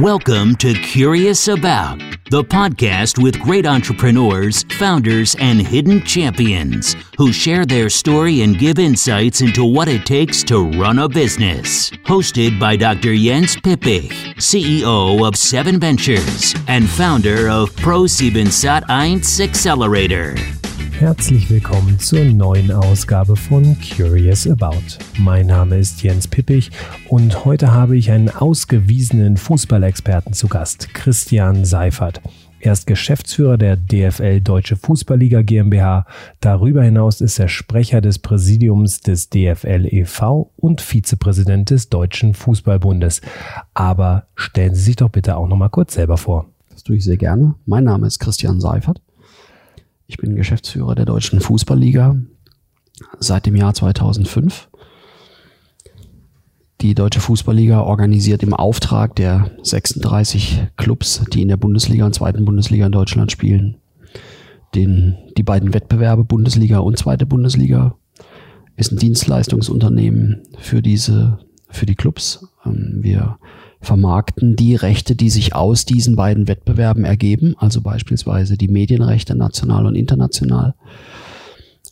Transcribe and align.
Welcome 0.00 0.56
to 0.56 0.74
Curious 0.74 1.48
About, 1.48 1.98
the 2.30 2.44
podcast 2.44 3.22
with 3.22 3.40
great 3.40 3.64
entrepreneurs, 3.64 4.62
founders, 4.74 5.34
and 5.38 5.58
hidden 5.58 6.02
champions 6.02 6.94
who 7.16 7.32
share 7.32 7.64
their 7.64 7.88
story 7.88 8.42
and 8.42 8.58
give 8.58 8.78
insights 8.78 9.40
into 9.40 9.64
what 9.64 9.88
it 9.88 10.04
takes 10.04 10.44
to 10.44 10.70
run 10.72 10.98
a 10.98 11.08
business. 11.08 11.88
Hosted 12.04 12.60
by 12.60 12.76
Dr. 12.76 13.16
Jens 13.16 13.56
Pippich, 13.56 14.34
CEO 14.36 15.26
of 15.26 15.34
Seven 15.34 15.80
Ventures 15.80 16.54
and 16.68 16.86
founder 16.86 17.48
of 17.48 17.70
Pro7 17.76 18.48
Sat1 18.48 19.40
Accelerator. 19.40 20.34
Herzlich 20.98 21.50
willkommen 21.50 21.98
zur 21.98 22.24
neuen 22.24 22.72
Ausgabe 22.72 23.36
von 23.36 23.76
Curious 23.80 24.48
About. 24.48 24.80
Mein 25.18 25.46
Name 25.46 25.76
ist 25.76 26.02
Jens 26.02 26.26
Pippich 26.26 26.70
und 27.10 27.44
heute 27.44 27.74
habe 27.74 27.98
ich 27.98 28.10
einen 28.10 28.30
ausgewiesenen 28.30 29.36
Fußballexperten 29.36 30.32
zu 30.32 30.48
Gast, 30.48 30.94
Christian 30.94 31.66
Seifert. 31.66 32.22
Er 32.60 32.72
ist 32.72 32.86
Geschäftsführer 32.86 33.58
der 33.58 33.76
DFL 33.76 34.40
Deutsche 34.40 34.76
Fußballliga 34.76 35.42
GmbH. 35.42 36.06
Darüber 36.40 36.82
hinaus 36.82 37.20
ist 37.20 37.38
er 37.38 37.48
Sprecher 37.48 38.00
des 38.00 38.18
Präsidiums 38.18 39.02
des 39.02 39.28
DFL 39.28 39.86
e.V. 39.90 40.50
und 40.56 40.80
Vizepräsident 40.80 41.68
des 41.68 41.90
Deutschen 41.90 42.32
Fußballbundes. 42.32 43.20
Aber 43.74 44.28
stellen 44.34 44.74
Sie 44.74 44.80
sich 44.80 44.96
doch 44.96 45.10
bitte 45.10 45.36
auch 45.36 45.46
noch 45.46 45.58
mal 45.58 45.68
kurz 45.68 45.92
selber 45.92 46.16
vor. 46.16 46.46
Das 46.70 46.82
tue 46.84 46.96
ich 46.96 47.04
sehr 47.04 47.18
gerne. 47.18 47.54
Mein 47.66 47.84
Name 47.84 48.06
ist 48.06 48.18
Christian 48.18 48.60
Seifert. 48.60 49.02
Ich 50.08 50.18
bin 50.18 50.36
Geschäftsführer 50.36 50.94
der 50.94 51.04
Deutschen 51.04 51.40
Fußballliga 51.40 52.16
seit 53.18 53.46
dem 53.46 53.56
Jahr 53.56 53.74
2005. 53.74 54.68
Die 56.80 56.94
Deutsche 56.94 57.20
Fußballliga 57.20 57.80
organisiert 57.80 58.42
im 58.42 58.54
Auftrag 58.54 59.16
der 59.16 59.50
36 59.62 60.68
Clubs, 60.76 61.24
die 61.32 61.42
in 61.42 61.48
der 61.48 61.56
Bundesliga 61.56 62.06
und 62.06 62.14
zweiten 62.14 62.44
Bundesliga 62.44 62.86
in 62.86 62.92
Deutschland 62.92 63.32
spielen, 63.32 63.78
den, 64.74 65.16
die 65.36 65.42
beiden 65.42 65.74
Wettbewerbe 65.74 66.22
Bundesliga 66.22 66.78
und 66.78 66.98
zweite 66.98 67.26
Bundesliga. 67.26 67.96
Ist 68.76 68.92
ein 68.92 68.98
Dienstleistungsunternehmen 68.98 70.42
für 70.58 70.82
diese, 70.82 71.38
für 71.70 71.86
die 71.86 71.94
Clubs. 71.94 72.46
Ähm, 72.64 72.98
wir 73.00 73.38
vermarkten 73.86 74.56
die 74.56 74.74
Rechte, 74.74 75.14
die 75.14 75.30
sich 75.30 75.54
aus 75.54 75.84
diesen 75.84 76.16
beiden 76.16 76.48
Wettbewerben 76.48 77.04
ergeben, 77.04 77.54
also 77.58 77.80
beispielsweise 77.80 78.56
die 78.56 78.68
Medienrechte 78.68 79.34
national 79.34 79.86
und 79.86 79.94
international. 79.94 80.74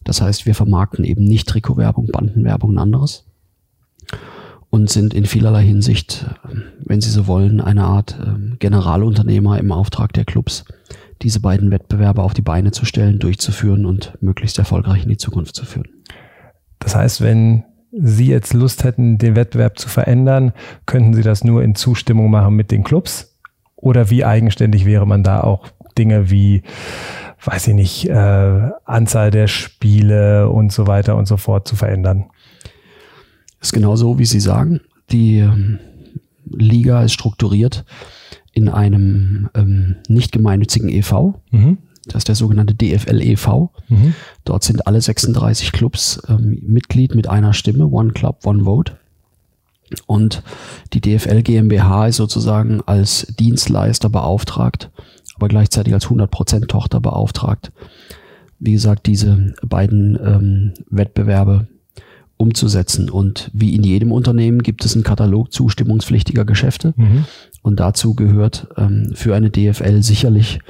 Das 0.02 0.20
heißt, 0.20 0.44
wir 0.44 0.54
vermarkten 0.54 1.04
eben 1.04 1.24
nicht 1.24 1.48
Trikotwerbung, 1.48 2.08
Bandenwerbung 2.08 2.70
und 2.70 2.78
anderes 2.78 3.24
und 4.70 4.90
sind 4.90 5.14
in 5.14 5.24
vielerlei 5.24 5.62
Hinsicht, 5.62 6.26
wenn 6.84 7.00
Sie 7.00 7.10
so 7.10 7.28
wollen, 7.28 7.60
eine 7.60 7.84
Art 7.84 8.18
ähm, 8.20 8.56
Generalunternehmer 8.58 9.58
im 9.58 9.70
Auftrag 9.70 10.12
der 10.12 10.24
Clubs, 10.24 10.64
diese 11.22 11.38
beiden 11.38 11.70
Wettbewerbe 11.70 12.22
auf 12.22 12.34
die 12.34 12.42
Beine 12.42 12.72
zu 12.72 12.84
stellen, 12.84 13.20
durchzuführen 13.20 13.86
und 13.86 14.18
möglichst 14.20 14.58
erfolgreich 14.58 15.04
in 15.04 15.10
die 15.10 15.16
Zukunft 15.16 15.54
zu 15.54 15.64
führen. 15.64 15.88
Das 16.80 16.96
heißt, 16.96 17.20
wenn 17.20 17.62
Sie 17.96 18.26
jetzt 18.26 18.54
Lust 18.54 18.84
hätten, 18.84 19.18
den 19.18 19.36
Wettbewerb 19.36 19.78
zu 19.78 19.88
verändern, 19.88 20.52
könnten 20.86 21.14
Sie 21.14 21.22
das 21.22 21.44
nur 21.44 21.62
in 21.62 21.74
Zustimmung 21.74 22.30
machen 22.30 22.54
mit 22.54 22.70
den 22.70 22.84
Clubs? 22.84 23.36
Oder 23.76 24.10
wie 24.10 24.24
eigenständig 24.24 24.84
wäre 24.84 25.06
man 25.06 25.22
da 25.22 25.40
auch 25.40 25.68
Dinge 25.96 26.30
wie, 26.30 26.62
weiß 27.44 27.68
ich 27.68 27.74
nicht, 27.74 28.08
äh, 28.08 28.70
Anzahl 28.84 29.30
der 29.30 29.46
Spiele 29.46 30.48
und 30.48 30.72
so 30.72 30.86
weiter 30.86 31.16
und 31.16 31.26
so 31.26 31.36
fort 31.36 31.68
zu 31.68 31.76
verändern? 31.76 32.24
Das 33.60 33.68
ist 33.68 33.72
genau 33.72 33.96
so, 33.96 34.18
wie 34.18 34.24
Sie 34.24 34.40
sagen. 34.40 34.80
Die 35.10 35.38
ähm, 35.38 35.78
Liga 36.46 37.02
ist 37.02 37.12
strukturiert 37.12 37.84
in 38.52 38.68
einem 38.68 39.50
ähm, 39.54 39.96
nicht 40.08 40.32
gemeinnützigen 40.32 40.88
EV. 40.88 41.34
Mhm. 41.50 41.78
Das 42.06 42.20
ist 42.20 42.28
der 42.28 42.34
sogenannte 42.34 42.74
DFL 42.74 43.22
e.V. 43.22 43.70
Mhm. 43.88 44.14
Dort 44.44 44.64
sind 44.64 44.86
alle 44.86 45.00
36 45.00 45.72
Clubs 45.72 46.20
ähm, 46.28 46.58
Mitglied 46.66 47.14
mit 47.14 47.28
einer 47.28 47.52
Stimme, 47.52 47.86
One 47.86 48.12
Club, 48.12 48.40
One 48.44 48.64
Vote. 48.64 48.98
Und 50.06 50.42
die 50.92 51.00
DFL 51.00 51.42
GmbH 51.42 52.08
ist 52.08 52.16
sozusagen 52.16 52.80
als 52.86 53.26
Dienstleister 53.38 54.08
beauftragt, 54.08 54.90
aber 55.36 55.48
gleichzeitig 55.48 55.94
als 55.94 56.06
100% 56.06 56.66
Tochter 56.66 57.00
beauftragt, 57.00 57.72
wie 58.58 58.72
gesagt, 58.72 59.06
diese 59.06 59.54
beiden 59.62 60.18
ähm, 60.22 60.74
Wettbewerbe 60.90 61.68
umzusetzen. 62.36 63.10
Und 63.10 63.50
wie 63.52 63.74
in 63.74 63.82
jedem 63.82 64.12
Unternehmen 64.12 64.62
gibt 64.62 64.84
es 64.84 64.94
einen 64.94 65.04
Katalog 65.04 65.52
zustimmungspflichtiger 65.52 66.44
Geschäfte. 66.44 66.94
Mhm. 66.96 67.24
Und 67.62 67.80
dazu 67.80 68.14
gehört 68.14 68.68
ähm, 68.76 69.12
für 69.14 69.34
eine 69.34 69.50
DFL 69.50 70.02
sicherlich 70.02 70.60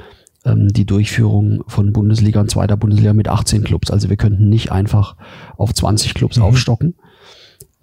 ähm, 0.45 0.69
die 0.69 0.85
Durchführung 0.85 1.63
von 1.67 1.91
Bundesliga 1.91 2.39
und 2.39 2.49
zweiter 2.49 2.77
Bundesliga 2.77 3.13
mit 3.13 3.27
18 3.27 3.63
Clubs. 3.63 3.91
Also 3.91 4.09
wir 4.09 4.17
könnten 4.17 4.49
nicht 4.49 4.71
einfach 4.71 5.15
auf 5.57 5.73
20 5.73 6.13
Clubs 6.13 6.37
mhm. 6.37 6.43
aufstocken. 6.43 6.95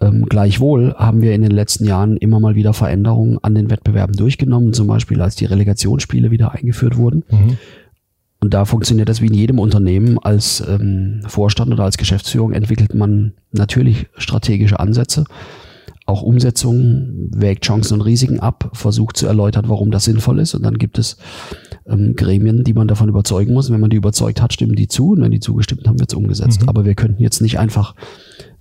Ähm, 0.01 0.25
gleichwohl 0.25 0.95
haben 0.95 1.21
wir 1.21 1.33
in 1.33 1.41
den 1.41 1.51
letzten 1.51 1.85
Jahren 1.85 2.17
immer 2.17 2.39
mal 2.39 2.55
wieder 2.55 2.73
Veränderungen 2.73 3.37
an 3.41 3.55
den 3.55 3.69
Wettbewerben 3.69 4.15
durchgenommen, 4.15 4.73
zum 4.73 4.87
Beispiel 4.87 5.21
als 5.21 5.35
die 5.35 5.45
Relegationsspiele 5.45 6.31
wieder 6.31 6.51
eingeführt 6.53 6.97
wurden. 6.97 7.23
Mhm. 7.29 7.57
Und 8.39 8.53
da 8.53 8.65
funktioniert 8.65 9.07
das 9.07 9.21
wie 9.21 9.27
in 9.27 9.33
jedem 9.33 9.59
Unternehmen. 9.59 10.19
Als 10.19 10.61
ähm, 10.67 11.21
Vorstand 11.27 11.71
oder 11.71 11.85
als 11.85 11.97
Geschäftsführung 11.97 12.51
entwickelt 12.51 12.93
man 12.93 13.33
natürlich 13.53 14.07
strategische 14.17 14.79
Ansätze 14.79 15.23
auch 16.05 16.21
Umsetzung, 16.21 17.29
wägt 17.33 17.65
Chancen 17.65 17.95
und 17.95 18.01
Risiken 18.01 18.39
ab, 18.39 18.71
versucht 18.73 19.17
zu 19.17 19.25
erläutern, 19.25 19.65
warum 19.67 19.91
das 19.91 20.05
sinnvoll 20.05 20.39
ist. 20.39 20.53
Und 20.53 20.63
dann 20.63 20.77
gibt 20.77 20.99
es 20.99 21.17
ähm, 21.87 22.15
Gremien, 22.15 22.63
die 22.63 22.73
man 22.73 22.87
davon 22.87 23.09
überzeugen 23.09 23.53
muss. 23.53 23.69
Und 23.69 23.75
wenn 23.75 23.81
man 23.81 23.89
die 23.89 23.97
überzeugt 23.97 24.41
hat, 24.41 24.53
stimmen 24.53 24.75
die 24.75 24.87
zu. 24.87 25.11
Und 25.11 25.21
wenn 25.21 25.31
die 25.31 25.39
zugestimmt 25.39 25.87
haben, 25.87 25.99
wird 25.99 26.11
es 26.11 26.17
umgesetzt. 26.17 26.63
Mhm. 26.63 26.69
Aber 26.69 26.85
wir 26.85 26.95
könnten 26.95 27.21
jetzt 27.21 27.41
nicht 27.41 27.57
einfach 27.57 27.95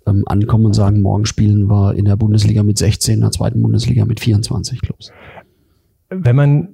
ähm, 0.06 0.22
ankommen 0.26 0.66
und 0.66 0.74
sagen, 0.74 1.02
morgen 1.02 1.26
spielen 1.26 1.68
wir 1.68 1.94
in 1.94 2.04
der 2.04 2.16
Bundesliga 2.16 2.62
mit 2.62 2.78
16, 2.78 3.14
in 3.14 3.20
der 3.22 3.30
zweiten 3.32 3.60
Bundesliga 3.60 4.04
mit 4.04 4.20
24 4.20 4.80
Clubs. 4.80 5.10
Wenn 6.10 6.36
man 6.36 6.68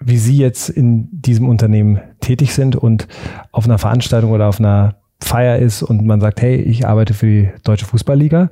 wie 0.00 0.16
Sie 0.16 0.38
jetzt 0.38 0.70
in 0.70 1.08
diesem 1.12 1.48
Unternehmen 1.48 2.00
tätig 2.20 2.54
sind 2.54 2.74
und 2.74 3.06
auf 3.52 3.66
einer 3.66 3.78
Veranstaltung 3.78 4.30
oder 4.32 4.48
auf 4.48 4.58
einer 4.58 4.96
Feier 5.22 5.58
ist 5.58 5.82
und 5.82 6.04
man 6.06 6.20
sagt, 6.20 6.40
hey, 6.40 6.56
ich 6.56 6.86
arbeite 6.86 7.12
für 7.12 7.26
die 7.26 7.48
Deutsche 7.64 7.84
Fußballliga, 7.84 8.50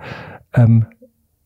ähm, 0.55 0.87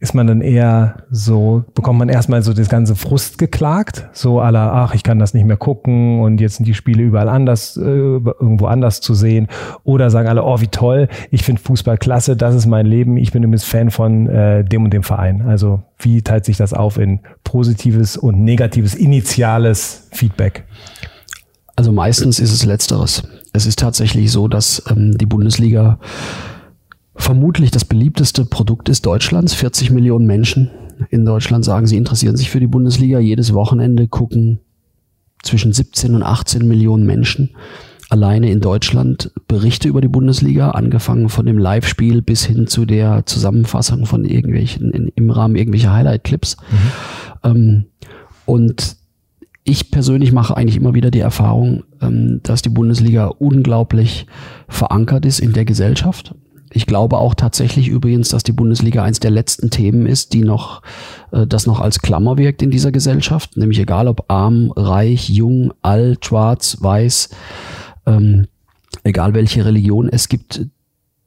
ist 0.03 0.15
man 0.15 0.27
dann 0.27 0.41
eher 0.41 1.05
so, 1.13 1.65
bekommt 1.77 2.01
man 2.01 2.09
erstmal 2.09 2.43
so 2.43 2.53
das 2.53 2.69
ganze 2.69 2.97
Frust 2.97 3.39
geklagt, 3.39 4.09
so 4.13 4.41
aller, 4.41 4.73
ach, 4.73 4.97
ich 4.97 5.05
kann 5.05 5.21
das 5.21 5.33
nicht 5.33 5.45
mehr 5.47 5.57
gucken 5.57 6.21
und 6.21 6.41
jetzt 6.41 6.57
sind 6.57 6.67
die 6.67 6.75
Spiele 6.75 7.05
überall 7.05 7.29
anders, 7.29 7.77
äh, 7.77 7.81
irgendwo 7.83 8.67
anders 8.67 9.01
zu 9.01 9.15
sehen. 9.15 9.47
Oder 9.85 10.11
sagen 10.11 10.29
alle, 10.29 10.43
oh, 10.43 10.61
wie 10.61 10.67
toll, 10.67 11.07
ich 11.31 11.45
finde 11.45 11.63
Fußball 11.63 11.99
klasse, 11.99 12.37
das 12.37 12.57
ist 12.57 12.67
mein 12.67 12.85
Leben, 12.85 13.17
ich 13.17 13.31
bin 13.31 13.45
übrigens 13.45 13.63
Fan 13.63 13.93
von 13.93 14.27
äh, 14.27 14.65
dem 14.65 14.83
und 14.83 14.93
dem 14.93 15.05
Verein. 15.05 15.43
Also 15.43 15.83
wie 16.01 16.23
teilt 16.23 16.47
sich 16.47 16.57
das 16.57 16.75
auf 16.75 16.99
in 16.99 17.21
positives 17.45 18.17
und 18.17 18.43
negatives 18.43 18.97
initiales 18.97 20.09
Feedback? 20.11 20.65
Also 21.77 21.93
meistens 21.93 22.41
ist 22.41 22.53
es 22.53 22.65
letzteres. 22.65 23.23
Es 23.53 23.67
ist 23.67 23.79
tatsächlich 23.79 24.33
so, 24.33 24.49
dass 24.49 24.83
ähm, 24.91 25.17
die 25.17 25.27
Bundesliga 25.27 26.01
vermutlich 27.15 27.71
das 27.71 27.85
beliebteste 27.85 28.45
Produkt 28.45 28.89
ist 28.89 29.07
Deutschlands. 29.07 29.55
40 29.55 29.91
Millionen 29.91 30.27
Menschen 30.27 30.71
in 31.11 31.25
Deutschland 31.25 31.65
sagen, 31.65 31.87
sie 31.87 31.97
interessieren 31.97 32.37
sich 32.37 32.51
für 32.51 32.61
die 32.61 32.67
Bundesliga. 32.67 33.19
Jedes 33.19 33.55
Wochenende 33.55 34.09
gucken 34.09 34.61
zwischen 35.43 35.73
17 35.73 36.15
und 36.15 36.23
18 36.23 36.67
Millionen 36.67 37.07
Menschen 37.07 37.51
alleine 38.13 38.51
in 38.51 38.61
Deutschland 38.61 39.33
Berichte 39.49 39.89
über 39.89 40.03
die 40.03 40.09
Bundesliga, 40.09 40.73
angefangen 40.73 41.31
von 41.31 41.47
dem 41.47 41.57
Live-Spiel 41.57 42.21
bis 42.21 42.45
hin 42.45 42.67
zu 42.67 42.85
der 42.85 43.25
Zusammenfassung 43.25 44.05
von 44.05 44.27
irgendwelchen, 44.27 44.91
in, 44.91 45.11
im 45.15 45.31
Rahmen 45.31 45.57
irgendwelcher 45.57 45.95
Highlight-Clips. 45.95 46.59
Mhm. 46.71 46.77
Ähm, 47.43 47.85
und 48.45 48.97
ich 49.65 49.91
persönlich 49.91 50.31
mache 50.31 50.57
eigentlich 50.57 50.77
immer 50.77 50.93
wieder 50.93 51.11
die 51.11 51.21
Erfahrung, 51.21 51.85
ähm, 52.03 52.41
dass 52.43 52.61
die 52.61 52.69
Bundesliga 52.69 53.27
unglaublich 53.27 54.27
verankert 54.69 55.25
ist 55.25 55.41
in 55.41 55.55
der 55.55 55.65
Gesellschaft. 55.65 56.35
Ich 56.75 56.87
glaube 56.87 57.19
auch 57.19 57.35
tatsächlich 57.35 57.89
übrigens, 57.89 58.31
dass 58.31 58.43
die 58.43 58.53
Bundesliga 58.53 59.03
eins 59.03 59.21
der 59.21 59.31
letzten 59.31 59.71
Themen 59.71 60.07
ist, 60.07 60.33
die 60.33 60.43
noch, 60.43 60.83
äh, 61.31 61.47
das 61.47 61.67
noch 61.67 61.81
als 61.81 62.01
Klammer 62.01 62.39
wirkt 62.39 62.63
in 62.63 62.71
dieser 62.71 62.93
Gesellschaft, 62.93 63.57
nämlich 63.57 63.79
egal 63.79 64.09
ob 64.09 64.25
arm, 64.29 64.73
reich, 64.75 65.29
jung, 65.29 65.73
alt, 65.83 66.25
schwarz, 66.25 66.79
weiß, 66.81 67.31
ähm, 68.07 68.47
egal 69.05 69.35
welche 69.35 69.65
Religion 69.65 70.09
es 70.09 70.29
gibt, 70.29 70.67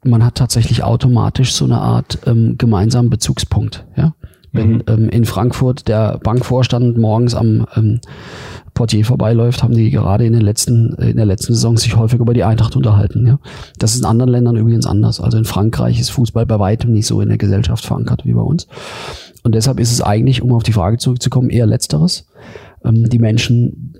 man 0.03 0.23
hat 0.23 0.35
tatsächlich 0.35 0.83
automatisch 0.83 1.53
so 1.53 1.65
eine 1.65 1.79
Art 1.79 2.19
ähm, 2.25 2.57
gemeinsamen 2.57 3.09
Bezugspunkt. 3.09 3.85
Ja? 3.95 4.13
Wenn 4.55 4.73
mhm. 4.73 4.83
ähm, 4.87 5.09
in 5.09 5.25
Frankfurt 5.25 5.87
der 5.87 6.19
Bankvorstand 6.23 6.97
morgens 6.97 7.35
am 7.35 7.67
ähm, 7.75 7.99
Portier 8.73 9.05
vorbeiläuft, 9.05 9.63
haben 9.63 9.73
die 9.73 9.89
gerade 9.89 10.25
in 10.25 10.33
den 10.33 10.41
letzten, 10.41 10.93
in 10.95 11.15
der 11.15 11.25
letzten 11.25 11.53
Saison 11.53 11.77
sich 11.77 11.95
häufig 11.95 12.19
über 12.19 12.33
die 12.33 12.43
Eintracht 12.43 12.75
unterhalten. 12.75 13.25
Ja. 13.25 13.39
Das 13.79 13.93
ist 13.93 13.99
in 13.99 14.05
anderen 14.05 14.31
Ländern 14.31 14.57
übrigens 14.57 14.85
anders. 14.85 15.21
Also 15.21 15.37
in 15.37 15.45
Frankreich 15.45 15.99
ist 15.99 16.09
Fußball 16.09 16.45
bei 16.45 16.59
weitem 16.59 16.91
nicht 16.91 17.07
so 17.07 17.21
in 17.21 17.29
der 17.29 17.37
Gesellschaft 17.37 17.85
verankert 17.85 18.25
wie 18.25 18.33
bei 18.33 18.41
uns. 18.41 18.67
und 19.43 19.55
deshalb 19.55 19.79
ist 19.79 19.91
es 19.91 20.01
eigentlich, 20.01 20.41
um 20.41 20.51
auf 20.51 20.63
die 20.63 20.73
Frage 20.73 20.97
zurückzukommen, 20.97 21.49
eher 21.49 21.65
letzteres. 21.65 22.27
Ähm, 22.83 23.09
die 23.09 23.19
Menschen 23.19 23.93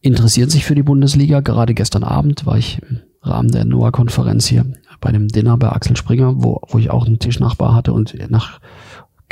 interessieren 0.00 0.50
sich 0.50 0.64
für 0.64 0.74
die 0.74 0.82
Bundesliga. 0.82 1.40
Gerade 1.40 1.74
gestern 1.74 2.04
Abend 2.04 2.46
war 2.46 2.56
ich 2.56 2.80
im 2.88 3.00
Rahmen 3.22 3.50
der 3.50 3.64
NOAA-Konferenz 3.64 4.46
hier 4.46 4.66
bei 5.00 5.08
einem 5.08 5.28
Dinner 5.28 5.56
bei 5.58 5.68
Axel 5.68 5.96
Springer, 5.96 6.34
wo, 6.36 6.60
wo 6.68 6.78
ich 6.78 6.90
auch 6.90 7.06
einen 7.06 7.18
Tischnachbar 7.18 7.74
hatte 7.74 7.92
und 7.92 8.14
nach 8.30 8.60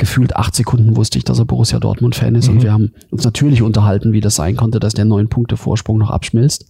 gefühlt 0.01 0.35
acht 0.35 0.53
Sekunden 0.55 0.97
wusste 0.97 1.17
ich, 1.19 1.25
dass 1.25 1.37
er 1.37 1.45
Borussia 1.45 1.79
Dortmund-Fan 1.79 2.33
ist. 2.33 2.47
Mhm. 2.47 2.55
Und 2.55 2.63
wir 2.63 2.73
haben 2.73 2.91
uns 3.11 3.23
natürlich 3.23 3.61
unterhalten, 3.61 4.13
wie 4.13 4.19
das 4.19 4.33
sein 4.35 4.57
konnte, 4.57 4.79
dass 4.79 4.95
der 4.95 5.05
neun 5.05 5.29
Punkte 5.29 5.57
Vorsprung 5.57 5.99
noch 5.99 6.09
abschmilzt. 6.09 6.65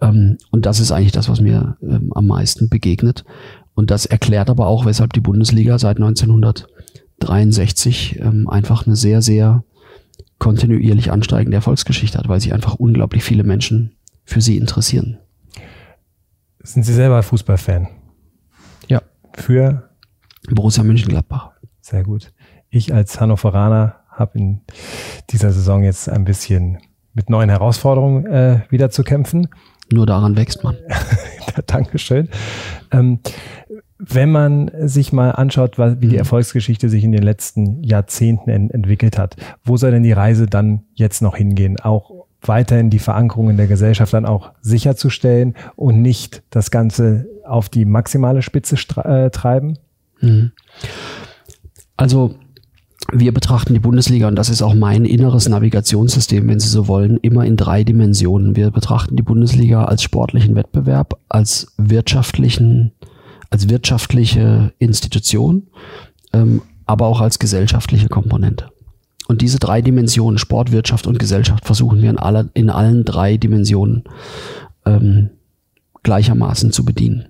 Ähm, 0.00 0.38
und 0.50 0.66
das 0.66 0.80
ist 0.80 0.90
eigentlich 0.90 1.12
das, 1.12 1.28
was 1.28 1.40
mir 1.40 1.76
ähm, 1.80 2.10
am 2.12 2.26
meisten 2.26 2.68
begegnet. 2.68 3.24
Und 3.74 3.92
das 3.92 4.06
erklärt 4.06 4.50
aber 4.50 4.66
auch, 4.66 4.86
weshalb 4.86 5.12
die 5.12 5.20
Bundesliga 5.20 5.78
seit 5.78 5.98
1963 5.98 8.18
ähm, 8.20 8.48
einfach 8.48 8.88
eine 8.88 8.96
sehr, 8.96 9.22
sehr 9.22 9.62
kontinuierlich 10.40 11.12
ansteigende 11.12 11.54
Erfolgsgeschichte 11.54 12.18
hat, 12.18 12.28
weil 12.28 12.40
sich 12.40 12.52
einfach 12.52 12.74
unglaublich 12.74 13.22
viele 13.22 13.44
Menschen 13.44 13.92
für 14.24 14.40
sie 14.40 14.56
interessieren. 14.56 15.18
Sind 16.64 16.82
Sie 16.82 16.92
selber 16.92 17.22
Fußballfan? 17.22 17.86
Ja. 18.88 19.00
Für 19.34 19.90
Borussia 20.50 20.82
Mönchengladbach. 20.82 21.52
Sehr 21.82 22.04
gut. 22.04 22.32
Ich 22.70 22.94
als 22.94 23.20
Hannoveraner 23.20 23.96
habe 24.08 24.38
in 24.38 24.60
dieser 25.30 25.50
Saison 25.50 25.82
jetzt 25.82 26.08
ein 26.08 26.24
bisschen 26.24 26.78
mit 27.12 27.28
neuen 27.28 27.50
Herausforderungen 27.50 28.24
äh, 28.26 28.60
wieder 28.70 28.90
zu 28.90 29.02
kämpfen. 29.02 29.48
Nur 29.92 30.06
daran 30.06 30.36
wächst 30.36 30.64
man. 30.64 30.76
Dankeschön. 31.66 32.28
Ähm, 32.92 33.18
wenn 33.98 34.30
man 34.30 34.70
sich 34.84 35.12
mal 35.12 35.32
anschaut, 35.32 35.76
wie 35.78 36.06
die 36.06 36.14
mhm. 36.14 36.20
Erfolgsgeschichte 36.20 36.88
sich 36.88 37.04
in 37.04 37.12
den 37.12 37.22
letzten 37.22 37.82
Jahrzehnten 37.82 38.48
ent 38.48 38.72
entwickelt 38.72 39.18
hat, 39.18 39.36
wo 39.64 39.76
soll 39.76 39.90
denn 39.90 40.02
die 40.02 40.12
Reise 40.12 40.46
dann 40.46 40.84
jetzt 40.94 41.20
noch 41.20 41.36
hingehen? 41.36 41.78
Auch 41.80 42.26
weiterhin 42.40 42.90
die 42.90 43.00
Verankerung 43.00 43.50
in 43.50 43.56
der 43.56 43.66
Gesellschaft 43.66 44.12
dann 44.12 44.24
auch 44.24 44.52
sicherzustellen 44.60 45.54
und 45.74 46.00
nicht 46.00 46.42
das 46.50 46.70
Ganze 46.70 47.26
auf 47.44 47.68
die 47.68 47.84
maximale 47.84 48.42
Spitze 48.42 48.76
äh, 49.04 49.30
treiben? 49.30 49.78
Mhm. 50.20 50.52
Also 52.02 52.34
wir 53.12 53.32
betrachten 53.32 53.74
die 53.74 53.80
Bundesliga, 53.80 54.26
und 54.26 54.34
das 54.34 54.48
ist 54.48 54.60
auch 54.60 54.74
mein 54.74 55.04
inneres 55.04 55.48
Navigationssystem, 55.48 56.48
wenn 56.48 56.58
Sie 56.58 56.68
so 56.68 56.88
wollen, 56.88 57.16
immer 57.18 57.46
in 57.46 57.56
drei 57.56 57.84
Dimensionen. 57.84 58.56
Wir 58.56 58.72
betrachten 58.72 59.14
die 59.14 59.22
Bundesliga 59.22 59.84
als 59.84 60.02
sportlichen 60.02 60.56
Wettbewerb, 60.56 61.20
als 61.28 61.68
wirtschaftlichen, 61.76 62.90
als 63.50 63.68
wirtschaftliche 63.68 64.72
Institution, 64.80 65.68
ähm, 66.32 66.62
aber 66.86 67.06
auch 67.06 67.20
als 67.20 67.38
gesellschaftliche 67.38 68.08
Komponente. 68.08 68.70
Und 69.28 69.40
diese 69.40 69.60
drei 69.60 69.80
Dimensionen, 69.80 70.38
Sport, 70.38 70.72
Wirtschaft 70.72 71.06
und 71.06 71.20
Gesellschaft, 71.20 71.64
versuchen 71.64 72.02
wir 72.02 72.10
in, 72.10 72.18
aller, 72.18 72.48
in 72.54 72.68
allen 72.68 73.04
drei 73.04 73.36
Dimensionen 73.36 74.02
ähm, 74.86 75.30
gleichermaßen 76.02 76.72
zu 76.72 76.84
bedienen. 76.84 77.26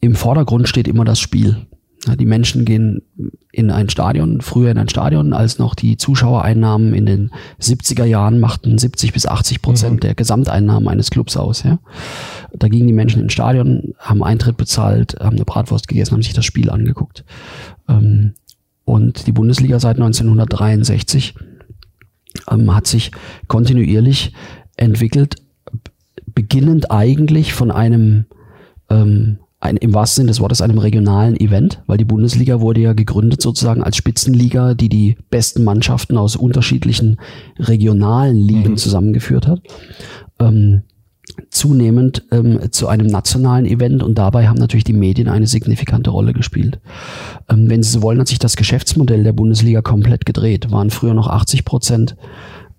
Im 0.00 0.14
Vordergrund 0.14 0.68
steht 0.68 0.86
immer 0.86 1.04
das 1.04 1.18
Spiel. 1.18 1.66
Die 2.06 2.26
Menschen 2.26 2.64
gehen 2.64 3.02
in 3.50 3.70
ein 3.70 3.88
Stadion, 3.88 4.40
früher 4.40 4.70
in 4.70 4.78
ein 4.78 4.88
Stadion, 4.88 5.32
als 5.32 5.58
noch 5.58 5.74
die 5.74 5.96
Zuschauereinnahmen 5.96 6.94
in 6.94 7.06
den 7.06 7.30
70er 7.60 8.04
Jahren 8.04 8.38
machten 8.38 8.78
70 8.78 9.12
bis 9.12 9.26
80 9.26 9.62
Prozent 9.62 9.94
mhm. 9.96 10.00
der 10.00 10.14
Gesamteinnahmen 10.14 10.88
eines 10.88 11.10
Clubs 11.10 11.36
aus. 11.36 11.64
Ja. 11.64 11.80
Da 12.52 12.68
gingen 12.68 12.86
die 12.86 12.92
Menschen 12.92 13.22
ins 13.22 13.32
Stadion, 13.32 13.94
haben 13.98 14.22
Eintritt 14.22 14.56
bezahlt, 14.56 15.16
haben 15.18 15.36
eine 15.36 15.44
Bratwurst 15.44 15.88
gegessen, 15.88 16.14
haben 16.14 16.22
sich 16.22 16.34
das 16.34 16.44
Spiel 16.44 16.70
angeguckt. 16.70 17.24
Ähm, 17.88 18.34
und 18.84 19.26
die 19.26 19.32
Bundesliga 19.32 19.80
seit 19.80 19.96
1963 19.96 21.34
ähm, 22.50 22.74
hat 22.74 22.86
sich 22.86 23.10
kontinuierlich 23.48 24.32
entwickelt, 24.76 25.36
beginnend 26.26 26.90
eigentlich 26.90 27.52
von 27.52 27.70
einem 27.70 28.26
ähm, 28.88 29.38
ein, 29.60 29.76
im 29.76 29.92
wahrsten 29.92 30.22
Sinne 30.22 30.28
des 30.28 30.40
Wortes 30.40 30.60
einem 30.60 30.78
regionalen 30.78 31.38
Event, 31.38 31.82
weil 31.86 31.98
die 31.98 32.04
Bundesliga 32.04 32.60
wurde 32.60 32.80
ja 32.80 32.92
gegründet 32.92 33.42
sozusagen 33.42 33.82
als 33.82 33.96
Spitzenliga, 33.96 34.74
die 34.74 34.88
die 34.88 35.16
besten 35.30 35.64
Mannschaften 35.64 36.16
aus 36.16 36.36
unterschiedlichen 36.36 37.18
regionalen 37.58 38.36
Ligen 38.36 38.72
mhm. 38.72 38.76
zusammengeführt 38.76 39.48
hat. 39.48 39.60
Ähm, 40.38 40.82
zunehmend 41.50 42.24
ähm, 42.30 42.60
zu 42.70 42.88
einem 42.88 43.06
nationalen 43.06 43.66
Event 43.66 44.02
und 44.02 44.16
dabei 44.16 44.48
haben 44.48 44.58
natürlich 44.58 44.84
die 44.84 44.92
Medien 44.92 45.28
eine 45.28 45.46
signifikante 45.46 46.10
Rolle 46.10 46.32
gespielt. 46.32 46.80
Ähm, 47.48 47.68
wenn 47.68 47.82
Sie 47.82 47.90
so 47.90 48.02
wollen, 48.02 48.20
hat 48.20 48.28
sich 48.28 48.38
das 48.38 48.56
Geschäftsmodell 48.56 49.24
der 49.24 49.32
Bundesliga 49.32 49.82
komplett 49.82 50.24
gedreht. 50.24 50.70
Waren 50.70 50.90
früher 50.90 51.14
noch 51.14 51.28
80 51.28 51.64
Prozent 51.64 52.16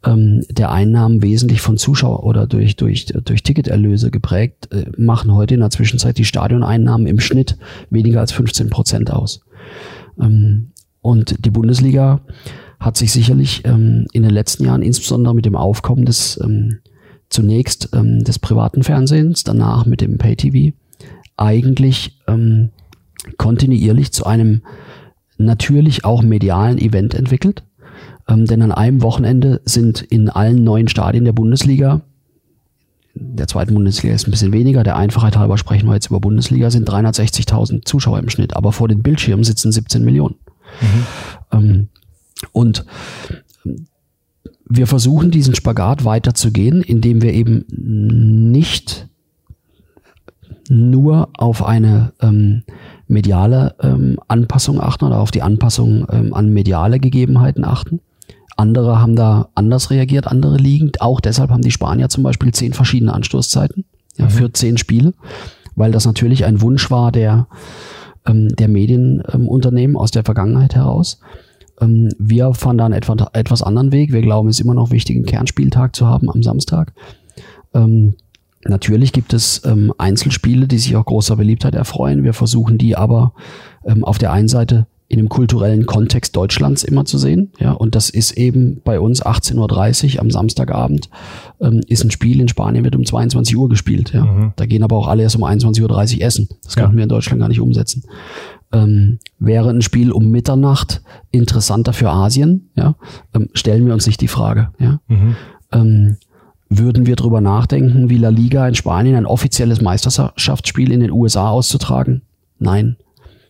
ähm, 0.06 0.44
der 0.50 0.72
Einnahmen 0.72 1.22
wesentlich 1.22 1.62
von 1.62 1.78
Zuschauer 1.78 2.24
oder 2.24 2.48
durch, 2.48 2.76
durch, 2.76 3.06
durch 3.08 3.44
Ticketerlöse 3.44 4.12
geprägt, 4.12 4.70
äh, 4.72 4.86
machen 4.98 5.34
heute 5.34 5.56
in 5.56 5.60
der 5.60 5.70
Zwischenzeit 5.70 6.18
die 6.18 6.26
Stadioneinnahmen 6.26 7.08
im 7.08 7.20
Schnitt 7.20 7.58
weniger 7.90 8.20
als 8.20 8.32
15 8.32 8.70
Prozent 8.70 9.12
aus. 9.12 9.42
Ähm, 10.20 10.72
und 11.02 11.46
die 11.46 11.52
Bundesliga 11.52 12.22
hat 12.80 12.98
sich 12.98 13.12
sicherlich 13.12 13.64
ähm, 13.66 14.06
in 14.14 14.24
den 14.24 14.32
letzten 14.32 14.66
Jahren, 14.66 14.82
insbesondere 14.82 15.36
mit 15.36 15.46
dem 15.46 15.56
Aufkommen 15.56 16.06
des 16.06 16.40
ähm, 16.42 16.80
zunächst 17.30 17.90
ähm, 17.94 18.24
des 18.24 18.40
privaten 18.40 18.84
Fernsehens, 18.84 19.44
danach 19.44 19.86
mit 19.86 20.02
dem 20.02 20.18
Pay-TV, 20.18 20.76
eigentlich 21.38 22.20
ähm, 22.28 22.70
kontinuierlich 23.38 24.12
zu 24.12 24.26
einem 24.26 24.62
natürlich 25.38 26.06
auch 26.06 26.22
medialen 26.22 26.78
Event 26.78 27.14
entwickelt. 27.14 27.64
Ähm, 28.30 28.46
denn 28.46 28.62
an 28.62 28.72
einem 28.72 29.02
Wochenende 29.02 29.62
sind 29.66 30.02
in 30.02 30.30
allen 30.30 30.64
neuen 30.64 30.88
Stadien 30.88 31.26
der 31.26 31.34
Bundesliga, 31.34 32.02
der 33.16 33.48
zweiten 33.48 33.74
Bundesliga 33.74 34.14
ist 34.14 34.28
ein 34.28 34.32
bisschen 34.32 34.54
weniger, 34.54 34.84
der 34.84 34.96
Einfachheit 34.96 35.36
halber 35.36 35.58
sprechen 35.58 35.88
wir 35.88 35.96
jetzt 35.96 36.08
über 36.08 36.20
Bundesliga, 36.20 36.70
sind 36.70 36.90
360.000 36.90 37.84
Zuschauer 37.84 38.20
im 38.20 38.30
Schnitt, 38.30 38.56
aber 38.56 38.72
vor 38.72 38.88
den 38.88 39.02
Bildschirmen 39.02 39.44
sitzen 39.44 39.72
17 39.72 40.06
Millionen. 40.06 40.36
Mhm. 40.82 41.06
Ähm, 41.52 41.88
und 42.54 42.86
wir 44.70 44.88
versuchen 44.88 45.32
diesen 45.32 45.56
Spagat 45.56 46.06
weiterzugehen, 46.06 46.82
indem 46.82 47.22
wir 47.22 47.34
eben 47.34 47.66
nicht 47.68 49.08
nur 50.70 51.30
auf 51.36 51.66
eine 51.66 52.14
ähm, 52.22 52.62
mediale 53.08 53.76
ähm, 53.82 54.20
Anpassung 54.28 54.80
achten 54.80 55.06
oder 55.06 55.20
auf 55.20 55.32
die 55.32 55.42
Anpassung 55.42 56.06
ähm, 56.12 56.34
an 56.36 56.54
mediale 56.54 57.00
Gegebenheiten 57.00 57.66
achten, 57.66 58.02
andere 58.60 59.00
haben 59.00 59.16
da 59.16 59.50
anders 59.56 59.90
reagiert, 59.90 60.28
andere 60.28 60.58
liegen. 60.58 60.92
Auch 61.00 61.20
deshalb 61.20 61.50
haben 61.50 61.62
die 61.62 61.72
Spanier 61.72 62.10
zum 62.10 62.24
Beispiel 62.24 62.54
zehn 62.54 62.74
verschiedene 62.74 63.14
Anstoßzeiten 63.14 63.86
ja, 64.18 64.26
mhm. 64.26 64.30
für 64.30 64.54
zehn 64.54 64.78
Spiele, 64.78 65.14
weil 65.76 65.92
das 65.92 66.06
natürlich 66.06 66.46
ein 66.46 66.62
Wunsch 66.62 66.92
war 66.92 67.12
der, 67.12 67.48
ähm, 68.26 68.50
der 68.50 68.68
Medienunternehmen 68.68 69.96
ähm, 69.96 70.00
aus 70.00 70.12
der 70.12 70.24
Vergangenheit 70.24 70.76
heraus. 70.76 71.20
Ähm, 71.80 72.10
wir 72.20 72.54
fahren 72.54 72.78
da 72.78 72.86
einen 72.86 72.94
etwa, 72.94 73.30
etwas 73.34 73.64
anderen 73.64 73.92
Weg. 73.92 74.12
Wir 74.12 74.22
glauben, 74.22 74.50
es 74.50 74.60
ist 74.60 74.66
immer 74.66 74.76
noch 74.76 74.92
wichtig, 74.92 75.16
einen 75.16 75.26
Kernspieltag 75.26 75.96
zu 75.96 76.06
haben 76.06 76.30
am 76.30 76.44
Samstag. 76.44 76.94
Ähm, 77.74 78.16
Natürlich 78.66 79.14
gibt 79.14 79.34
es 79.34 79.62
ähm, 79.66 79.94
Einzelspiele, 79.98 80.68
die 80.68 80.80
sich 80.80 80.96
auch 80.98 81.06
großer 81.06 81.38
Beliebtheit 81.38 81.76
erfreuen. 81.76 82.24
Wir 82.24 82.34
versuchen 82.34 82.78
die 82.78 82.98
aber 82.98 83.34
ähm, 83.86 84.04
auf 84.04 84.18
der 84.18 84.34
einen 84.34 84.50
Seite 84.50 84.86
in 85.10 85.18
dem 85.18 85.28
kulturellen 85.28 85.88
Kontext 85.88 86.36
Deutschlands 86.36 86.84
immer 86.84 87.04
zu 87.04 87.18
sehen. 87.18 87.52
Ja, 87.60 87.72
und 87.72 87.96
das 87.96 88.12
ist 88.12 88.38
eben 88.38 88.80
bei 88.84 89.00
uns 89.00 89.24
18.30 89.24 90.16
Uhr 90.16 90.22
am 90.22 90.30
Samstagabend 90.30 91.10
ähm, 91.60 91.82
ist 91.88 92.04
ein 92.04 92.12
Spiel 92.12 92.40
in 92.40 92.48
Spanien 92.48 92.84
wird 92.84 92.96
um 92.96 93.04
22 93.04 93.58
Uhr 93.58 93.70
gespielt. 93.70 94.14
Ja. 94.14 94.24
Mhm. 94.24 94.54
Da 94.56 94.68
gehen 94.68 94.84
aber 94.84 94.96
auch 94.96 95.08
alle 95.08 95.24
erst 95.24 95.36
um 95.36 95.44
21.30 95.44 96.18
Uhr 96.18 96.22
essen. 96.22 96.50
Das 96.64 96.76
könnten 96.76 96.92
ja. 96.92 96.98
wir 96.98 97.04
in 97.04 97.10
Deutschland 97.10 97.42
gar 97.42 97.50
nicht 97.50 97.60
umsetzen. 97.60 98.04
Ähm, 98.72 99.18
wäre 99.40 99.72
ein 99.72 99.82
Spiel 99.82 100.12
um 100.12 100.30
Mitternacht 100.30 101.02
interessanter 101.32 101.92
für 101.92 102.12
Asien? 102.12 102.70
Ja, 102.76 102.96
ähm, 103.34 103.50
stellen 103.54 103.88
wir 103.88 103.96
uns 103.96 104.06
nicht 104.06 104.22
die 104.22 104.28
Frage. 104.28 104.70
Ja. 104.78 105.00
Mhm. 105.08 105.36
Ähm, 105.72 106.18
würden 106.70 107.08
wir 107.08 107.16
drüber 107.16 107.42
nachdenken, 107.42 108.12
wie 108.12 108.18
La 108.18 108.30
Liga 108.30 108.68
in 108.68 108.76
Spanien 108.76 109.16
ein 109.16 109.26
offizielles 109.26 109.82
Meisterschaftsspiel 109.82 110.92
in 110.92 111.00
den 111.00 111.12
USA 111.12 111.50
auszutragen? 111.50 112.22
Nein. 112.60 112.98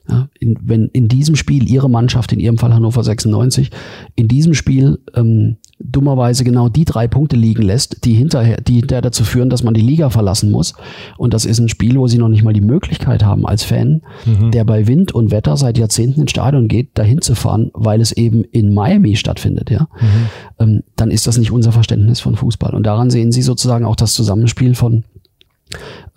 Ja, 0.10 0.30
in, 0.40 0.58
wenn 0.62 0.88
in 0.88 1.08
diesem 1.08 1.36
Spiel 1.36 1.70
Ihre 1.70 1.90
Mannschaft, 1.90 2.32
in 2.32 2.40
Ihrem 2.40 2.58
Fall 2.58 2.74
Hannover 2.74 3.04
96, 3.04 3.70
in 4.16 4.28
diesem 4.28 4.54
Spiel 4.54 5.00
ähm, 5.16 5.58
dummerweise 5.80 6.44
genau 6.44 6.68
die 6.68 6.84
drei 6.84 7.08
Punkte 7.08 7.36
liegen 7.36 7.64
lässt, 7.64 8.04
die 8.06 8.14
hinterher, 8.14 8.60
die 8.62 8.76
hinterher 8.76 9.02
dazu 9.02 9.24
führen, 9.24 9.50
dass 9.50 9.64
man 9.64 9.74
die 9.74 9.82
Liga 9.82 10.10
verlassen 10.10 10.52
muss. 10.52 10.74
Und 11.18 11.34
das 11.34 11.46
ist 11.46 11.60
ein 11.60 11.70
Spiel, 11.70 11.98
wo 11.98 12.08
Sie 12.08 12.18
noch 12.18 12.28
nicht 12.28 12.44
mal 12.44 12.54
die 12.54 12.62
Möglichkeit 12.62 13.24
haben, 13.24 13.46
als 13.46 13.64
Fan, 13.64 14.02
mhm. 14.26 14.52
der 14.52 14.66
bei 14.66 14.88
Wind 14.88 15.14
und 15.14 15.32
Wetter 15.32 15.56
seit 15.56 15.78
Jahrzehnten 15.78 16.22
ins 16.22 16.32
Stadion 16.32 16.68
geht, 16.68 16.98
dahin 16.98 17.22
zu 17.22 17.36
fahren, 17.36 17.72
weil 17.74 18.02
es 18.02 18.12
eben 18.12 18.44
in 18.44 18.74
Miami 18.74 19.16
stattfindet, 19.16 19.70
ja. 19.70 19.88
Mhm. 20.00 20.30
Ähm, 20.60 20.84
dann 20.96 21.12
ist 21.12 21.28
das 21.28 21.38
nicht 21.38 21.52
unser 21.52 21.72
Verständnis 21.72 22.20
von 22.20 22.36
Fußball. 22.36 22.74
Und 22.76 22.84
daran 22.84 23.10
sehen 23.10 23.32
Sie 23.32 23.42
sozusagen 23.42 23.86
auch 23.86 23.96
das 23.96 24.14
Zusammenspiel 24.14 24.76
von 24.76 25.06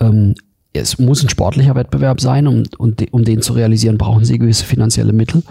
ähm, 0.01 0.35
es 0.73 0.99
muss 0.99 1.23
ein 1.23 1.29
sportlicher 1.29 1.75
Wettbewerb 1.75 2.21
sein, 2.21 2.47
um, 2.47 2.63
um, 2.79 2.95
um 3.11 3.25
den 3.25 3.43
zu 3.43 3.53
realisieren, 3.53 3.99
brauchen 3.99 4.25
sie 4.25 4.39
gewisse 4.39 4.65
finanzielle 4.65 5.13
Mittel. 5.13 5.43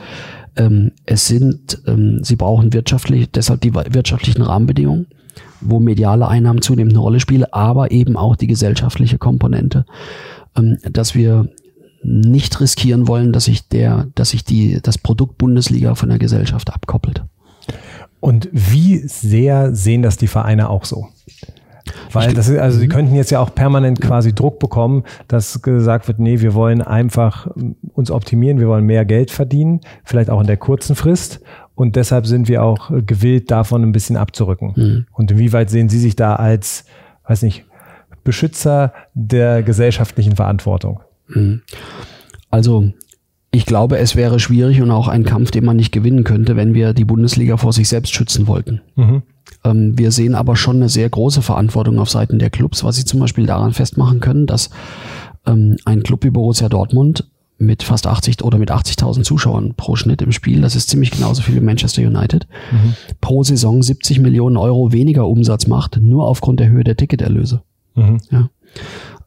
Ähm, 0.56 0.92
es 1.06 1.28
sind, 1.28 1.82
ähm, 1.88 2.24
sie 2.24 2.36
brauchen 2.36 2.74
wirtschaftlich, 2.74 3.30
deshalb 3.32 3.62
die 3.62 3.74
wirtschaftlichen 3.74 4.42
Rahmenbedingungen, 4.42 5.08
wo 5.62 5.80
mediale 5.80 6.28
Einnahmen 6.28 6.62
zunehmend 6.62 6.94
eine 6.94 7.02
Rolle 7.02 7.20
spielen, 7.20 7.46
aber 7.52 7.92
eben 7.92 8.18
auch 8.18 8.36
die 8.36 8.48
gesellschaftliche 8.48 9.18
Komponente, 9.18 9.86
ähm, 10.58 10.78
dass 10.92 11.16
wir 11.16 11.50
nicht 12.04 12.60
riskieren 12.60 13.08
wollen, 13.08 13.32
dass 13.32 13.46
sich 13.46 13.68
der, 13.68 14.08
dass 14.16 14.32
sich 14.32 14.44
die, 14.44 14.80
das 14.82 14.98
Produkt 14.98 15.38
Bundesliga 15.38 15.94
von 15.94 16.10
der 16.10 16.18
Gesellschaft 16.18 16.74
abkoppelt. 16.74 17.24
Und 18.20 18.50
wie 18.52 18.98
sehr 18.98 19.76
sehen 19.76 20.02
das 20.02 20.18
die 20.18 20.28
Vereine 20.28 20.70
auch 20.70 20.86
so? 20.86 21.08
Weil 22.12 22.34
das 22.34 22.48
ist, 22.48 22.60
also 22.60 22.80
sie 22.80 22.88
mhm. 22.88 22.92
könnten 22.92 23.16
jetzt 23.16 23.32
ja 23.32 23.40
auch 23.40 23.54
permanent 23.54 24.02
quasi 24.02 24.34
Druck 24.34 24.60
bekommen, 24.60 25.04
dass 25.28 25.62
gesagt 25.62 26.08
wird, 26.08 26.20
nee, 26.20 26.42
wir 26.42 26.54
wollen 26.54 26.82
einfach 26.82 27.48
uns 27.94 28.12
optimieren, 28.12 28.60
wir 28.60 28.68
wollen 28.68 28.86
mehr 28.86 29.06
Geld 29.06 29.32
verdienen, 29.32 29.82
vielleicht 30.04 30.30
auch 30.30 30.42
in 30.42 30.48
der 30.48 30.58
kurzen 30.58 30.96
Frist. 30.96 31.42
Und 31.76 31.96
deshalb 31.96 32.28
sind 32.28 32.48
wir 32.48 32.64
auch 32.64 32.92
gewillt, 33.06 33.50
davon 33.50 33.82
ein 33.84 33.92
bisschen 33.92 34.18
abzurücken. 34.18 34.74
Mhm. 34.76 35.06
Und 35.14 35.32
inwieweit 35.32 35.70
sehen 35.70 35.90
Sie 35.90 36.00
sich 36.00 36.16
da 36.16 36.36
als, 36.36 36.86
weiß 37.28 37.42
nicht, 37.44 37.66
Beschützer 38.24 38.94
der 39.14 39.64
gesellschaftlichen 39.64 40.36
Verantwortung? 40.36 41.00
Mhm. 41.28 41.62
Also 42.52 42.92
ich 43.52 43.66
glaube, 43.66 43.98
es 43.98 44.16
wäre 44.16 44.40
schwierig 44.40 44.82
und 44.82 44.92
auch 44.92 45.08
ein 45.08 45.24
Kampf, 45.24 45.52
den 45.52 45.66
man 45.66 45.76
nicht 45.76 45.92
gewinnen 45.92 46.24
könnte, 46.24 46.56
wenn 46.56 46.74
wir 46.74 46.94
die 46.94 47.06
Bundesliga 47.06 47.58
vor 47.58 47.74
sich 47.74 47.88
selbst 47.90 48.14
schützen 48.14 48.48
wollten. 48.48 48.82
Mhm. 48.96 49.24
Ähm, 49.64 49.98
wir 49.98 50.12
sehen 50.12 50.36
aber 50.36 50.56
schon 50.56 50.78
eine 50.78 50.90
sehr 50.90 51.10
große 51.10 51.42
Verantwortung 51.42 52.00
auf 52.00 52.10
Seiten 52.10 52.40
der 52.40 52.50
Clubs, 52.50 52.84
was 52.84 52.96
sie 52.96 53.06
zum 53.06 53.20
Beispiel 53.20 53.46
daran 53.46 53.74
festmachen 53.74 54.20
können, 54.20 54.48
dass 54.48 54.70
ähm, 55.46 55.78
ein 55.86 56.04
Club 56.04 56.24
wie 56.24 56.30
Borussia 56.30 56.70
Dortmund 56.70 57.28
mit 57.58 57.84
fast 57.84 58.08
80 58.08 58.44
oder 58.44 58.58
mit 58.58 58.72
80.000 58.72 59.24
Zuschauern 59.24 59.76
pro 59.76 59.96
Schnitt 59.96 60.22
im 60.22 60.32
Spiel, 60.32 60.62
das 60.62 60.76
ist 60.76 60.90
ziemlich 60.90 61.12
genauso 61.12 61.44
viel 61.44 61.56
wie 61.56 61.62
Manchester 61.62 62.02
United, 62.02 62.48
mhm. 62.72 62.96
pro 63.22 63.44
Saison 63.44 63.84
70 63.84 64.20
Millionen 64.20 64.58
Euro 64.58 64.92
weniger 64.92 65.28
Umsatz 65.28 65.68
macht, 65.68 65.98
nur 65.98 66.28
aufgrund 66.28 66.60
der 66.60 66.70
Höhe 66.70 66.84
der 66.84 66.98
Ticketerlöse. 66.98 67.62
Mhm. 67.96 68.18
Ja. 68.32 68.50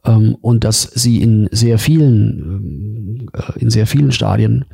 Ähm, 0.05 0.35
und 0.41 0.63
dass 0.63 0.83
sie 0.83 1.21
in 1.21 1.47
sehr 1.51 1.79
vielen, 1.79 3.27
äh, 3.33 3.59
in 3.59 3.69
sehr 3.69 3.87
vielen 3.87 4.11
Stadien 4.11 4.65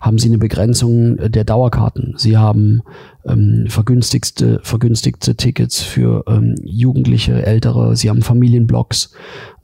haben 0.00 0.18
sie 0.18 0.28
eine 0.28 0.38
Begrenzung 0.38 1.16
der 1.16 1.44
Dauerkarten. 1.44 2.14
Sie 2.16 2.36
haben 2.36 2.82
ähm, 3.24 3.64
vergünstigste, 3.68 4.60
vergünstigte 4.62 5.34
Tickets 5.36 5.82
für 5.82 6.24
ähm, 6.28 6.54
Jugendliche, 6.62 7.44
Ältere. 7.44 7.96
Sie 7.96 8.10
haben 8.10 8.22
Familienblocks. 8.22 9.12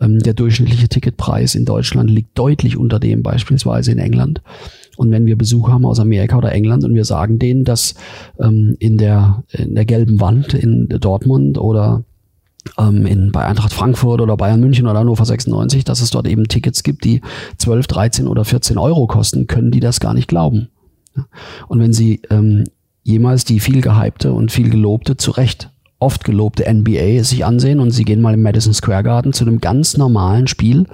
Ähm, 0.00 0.18
der 0.20 0.34
durchschnittliche 0.34 0.88
Ticketpreis 0.88 1.54
in 1.54 1.64
Deutschland 1.64 2.10
liegt 2.10 2.36
deutlich 2.38 2.76
unter 2.76 2.98
dem 2.98 3.22
beispielsweise 3.22 3.92
in 3.92 3.98
England. 3.98 4.42
Und 4.96 5.10
wenn 5.10 5.26
wir 5.26 5.36
Besuch 5.36 5.68
haben 5.68 5.86
aus 5.86 6.00
Amerika 6.00 6.36
oder 6.36 6.52
England 6.52 6.84
und 6.84 6.94
wir 6.94 7.04
sagen 7.04 7.38
denen, 7.38 7.64
dass 7.64 7.94
ähm, 8.40 8.76
in, 8.78 8.98
der, 8.98 9.44
in 9.50 9.74
der 9.74 9.84
gelben 9.84 10.20
Wand 10.20 10.54
in 10.54 10.88
Dortmund 10.88 11.58
oder 11.58 12.04
ähm, 12.78 13.06
in, 13.06 13.32
bei 13.32 13.44
Eintracht 13.44 13.72
Frankfurt 13.72 14.20
oder 14.20 14.36
Bayern 14.36 14.60
München 14.60 14.86
oder 14.86 15.00
Hannover 15.00 15.24
96, 15.24 15.84
dass 15.84 16.00
es 16.00 16.10
dort 16.10 16.26
eben 16.26 16.48
Tickets 16.48 16.82
gibt, 16.82 17.04
die 17.04 17.20
12, 17.58 17.86
13 17.86 18.28
oder 18.28 18.44
14 18.44 18.78
Euro 18.78 19.06
kosten, 19.06 19.46
können 19.46 19.70
die 19.70 19.80
das 19.80 20.00
gar 20.00 20.14
nicht 20.14 20.28
glauben. 20.28 20.68
Und 21.68 21.80
wenn 21.80 21.92
sie 21.92 22.22
ähm, 22.30 22.64
jemals 23.02 23.44
die 23.44 23.60
viel 23.60 23.80
gehypte 23.80 24.32
und 24.32 24.52
viel 24.52 24.70
gelobte, 24.70 25.16
zu 25.16 25.32
Recht 25.32 25.70
oft 25.98 26.24
gelobte 26.24 26.64
NBA 26.68 27.22
sich 27.22 27.44
ansehen 27.44 27.78
und 27.78 27.92
sie 27.92 28.04
gehen 28.04 28.20
mal 28.20 28.34
im 28.34 28.42
Madison 28.42 28.74
Square 28.74 29.04
Garden 29.04 29.32
zu 29.32 29.44
einem 29.44 29.60
ganz 29.60 29.96
normalen 29.96 30.48
Spiel 30.48 30.80
mhm. 30.80 30.86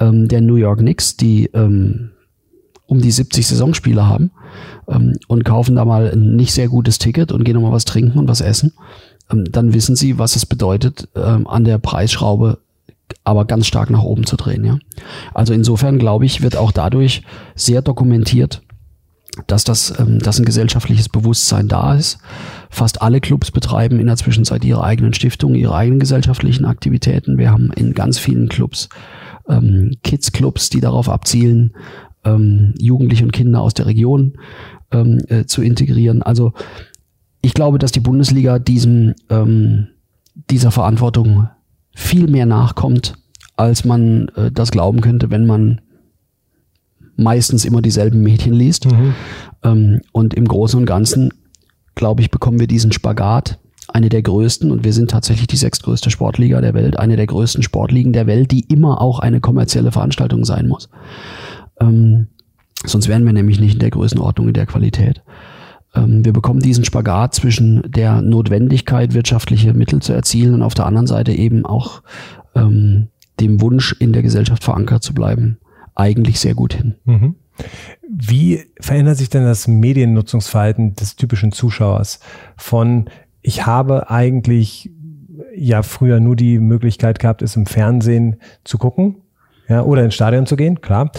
ähm, 0.00 0.28
der 0.28 0.42
New 0.42 0.56
York 0.56 0.80
Knicks, 0.80 1.16
die 1.16 1.46
ähm, 1.54 2.10
um 2.86 3.00
die 3.00 3.10
70 3.10 3.46
Saisonspiele 3.46 4.06
haben 4.06 4.30
ähm, 4.86 5.14
und 5.28 5.44
kaufen 5.44 5.76
da 5.76 5.84
mal 5.84 6.10
ein 6.10 6.36
nicht 6.36 6.52
sehr 6.52 6.68
gutes 6.68 6.98
Ticket 6.98 7.32
und 7.32 7.44
gehen 7.44 7.54
nochmal 7.54 7.72
was 7.72 7.86
trinken 7.86 8.18
und 8.18 8.28
was 8.28 8.40
essen 8.40 8.72
dann 9.28 9.74
wissen 9.74 9.96
sie, 9.96 10.18
was 10.18 10.36
es 10.36 10.46
bedeutet, 10.46 11.08
ähm, 11.14 11.46
an 11.46 11.64
der 11.64 11.78
Preisschraube 11.78 12.58
aber 13.24 13.44
ganz 13.44 13.66
stark 13.66 13.90
nach 13.90 14.02
oben 14.02 14.26
zu 14.26 14.36
drehen. 14.36 14.64
Ja? 14.64 14.78
Also 15.34 15.52
insofern 15.52 15.98
glaube 15.98 16.26
ich, 16.26 16.42
wird 16.42 16.56
auch 16.56 16.72
dadurch 16.72 17.22
sehr 17.54 17.82
dokumentiert, 17.82 18.62
dass 19.46 19.64
das, 19.64 19.98
ähm, 19.98 20.18
dass 20.18 20.38
ein 20.38 20.44
gesellschaftliches 20.44 21.08
Bewusstsein 21.08 21.68
da 21.68 21.94
ist. 21.94 22.18
Fast 22.70 23.02
alle 23.02 23.20
Clubs 23.20 23.50
betreiben 23.50 24.00
in 24.00 24.06
der 24.06 24.16
Zwischenzeit 24.16 24.64
ihre 24.64 24.82
eigenen 24.82 25.14
Stiftungen, 25.14 25.56
ihre 25.56 25.74
eigenen 25.74 26.00
gesellschaftlichen 26.00 26.64
Aktivitäten. 26.64 27.38
Wir 27.38 27.50
haben 27.50 27.70
in 27.72 27.94
ganz 27.94 28.18
vielen 28.18 28.48
Clubs 28.48 28.88
ähm, 29.48 29.92
Kids-Clubs, 30.02 30.70
die 30.70 30.80
darauf 30.80 31.08
abzielen, 31.08 31.74
ähm, 32.24 32.74
Jugendliche 32.78 33.24
und 33.24 33.32
Kinder 33.32 33.60
aus 33.60 33.74
der 33.74 33.86
Region 33.86 34.34
ähm, 34.90 35.20
äh, 35.28 35.44
zu 35.44 35.62
integrieren. 35.62 36.22
Also 36.22 36.52
ich 37.40 37.54
glaube, 37.54 37.78
dass 37.78 37.92
die 37.92 38.00
Bundesliga 38.00 38.58
diesem, 38.58 39.14
ähm, 39.30 39.88
dieser 40.50 40.70
Verantwortung 40.70 41.48
viel 41.94 42.28
mehr 42.28 42.46
nachkommt, 42.46 43.14
als 43.56 43.84
man 43.84 44.28
äh, 44.36 44.50
das 44.50 44.70
glauben 44.70 45.00
könnte, 45.00 45.30
wenn 45.30 45.46
man 45.46 45.80
meistens 47.16 47.64
immer 47.64 47.82
dieselben 47.82 48.22
Medien 48.22 48.54
liest. 48.54 48.86
Mhm. 48.86 49.14
Ähm, 49.64 50.00
und 50.12 50.34
im 50.34 50.46
Großen 50.46 50.78
und 50.78 50.86
Ganzen, 50.86 51.32
glaube 51.94 52.22
ich, 52.22 52.30
bekommen 52.30 52.60
wir 52.60 52.68
diesen 52.68 52.92
Spagat, 52.92 53.58
eine 53.88 54.08
der 54.08 54.22
größten, 54.22 54.70
und 54.70 54.84
wir 54.84 54.92
sind 54.92 55.10
tatsächlich 55.10 55.46
die 55.46 55.56
sechstgrößte 55.56 56.10
Sportliga 56.10 56.60
der 56.60 56.74
Welt, 56.74 56.98
eine 56.98 57.16
der 57.16 57.26
größten 57.26 57.62
Sportligen 57.62 58.12
der 58.12 58.26
Welt, 58.26 58.50
die 58.52 58.60
immer 58.60 59.00
auch 59.00 59.18
eine 59.18 59.40
kommerzielle 59.40 59.92
Veranstaltung 59.92 60.44
sein 60.44 60.68
muss. 60.68 60.88
Ähm, 61.80 62.28
sonst 62.84 63.08
wären 63.08 63.24
wir 63.24 63.32
nämlich 63.32 63.60
nicht 63.60 63.74
in 63.74 63.80
der 63.80 63.90
Größenordnung, 63.90 64.48
in 64.48 64.54
der 64.54 64.66
Qualität. 64.66 65.22
Ähm, 65.98 66.24
wir 66.24 66.32
bekommen 66.32 66.60
diesen 66.60 66.84
Spagat 66.84 67.34
zwischen 67.34 67.82
der 67.90 68.22
Notwendigkeit, 68.22 69.14
wirtschaftliche 69.14 69.74
Mittel 69.74 70.00
zu 70.00 70.12
erzielen 70.12 70.54
und 70.54 70.62
auf 70.62 70.74
der 70.74 70.86
anderen 70.86 71.06
Seite 71.06 71.32
eben 71.32 71.66
auch 71.66 72.02
ähm, 72.54 73.08
dem 73.40 73.60
Wunsch, 73.60 73.94
in 73.98 74.12
der 74.12 74.22
Gesellschaft 74.22 74.64
verankert 74.64 75.02
zu 75.02 75.14
bleiben, 75.14 75.58
eigentlich 75.94 76.40
sehr 76.40 76.54
gut 76.54 76.74
hin. 76.74 76.96
Mhm. 77.04 77.34
Wie 78.08 78.60
verändert 78.80 79.18
sich 79.18 79.30
denn 79.30 79.44
das 79.44 79.66
Mediennutzungsverhalten 79.66 80.94
des 80.94 81.16
typischen 81.16 81.52
Zuschauers 81.52 82.20
von 82.56 83.10
ich 83.42 83.66
habe 83.66 84.10
eigentlich 84.10 84.90
ja 85.56 85.82
früher 85.82 86.20
nur 86.20 86.36
die 86.36 86.58
Möglichkeit 86.58 87.18
gehabt, 87.18 87.42
es 87.42 87.56
im 87.56 87.66
Fernsehen 87.66 88.36
zu 88.64 88.78
gucken 88.78 89.16
ja, 89.68 89.82
oder 89.82 90.02
ins 90.02 90.14
Stadion 90.14 90.46
zu 90.46 90.56
gehen, 90.56 90.80
klar. 90.80 91.10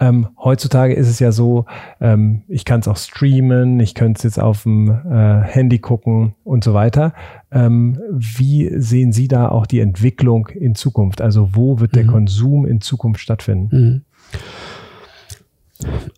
Ähm, 0.00 0.28
heutzutage 0.42 0.94
ist 0.94 1.08
es 1.08 1.18
ja 1.18 1.30
so, 1.30 1.66
ähm, 2.00 2.42
ich 2.48 2.64
kann 2.64 2.80
es 2.80 2.88
auch 2.88 2.96
streamen, 2.96 3.78
ich 3.80 3.94
könnte 3.94 4.18
es 4.18 4.22
jetzt 4.24 4.40
auf 4.40 4.62
dem 4.62 4.88
äh, 4.88 5.42
Handy 5.42 5.78
gucken 5.78 6.34
und 6.42 6.64
so 6.64 6.72
weiter. 6.72 7.12
Ähm, 7.50 7.98
wie 8.10 8.70
sehen 8.80 9.12
Sie 9.12 9.28
da 9.28 9.48
auch 9.48 9.66
die 9.66 9.80
Entwicklung 9.80 10.48
in 10.48 10.74
Zukunft? 10.74 11.20
Also 11.20 11.50
wo 11.52 11.80
wird 11.80 11.94
der 11.96 12.04
mhm. 12.04 12.08
Konsum 12.08 12.66
in 12.66 12.80
Zukunft 12.80 13.20
stattfinden? 13.20 13.76
Mhm. 13.76 14.02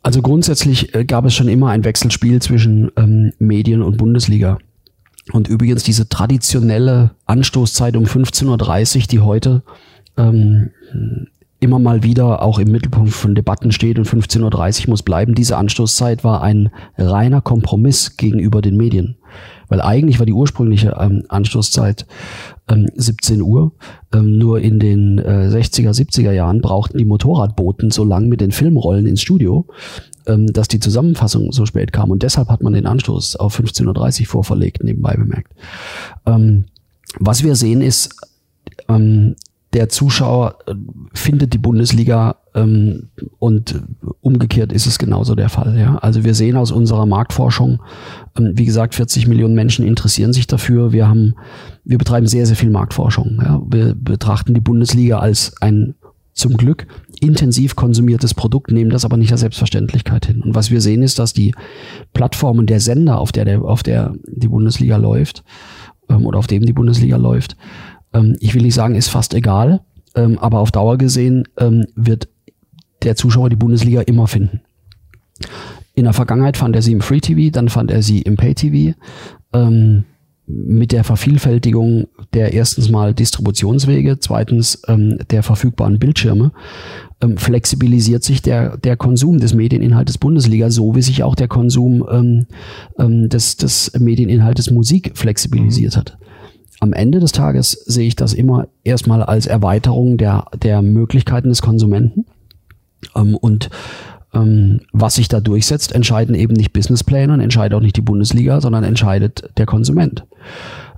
Also 0.03 0.23
grundsätzlich 0.23 0.95
äh, 0.95 1.05
gab 1.05 1.25
es 1.25 1.35
schon 1.35 1.49
immer 1.49 1.71
ein 1.71 1.85
Wechselspiel 1.85 2.41
zwischen 2.41 2.91
ähm, 2.97 3.33
Medien 3.39 3.83
und 3.83 3.97
Bundesliga. 3.97 4.59
Und 5.33 5.49
übrigens 5.49 5.83
diese 5.83 6.09
traditionelle 6.09 7.13
Anstoßzeit 7.27 7.97
um 7.97 8.05
15.30 8.05 8.97
Uhr, 8.97 9.07
die 9.09 9.21
heute 9.21 9.63
ähm, 10.17 10.71
immer 11.61 11.79
mal 11.79 12.03
wieder 12.03 12.43
auch 12.43 12.59
im 12.59 12.73
Mittelpunkt 12.73 13.11
von 13.11 13.35
Debatten 13.35 13.71
steht 13.71 13.99
und 13.99 14.09
15.30 14.09 14.85
Uhr 14.85 14.91
muss 14.91 15.03
bleiben. 15.03 15.35
Diese 15.35 15.57
Anstoßzeit 15.59 16.25
war 16.25 16.43
ein 16.43 16.71
reiner 16.97 17.43
Kompromiss 17.43 18.17
gegenüber 18.17 18.63
den 18.63 18.77
Medien. 18.77 19.17
Weil 19.69 19.81
eigentlich 19.81 20.19
war 20.19 20.27
die 20.27 20.33
ursprüngliche 20.33 20.97
ähm, 20.99 21.25
Anstoßzeit 21.29 22.07
ähm, 22.69 22.89
17 22.95 23.43
Uhr. 23.43 23.73
Ähm, 24.13 24.39
nur 24.39 24.61
in 24.61 24.81
den 24.81 25.19
äh, 25.19 25.49
60er, 25.49 25.91
70er 25.91 26.33
Jahren 26.33 26.61
brauchten 26.61 26.99
die 26.99 27.05
Motorradboten 27.05 27.91
so 27.91 28.05
lang 28.05 28.29
mit 28.29 28.41
den 28.41 28.51
Filmrollen 28.51 29.07
ins 29.07 29.23
Studio, 29.23 29.67
ähm, 30.27 30.47
dass 30.49 30.67
die 30.67 30.81
Zusammenfassung 30.81 31.53
so 31.53 31.67
spät 31.67 31.93
kam. 31.93 32.11
Und 32.11 32.23
deshalb 32.23 32.49
hat 32.49 32.63
man 32.63 32.73
den 32.73 32.87
Anstoß 32.87 33.37
auf 33.37 33.61
15.30 33.61 34.23
Uhr 34.23 34.27
vorverlegt, 34.27 34.83
nebenbei 34.83 35.15
bemerkt. 35.15 35.53
Ähm, 36.27 36.65
was 37.19 37.45
wir 37.45 37.55
sehen 37.55 37.83
ist, 37.83 38.17
ähm, 38.89 39.37
der 39.73 39.89
Zuschauer 39.89 40.59
äh, 40.67 40.75
findet 41.15 41.53
die 41.53 41.59
Bundesliga 41.59 42.37
ähm, 42.55 43.11
und 43.39 43.83
umgekehrt 44.21 44.73
ist 44.73 44.87
es 44.87 44.99
genauso 44.99 45.35
der 45.35 45.49
Fall. 45.49 45.79
Ja? 45.79 45.99
Also 45.99 46.25
wir 46.25 46.35
sehen 46.35 46.57
aus 46.57 46.73
unserer 46.73 47.07
Marktforschung, 47.07 47.81
ähm, 48.37 48.53
wie 48.55 48.65
gesagt, 48.65 48.95
40 48.95 49.29
Millionen 49.29 49.55
Menschen 49.55 49.87
interessieren 49.87 50.33
sich 50.33 50.47
dafür. 50.47 50.93
Wir 50.93 51.09
haben, 51.09 51.35
wir 51.85 51.99
betreiben 51.99 52.27
sehr, 52.27 52.47
sehr 52.47 52.57
viel 52.57 52.71
Marktforschung. 52.71 53.41
Ja? 53.43 53.63
Wir 53.69 53.95
betrachten 53.95 54.55
die 54.55 54.61
Bundesliga 54.61 55.21
als 55.21 55.55
ein 55.61 55.95
zum 56.33 56.57
Glück 56.57 56.87
intensiv 57.21 57.77
konsumiertes 57.77 58.35
Produkt, 58.35 58.71
nehmen 58.71 58.91
das 58.91 59.05
aber 59.05 59.17
nicht 59.17 59.31
als 59.31 59.43
Selbstverständlichkeit 59.43 60.27
hin. 60.27 60.43
Und 60.43 60.55
was 60.55 60.71
wir 60.71 60.81
sehen 60.81 61.03
ist, 61.03 61.19
dass 61.19 61.33
die 61.33 61.55
Plattformen 62.15 62.67
der 62.67 62.81
Sender, 62.81 63.19
auf 63.19 63.31
der, 63.31 63.45
der 63.45 63.63
auf 63.63 63.83
der 63.83 64.15
die 64.27 64.49
Bundesliga 64.49 64.97
läuft 64.97 65.45
ähm, 66.09 66.27
oder 66.27 66.39
auf 66.39 66.47
dem 66.47 66.65
die 66.65 66.73
Bundesliga 66.73 67.17
läuft, 67.17 67.57
ähm, 68.13 68.37
ich 68.41 68.55
will 68.55 68.63
nicht 68.63 68.75
sagen, 68.75 68.95
ist 68.95 69.09
fast 69.09 69.35
egal, 69.35 69.81
ähm, 70.15 70.39
aber 70.39 70.61
auf 70.61 70.71
Dauer 70.71 70.99
gesehen 70.99 71.49
ähm, 71.59 71.87
wird 71.95 72.29
der 73.03 73.17
Zuschauer 73.17 73.51
die 73.51 73.57
Bundesliga 73.57 74.03
immer 74.03 74.27
finden. 74.27 74.61
In 75.95 76.05
der 76.05 76.13
Vergangenheit 76.13 76.57
fand 76.57 76.77
er 76.77 76.83
sie 76.83 76.93
im 76.93 77.01
Free 77.01 77.21
TV, 77.21 77.51
dann 77.51 77.69
fand 77.69 77.91
er 77.91 78.03
sie 78.03 78.23
im 78.23 78.37
Pay 78.37 78.55
TV. 78.55 78.97
Ähm, 79.53 80.05
mit 80.47 80.93
der 80.93 81.05
Vervielfältigung 81.05 82.09
der 82.33 82.53
erstens 82.53 82.91
mal 82.91 83.15
Distributionswege, 83.15 84.19
zweitens 84.21 84.83
ähm, 84.89 85.19
der 85.31 85.43
verfügbaren 85.43 85.99
Bildschirme, 85.99 86.53
ähm, 87.21 87.37
flexibilisiert 87.37 88.25
sich 88.25 88.43
der, 88.43 88.77
der 88.77 88.97
Konsum 88.97 89.39
des 89.39 89.55
Medieninhaltes 89.55 90.19
Bundesliga, 90.19 90.71
so 90.71 90.95
wie 90.95 91.03
sich 91.03 91.23
auch 91.23 91.35
der 91.35 91.49
Konsum 91.49 92.07
ähm, 92.11 92.47
ähm, 92.99 93.29
des, 93.29 93.57
des 93.57 93.93
Medieninhaltes 93.99 94.71
Musik 94.71 95.13
flexibilisiert 95.15 95.95
mhm. 95.95 95.99
hat. 95.99 96.19
Am 96.81 96.93
Ende 96.95 97.21
des 97.21 97.33
Tages 97.33 97.73
sehe 97.73 98.09
ich 98.09 98.17
das 98.17 98.33
immer 98.33 98.69
erstmal 98.85 99.23
als 99.23 99.47
Erweiterung 99.47 100.17
der, 100.17 100.47
der 100.63 100.83
Möglichkeiten 100.83 101.51
des 101.51 101.63
Konsumenten. 101.63 102.25
Ähm, 103.15 103.37
und 103.37 103.71
ähm, 104.33 104.81
was 104.93 105.17
sich 105.17 105.29
da 105.29 105.41
durchsetzt, 105.41 105.93
entscheiden 105.95 106.35
eben 106.35 106.55
nicht 106.55 106.73
Businesspläne 106.73 107.33
und 107.33 107.41
entscheidet 107.41 107.77
auch 107.77 107.83
nicht 107.83 107.97
die 107.97 108.03
Bundesliga, 108.03 108.61
sondern 108.61 108.85
entscheidet 108.85 109.51
der 109.59 109.67
Konsument. 109.67 110.25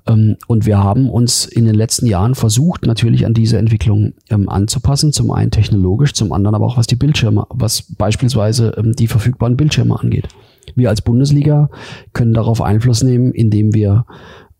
Ähm, 0.06 0.36
und 0.46 0.66
wir 0.66 0.78
haben 0.78 1.08
uns 1.08 1.46
in 1.46 1.64
den 1.64 1.74
letzten 1.74 2.06
Jahren 2.06 2.34
versucht, 2.34 2.86
natürlich 2.86 3.24
an 3.26 3.34
diese 3.34 3.58
Entwicklung 3.58 4.14
ähm, 4.30 4.48
anzupassen. 4.48 5.12
Zum 5.12 5.30
einen 5.30 5.50
technologisch, 5.50 6.12
zum 6.12 6.32
anderen 6.32 6.54
aber 6.54 6.66
auch 6.66 6.76
was 6.76 6.86
die 6.86 6.96
Bildschirme, 6.96 7.46
was 7.50 7.82
beispielsweise 7.82 8.74
ähm, 8.76 8.92
die 8.92 9.06
verfügbaren 9.06 9.56
Bildschirme 9.56 9.98
angeht. 9.98 10.28
Wir 10.74 10.90
als 10.90 11.02
Bundesliga 11.02 11.70
können 12.12 12.34
darauf 12.34 12.62
Einfluss 12.62 13.02
nehmen, 13.02 13.32
indem 13.32 13.74
wir 13.74 14.04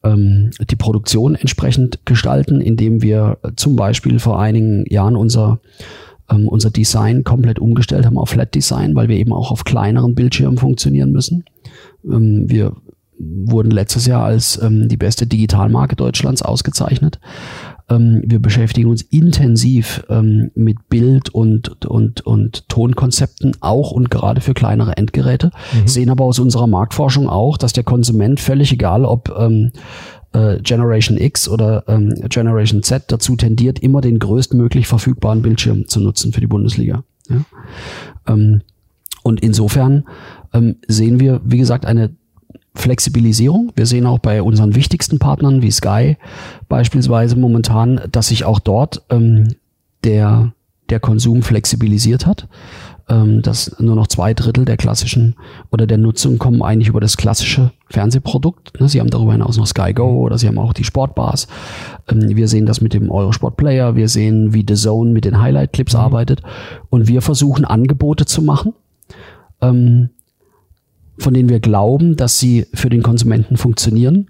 die 0.05 0.77
Produktion 0.77 1.37
entsprechend 1.37 2.05
gestalten, 2.05 2.61
indem 2.61 3.03
wir 3.03 3.39
zum 3.55 3.77
Beispiel 3.77 4.19
vor 4.19 4.41
einigen 4.41 4.85
Jahren 4.91 5.15
unser 5.15 5.61
ähm, 6.33 6.49
unser 6.49 6.71
Design 6.71 7.25
komplett 7.25 7.59
umgestellt 7.59 8.07
haben 8.07 8.19
auf 8.19 8.31
Flat 8.31 8.55
Design, 8.55 8.95
weil 8.95 9.09
wir 9.09 9.17
eben 9.17 9.33
auch 9.33 9.51
auf 9.51 9.65
kleineren 9.65 10.15
Bildschirmen 10.15 10.59
funktionieren 10.59 11.13
müssen. 11.13 11.45
Ähm, 12.05 12.49
wir 12.49 12.75
wurden 13.19 13.71
letztes 13.71 14.07
Jahr 14.07 14.25
als 14.25 14.61
ähm, 14.61 14.89
die 14.89 14.97
beste 14.97 15.27
Digitalmarke 15.27 15.97
Deutschlands 15.97 16.43
ausgezeichnet. 16.43 17.21
Ähm, 17.89 18.23
wir 18.25 18.41
beschäftigen 18.41 18.89
uns 18.91 19.03
intensiv 19.03 20.05
ähm, 20.09 20.51
mit 20.55 20.89
Bild- 20.89 21.31
und, 21.31 21.85
und, 21.87 22.21
und 22.23 22.69
Tonkonzepten, 22.69 23.57
auch 23.61 23.91
und 23.91 24.11
gerade 24.11 24.41
für 24.41 24.55
kleinere 24.55 24.97
Endgeräte, 24.97 25.51
mhm. 25.73 25.89
sehen 25.89 26.11
aber 26.11 26.25
aus 26.25 26.39
unserer 26.39 26.67
Marktforschung 26.67 27.29
auch, 27.29 27.57
dass 27.57 27.73
der 27.73 27.85
Konsument 27.85 28.41
völlig 28.41 28.73
egal, 28.73 29.05
ob 29.05 29.35
ähm, 29.37 29.73
äh, 30.33 30.61
Generation 30.61 31.19
X 31.19 31.49
oder 31.49 31.85
ähm, 31.89 32.15
Generation 32.29 32.83
Z 32.83 33.05
dazu 33.09 33.37
tendiert, 33.37 33.79
immer 33.81 34.01
den 34.01 34.19
größtmöglich 34.19 34.87
verfügbaren 34.87 35.43
Bildschirm 35.43 35.89
zu 35.89 36.01
nutzen 36.01 36.33
für 36.33 36.41
die 36.41 36.47
Bundesliga. 36.47 37.05
Ja? 37.29 37.45
Ähm, 38.27 38.63
und 39.23 39.41
insofern 39.41 40.05
ähm, 40.53 40.77
sehen 40.89 41.21
wir, 41.21 41.41
wie 41.45 41.59
gesagt, 41.59 41.87
eine 41.87 42.17
Flexibilisierung. 42.75 43.73
Wir 43.77 43.87
sehen 43.87 44.07
auch 44.07 44.19
bei 44.19 44.43
unseren 44.43 44.75
wichtigsten 44.75 45.19
Partnern 45.19 45.63
wie 45.63 45.71
Sky 45.71 46.17
beispielsweise 46.69 47.37
momentan, 47.37 48.01
dass 48.11 48.29
sich 48.29 48.45
auch 48.45 48.61
dort 48.61 49.03
ähm, 49.11 49.49
der, 50.05 50.53
der 50.91 51.01
Konsum 51.01 51.43
flexibilisiert 51.43 52.27
hat 52.27 52.49
ähm, 53.09 53.43
dass 53.43 53.79
nur 53.79 53.97
noch 53.97 54.07
zwei 54.07 54.35
Drittel 54.35 54.65
der 54.65 54.77
klassischen 54.77 55.35
oder 55.71 55.87
der 55.87 55.99
Nutzung 55.99 56.39
kommen 56.39 56.63
eigentlich 56.63 56.89
über 56.89 57.01
das 57.01 57.17
klassische 57.17 57.73
Fernsehprodukt. 57.91 58.81
Ne? 58.81 58.89
Sie 58.89 59.01
haben 59.01 59.11
darüber 59.11 59.33
hinaus 59.33 59.57
noch 59.57 59.67
Sky 59.67 59.93
Go 59.93 60.21
oder 60.21 60.39
sie 60.39 60.49
haben 60.49 60.59
auch 60.59 60.73
die 60.73 60.85
Sportbars. 60.85 61.49
Ähm, 62.09 62.37
wir 62.37 62.49
sehen 62.49 62.67
das 62.67 62.81
mit 62.81 62.95
dem 62.95 63.11
Eurosport 63.11 63.57
Player. 63.57 63.97
Wir 63.97 64.09
sehen, 64.09 64.55
wie 64.55 64.65
The 64.67 64.75
Zone 64.75 65.11
mit 65.11 65.25
den 65.25 65.41
Highlight 65.41 65.73
Clips 65.73 65.95
mhm. 65.95 66.01
arbeitet. 66.01 66.43
Und 66.91 67.09
wir 67.09 67.23
versuchen 67.23 67.65
Angebote 67.65 68.25
zu 68.25 68.43
machen, 68.43 68.73
ähm, 69.61 70.11
von 71.23 71.35
denen 71.35 71.49
wir 71.49 71.61
glauben, 71.61 72.17
dass 72.17 72.39
sie 72.39 72.67
für 72.75 72.91
den 72.91 73.03
Konsumenten 73.03 73.57
funktionieren. 73.57 74.29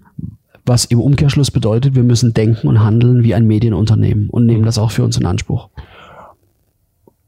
Was 0.65 0.85
im 0.85 1.01
Umkehrschluss 1.01 1.51
bedeutet, 1.51 1.95
wir 1.95 2.03
müssen 2.03 2.33
denken 2.33 2.67
und 2.67 2.81
handeln 2.81 3.23
wie 3.23 3.35
ein 3.35 3.45
Medienunternehmen 3.45 4.29
und 4.29 4.45
nehmen 4.45 4.63
das 4.63 4.77
auch 4.77 4.91
für 4.91 5.03
uns 5.03 5.17
in 5.17 5.25
Anspruch. 5.25 5.69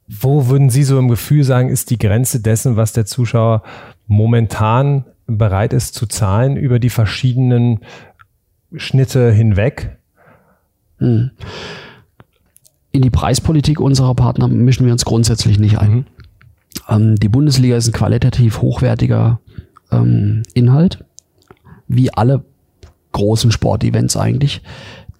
Wo 0.07 0.47
würden 0.47 0.69
Sie 0.69 0.83
so 0.83 0.99
im 0.99 1.09
Gefühl 1.09 1.43
sagen, 1.43 1.69
ist 1.69 1.89
die 1.89 1.97
Grenze 1.97 2.39
dessen, 2.39 2.77
was 2.77 2.93
der 2.93 3.05
Zuschauer 3.05 3.63
momentan 4.07 5.05
bereit 5.25 5.73
ist 5.73 5.95
zu 5.95 6.05
zahlen 6.05 6.55
über 6.55 6.79
die 6.79 6.91
verschiedenen 6.91 7.79
Schnitte 8.75 9.31
hinweg? 9.31 9.97
Hm. 10.99 11.31
In 12.91 13.01
die 13.01 13.09
Preispolitik 13.09 13.81
unserer 13.81 14.15
Partner 14.15 14.47
mischen 14.47 14.85
wir 14.85 14.93
uns 14.93 15.05
grundsätzlich 15.05 15.59
nicht 15.59 15.79
ein. 15.79 15.91
Mhm. 15.91 16.05
Ähm, 16.87 17.15
die 17.15 17.29
Bundesliga 17.29 17.75
ist 17.75 17.87
ein 17.87 17.93
qualitativ 17.93 18.61
hochwertiger 18.61 19.39
ähm, 20.01 20.43
Inhalt, 20.53 21.03
wie 21.87 22.11
alle 22.11 22.43
großen 23.11 23.51
Sportevents 23.51 24.17
eigentlich 24.17 24.61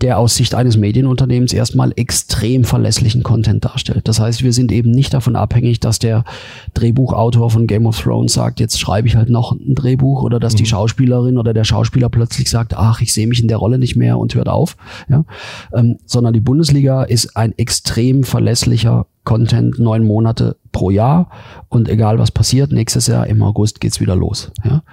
der 0.01 0.19
aus 0.19 0.35
Sicht 0.35 0.55
eines 0.55 0.77
Medienunternehmens 0.77 1.53
erstmal 1.53 1.93
extrem 1.95 2.63
verlässlichen 2.63 3.23
Content 3.23 3.63
darstellt. 3.63 4.07
Das 4.07 4.19
heißt, 4.19 4.43
wir 4.43 4.51
sind 4.51 4.71
eben 4.71 4.91
nicht 4.91 5.13
davon 5.13 5.35
abhängig, 5.35 5.79
dass 5.79 5.99
der 5.99 6.25
Drehbuchautor 6.73 7.49
von 7.49 7.65
Game 7.65 7.85
of 7.85 7.99
Thrones 7.99 8.33
sagt, 8.33 8.59
jetzt 8.59 8.79
schreibe 8.79 9.07
ich 9.07 9.15
halt 9.15 9.29
noch 9.29 9.53
ein 9.53 9.73
Drehbuch 9.75 10.23
oder 10.23 10.39
dass 10.39 10.53
mhm. 10.53 10.57
die 10.57 10.65
Schauspielerin 10.65 11.37
oder 11.37 11.53
der 11.53 11.63
Schauspieler 11.63 12.09
plötzlich 12.09 12.49
sagt, 12.49 12.75
ach, 12.75 13.01
ich 13.01 13.13
sehe 13.13 13.27
mich 13.27 13.41
in 13.41 13.47
der 13.47 13.57
Rolle 13.57 13.79
nicht 13.79 13.95
mehr 13.95 14.17
und 14.17 14.35
hört 14.35 14.49
auf. 14.49 14.75
Ja? 15.09 15.23
Ähm, 15.73 15.97
sondern 16.05 16.33
die 16.33 16.41
Bundesliga 16.41 17.03
ist 17.03 17.37
ein 17.37 17.57
extrem 17.57 18.23
verlässlicher 18.23 19.07
Content, 19.25 19.79
neun 19.79 20.05
Monate 20.05 20.57
pro 20.71 20.89
Jahr 20.89 21.29
und 21.69 21.89
egal 21.89 22.19
was 22.19 22.31
passiert, 22.31 22.71
nächstes 22.71 23.07
Jahr 23.07 23.27
im 23.27 23.41
August 23.43 23.81
geht's 23.81 23.99
wieder 23.99 24.15
los. 24.15 24.51
Ja? 24.63 24.83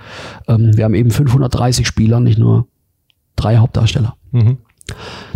Ähm, 0.48 0.76
wir 0.76 0.84
haben 0.84 0.94
eben 0.94 1.10
530 1.10 1.86
Spieler, 1.86 2.20
nicht 2.20 2.38
nur 2.38 2.66
drei 3.36 3.58
Hauptdarsteller. 3.58 4.16
Mhm. 4.32 4.58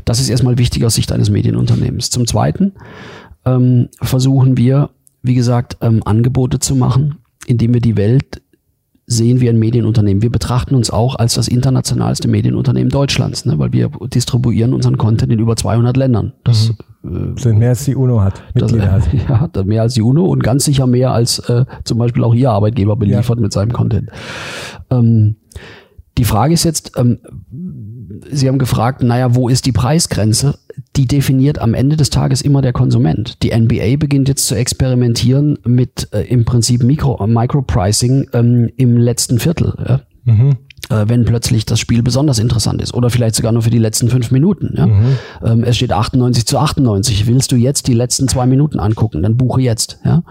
Das 0.05 0.21
ist 0.21 0.29
erstmal 0.29 0.59
wichtig 0.59 0.85
aus 0.85 0.95
Sicht 0.95 1.13
eines 1.13 1.31
Medienunternehmens. 1.31 2.11
Zum 2.11 2.27
Zweiten 2.27 2.73
ähm, 3.45 3.89
versuchen 4.01 4.57
wir, 4.57 4.91
wie 5.23 5.35
gesagt, 5.35 5.79
ähm, 5.81 6.03
Angebote 6.05 6.59
zu 6.59 6.75
machen, 6.75 7.17
indem 7.47 7.75
wir 7.75 7.81
die 7.81 7.97
Welt 7.97 8.43
sehen 9.07 9.41
wie 9.41 9.49
ein 9.49 9.59
Medienunternehmen. 9.59 10.23
Wir 10.23 10.31
betrachten 10.31 10.75
uns 10.75 10.91
auch 10.91 11.15
als 11.15 11.35
das 11.35 11.47
internationalste 11.47 12.27
Medienunternehmen 12.27 12.91
Deutschlands, 12.91 13.45
ne, 13.45 13.59
weil 13.59 13.73
wir 13.73 13.91
distribuieren 14.13 14.75
unseren 14.75 14.99
Content 14.99 15.33
in 15.33 15.39
über 15.39 15.55
200 15.55 15.97
Ländern. 15.97 16.33
Das 16.43 16.71
mhm. 16.71 16.77
Äh, 17.07 17.41
sind 17.41 17.59
mehr 17.59 17.71
als 17.71 17.85
die 17.85 17.95
UNO 17.95 18.21
hat, 18.23 18.43
Mitglieder 18.55 18.87
das, 18.87 19.09
hat. 19.09 19.57
Ja, 19.57 19.65
mehr 19.65 19.83
als 19.83 19.95
die 19.95 20.03
UNO 20.03 20.25
und 20.25 20.43
ganz 20.43 20.65
sicher 20.65 20.87
mehr 20.87 21.13
als 21.13 21.39
äh, 21.49 21.65
zum 21.85 21.99
Beispiel 21.99 22.25
auch 22.25 22.35
Ihr 22.35 22.51
Arbeitgeber 22.51 22.97
beliefert 22.97 23.39
ja. 23.39 23.43
mit 23.43 23.53
seinem 23.53 23.73
Content. 23.73 24.11
Ähm, 24.91 25.37
die 26.19 26.25
Frage 26.25 26.55
ist 26.55 26.65
jetzt, 26.65 26.93
ähm, 26.97 27.19
Sie 28.31 28.49
haben 28.49 28.59
gefragt, 28.59 29.03
naja, 29.03 29.35
wo 29.35 29.49
ist 29.49 29.67
die 29.67 29.73
Preisgrenze? 29.73 30.59
Die 30.97 31.07
definiert 31.07 31.59
am 31.59 31.75
Ende 31.75 31.97
des 31.97 32.11
Tages 32.11 32.41
immer 32.41 32.63
der 32.63 32.73
Konsument. 32.73 33.43
Die 33.43 33.55
NBA 33.55 33.97
beginnt 33.99 34.29
jetzt 34.29 34.47
zu 34.47 34.55
experimentieren 34.55 35.59
mit 35.65 36.09
äh, 36.13 36.23
im 36.23 36.45
Prinzip 36.45 36.83
Mikro, 36.83 37.23
äh, 37.23 37.27
Micropricing 37.27 38.29
ähm, 38.33 38.71
im 38.77 38.97
letzten 38.97 39.39
Viertel. 39.39 39.75
Ja? 39.87 40.01
Mhm. 40.25 40.57
Äh, 40.89 41.09
wenn 41.09 41.25
plötzlich 41.25 41.67
das 41.67 41.81
Spiel 41.81 42.03
besonders 42.03 42.39
interessant 42.39 42.81
ist 42.81 42.95
oder 42.95 43.11
vielleicht 43.11 43.35
sogar 43.35 43.51
nur 43.53 43.63
für 43.63 43.71
die 43.71 43.79
letzten 43.79 44.09
fünf 44.09 44.31
Minuten. 44.31 44.75
Ja? 44.77 44.87
Mhm. 44.87 45.19
Ähm, 45.45 45.65
es 45.65 45.77
steht 45.77 45.93
98 45.93 46.47
zu 46.47 46.59
98. 46.59 47.27
Willst 47.27 47.51
du 47.51 47.57
jetzt 47.57 47.89
die 47.89 47.95
letzten 47.95 48.29
zwei 48.29 48.47
Minuten 48.47 48.79
angucken? 48.79 49.23
Dann 49.23 49.37
buche 49.37 49.61
jetzt. 49.61 49.99
Ja? 50.05 50.23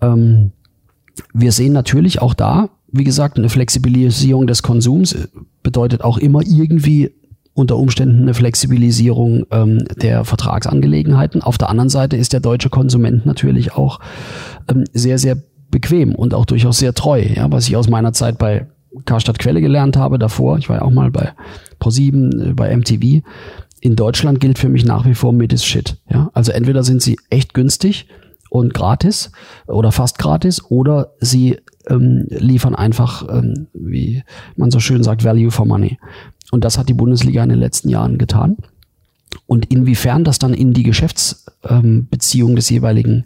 Ähm, 0.00 0.52
wir 1.34 1.52
sehen 1.52 1.72
natürlich 1.72 2.22
auch 2.22 2.32
da, 2.32 2.70
wie 2.90 3.04
gesagt, 3.04 3.36
eine 3.36 3.48
Flexibilisierung 3.48 4.46
des 4.46 4.62
Konsums 4.62 5.16
bedeutet 5.62 6.02
auch 6.02 6.18
immer 6.18 6.40
irgendwie 6.42 7.12
unter 7.52 7.76
Umständen 7.76 8.22
eine 8.22 8.34
Flexibilisierung 8.34 9.44
ähm, 9.50 9.78
der 9.96 10.24
Vertragsangelegenheiten. 10.24 11.42
Auf 11.42 11.58
der 11.58 11.68
anderen 11.68 11.88
Seite 11.88 12.16
ist 12.16 12.32
der 12.32 12.40
deutsche 12.40 12.70
Konsument 12.70 13.26
natürlich 13.26 13.72
auch 13.72 13.98
ähm, 14.68 14.84
sehr, 14.92 15.18
sehr 15.18 15.36
bequem 15.70 16.14
und 16.14 16.32
auch 16.32 16.44
durchaus 16.44 16.78
sehr 16.78 16.94
treu. 16.94 17.20
Ja, 17.20 17.50
was 17.50 17.68
ich 17.68 17.76
aus 17.76 17.88
meiner 17.88 18.12
Zeit 18.12 18.38
bei 18.38 18.66
Karstadt 19.04 19.38
Quelle 19.38 19.60
gelernt 19.60 19.96
habe 19.96 20.18
davor, 20.18 20.58
ich 20.58 20.68
war 20.68 20.76
ja 20.76 20.82
auch 20.82 20.90
mal 20.90 21.10
bei 21.10 21.32
Pro7, 21.80 22.50
äh, 22.50 22.52
bei 22.54 22.74
MTV. 22.74 23.22
In 23.80 23.96
Deutschland 23.96 24.40
gilt 24.40 24.58
für 24.58 24.68
mich 24.68 24.84
nach 24.84 25.04
wie 25.04 25.14
vor 25.14 25.32
Mid 25.32 25.52
is 25.52 25.64
Shit. 25.64 25.96
Ja, 26.10 26.30
also 26.32 26.52
entweder 26.52 26.82
sind 26.82 27.02
sie 27.02 27.18
echt 27.30 27.54
günstig 27.54 28.08
und 28.50 28.74
gratis 28.74 29.30
oder 29.66 29.92
fast 29.92 30.18
gratis 30.18 30.64
oder 30.70 31.12
sie 31.20 31.58
ähm, 31.88 32.26
liefern 32.30 32.74
einfach, 32.74 33.28
ähm, 33.28 33.68
wie 33.74 34.22
man 34.56 34.70
so 34.70 34.80
schön 34.80 35.02
sagt, 35.02 35.24
Value 35.24 35.50
for 35.50 35.66
Money. 35.66 35.98
Und 36.50 36.64
das 36.64 36.78
hat 36.78 36.88
die 36.88 36.94
Bundesliga 36.94 37.42
in 37.42 37.50
den 37.50 37.58
letzten 37.58 37.88
Jahren 37.88 38.18
getan. 38.18 38.56
Und 39.46 39.66
inwiefern 39.66 40.24
das 40.24 40.38
dann 40.38 40.54
in 40.54 40.72
die 40.72 40.82
Geschäftsbeziehung 40.82 42.50
ähm, 42.50 42.56
des 42.56 42.70
jeweiligen 42.70 43.24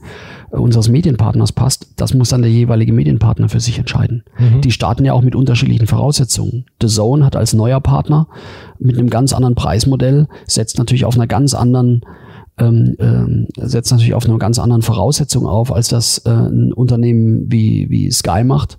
äh, 0.52 0.56
unseres 0.56 0.88
Medienpartners 0.88 1.52
passt, 1.52 1.94
das 1.96 2.14
muss 2.14 2.30
dann 2.30 2.42
der 2.42 2.50
jeweilige 2.50 2.92
Medienpartner 2.92 3.48
für 3.48 3.60
sich 3.60 3.78
entscheiden. 3.78 4.24
Mhm. 4.38 4.60
Die 4.60 4.72
starten 4.72 5.04
ja 5.04 5.12
auch 5.12 5.22
mit 5.22 5.34
unterschiedlichen 5.34 5.86
Voraussetzungen. 5.86 6.66
The 6.80 6.88
Zone 6.88 7.24
hat 7.24 7.36
als 7.36 7.52
neuer 7.52 7.80
Partner 7.80 8.28
mit 8.78 8.98
einem 8.98 9.10
ganz 9.10 9.32
anderen 9.32 9.54
Preismodell, 9.54 10.26
setzt 10.46 10.78
natürlich 10.78 11.04
auf 11.04 11.14
einer 11.14 11.26
ganz 11.26 11.54
anderen 11.54 12.02
ähm, 12.60 12.94
ähm, 12.98 13.46
setzt 13.56 13.90
natürlich 13.90 14.14
auf 14.14 14.26
einer 14.26 14.38
ganz 14.38 14.58
anderen 14.58 14.82
Voraussetzung 14.82 15.46
auf, 15.46 15.72
als 15.72 15.88
das 15.88 16.18
äh, 16.18 16.30
ein 16.30 16.72
Unternehmen 16.72 17.50
wie, 17.50 17.86
wie 17.88 18.10
Sky 18.10 18.44
macht, 18.44 18.76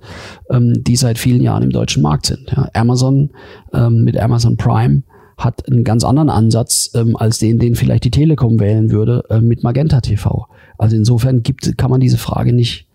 ähm, 0.49 0.83
die 0.83 0.95
seit 0.95 1.17
vielen 1.17 1.41
Jahren 1.41 1.63
im 1.63 1.71
deutschen 1.71 2.03
Markt 2.03 2.27
sind. 2.27 2.51
Ja. 2.55 2.69
Amazon 2.73 3.31
ähm, 3.73 4.03
mit 4.03 4.17
Amazon 4.17 4.55
Prime 4.55 5.03
hat 5.43 5.69
einen 5.69 5.83
ganz 5.83 6.03
anderen 6.03 6.29
Ansatz 6.29 6.91
ähm, 6.95 7.15
als 7.15 7.39
den, 7.39 7.59
den 7.59 7.75
vielleicht 7.75 8.03
die 8.03 8.11
Telekom 8.11 8.59
wählen 8.59 8.91
würde 8.91 9.23
äh, 9.29 9.41
mit 9.41 9.63
Magenta 9.63 10.01
TV. 10.01 10.47
Also 10.77 10.95
insofern 10.95 11.43
gibt, 11.43 11.77
kann 11.77 11.91
man 11.91 11.99
diese 11.99 12.17
Frage 12.17 12.53
nicht, 12.53 12.87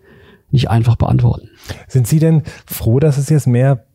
nicht 0.51 0.69
einfach 0.69 0.95
beantworten. 0.95 1.49
Sind 1.87 2.07
Sie 2.07 2.19
denn 2.19 2.43
froh, 2.65 2.99
dass 2.99 3.17
es 3.17 3.29
jetzt 3.29 3.47
mehr 3.47 3.85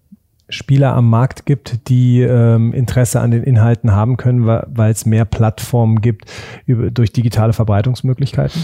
Spieler 0.49 0.95
am 0.95 1.09
Markt 1.09 1.47
gibt, 1.47 1.89
die 1.89 2.21
ähm, 2.21 2.73
Interesse 2.73 3.21
an 3.21 3.31
den 3.31 3.43
Inhalten 3.43 3.93
haben 3.93 4.17
können, 4.17 4.47
weil 4.47 4.93
es 4.93 5.07
mehr 5.07 5.25
Plattformen 5.25 6.01
gibt 6.01 6.31
über, 6.67 6.91
durch 6.91 7.13
digitale 7.13 7.53
Verbreitungsmöglichkeiten? 7.53 8.63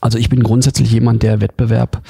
Also 0.00 0.18
ich 0.18 0.28
bin 0.28 0.42
grundsätzlich 0.42 0.90
jemand, 0.90 1.22
der 1.22 1.40
Wettbewerb 1.40 2.02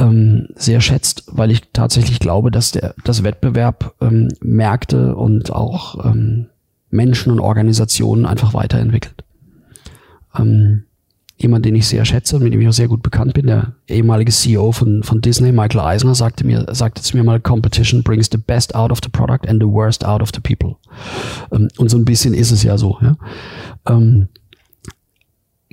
ähm, 0.00 0.48
sehr 0.56 0.80
schätzt, 0.80 1.24
weil 1.26 1.50
ich 1.50 1.62
tatsächlich 1.72 2.18
glaube, 2.18 2.50
dass 2.50 2.72
der 2.72 2.94
das 3.04 3.22
Wettbewerb 3.22 3.94
ähm, 4.00 4.28
Märkte 4.40 5.14
und 5.14 5.52
auch 5.52 6.04
ähm, 6.04 6.46
Menschen 6.90 7.30
und 7.32 7.40
Organisationen 7.40 8.26
einfach 8.26 8.54
weiterentwickelt. 8.54 9.24
Ähm, 10.36 10.84
jemand, 11.36 11.64
den 11.64 11.74
ich 11.74 11.86
sehr 11.86 12.04
schätze 12.04 12.36
und 12.36 12.42
mit 12.42 12.52
dem 12.52 12.60
ich 12.60 12.68
auch 12.68 12.72
sehr 12.72 12.88
gut 12.88 13.02
bekannt 13.02 13.34
bin, 13.34 13.46
der 13.46 13.74
ehemalige 13.88 14.32
CEO 14.32 14.72
von, 14.72 15.02
von 15.02 15.20
Disney, 15.20 15.52
Michael 15.52 15.80
Eisner, 15.80 16.14
sagte 16.14 16.44
mir, 16.44 16.66
sagte 16.70 17.02
zu 17.02 17.16
mir 17.16 17.24
mal, 17.24 17.40
Competition 17.40 18.02
brings 18.02 18.28
the 18.30 18.38
best 18.38 18.74
out 18.74 18.90
of 18.90 18.98
the 19.02 19.10
product 19.10 19.48
and 19.48 19.62
the 19.62 19.68
worst 19.68 20.04
out 20.04 20.22
of 20.22 20.30
the 20.34 20.40
people. 20.40 20.76
Ähm, 21.52 21.68
und 21.78 21.90
so 21.90 21.98
ein 21.98 22.04
bisschen 22.04 22.34
ist 22.34 22.50
es 22.50 22.62
ja 22.62 22.78
so. 22.78 22.98
Ja? 23.02 23.16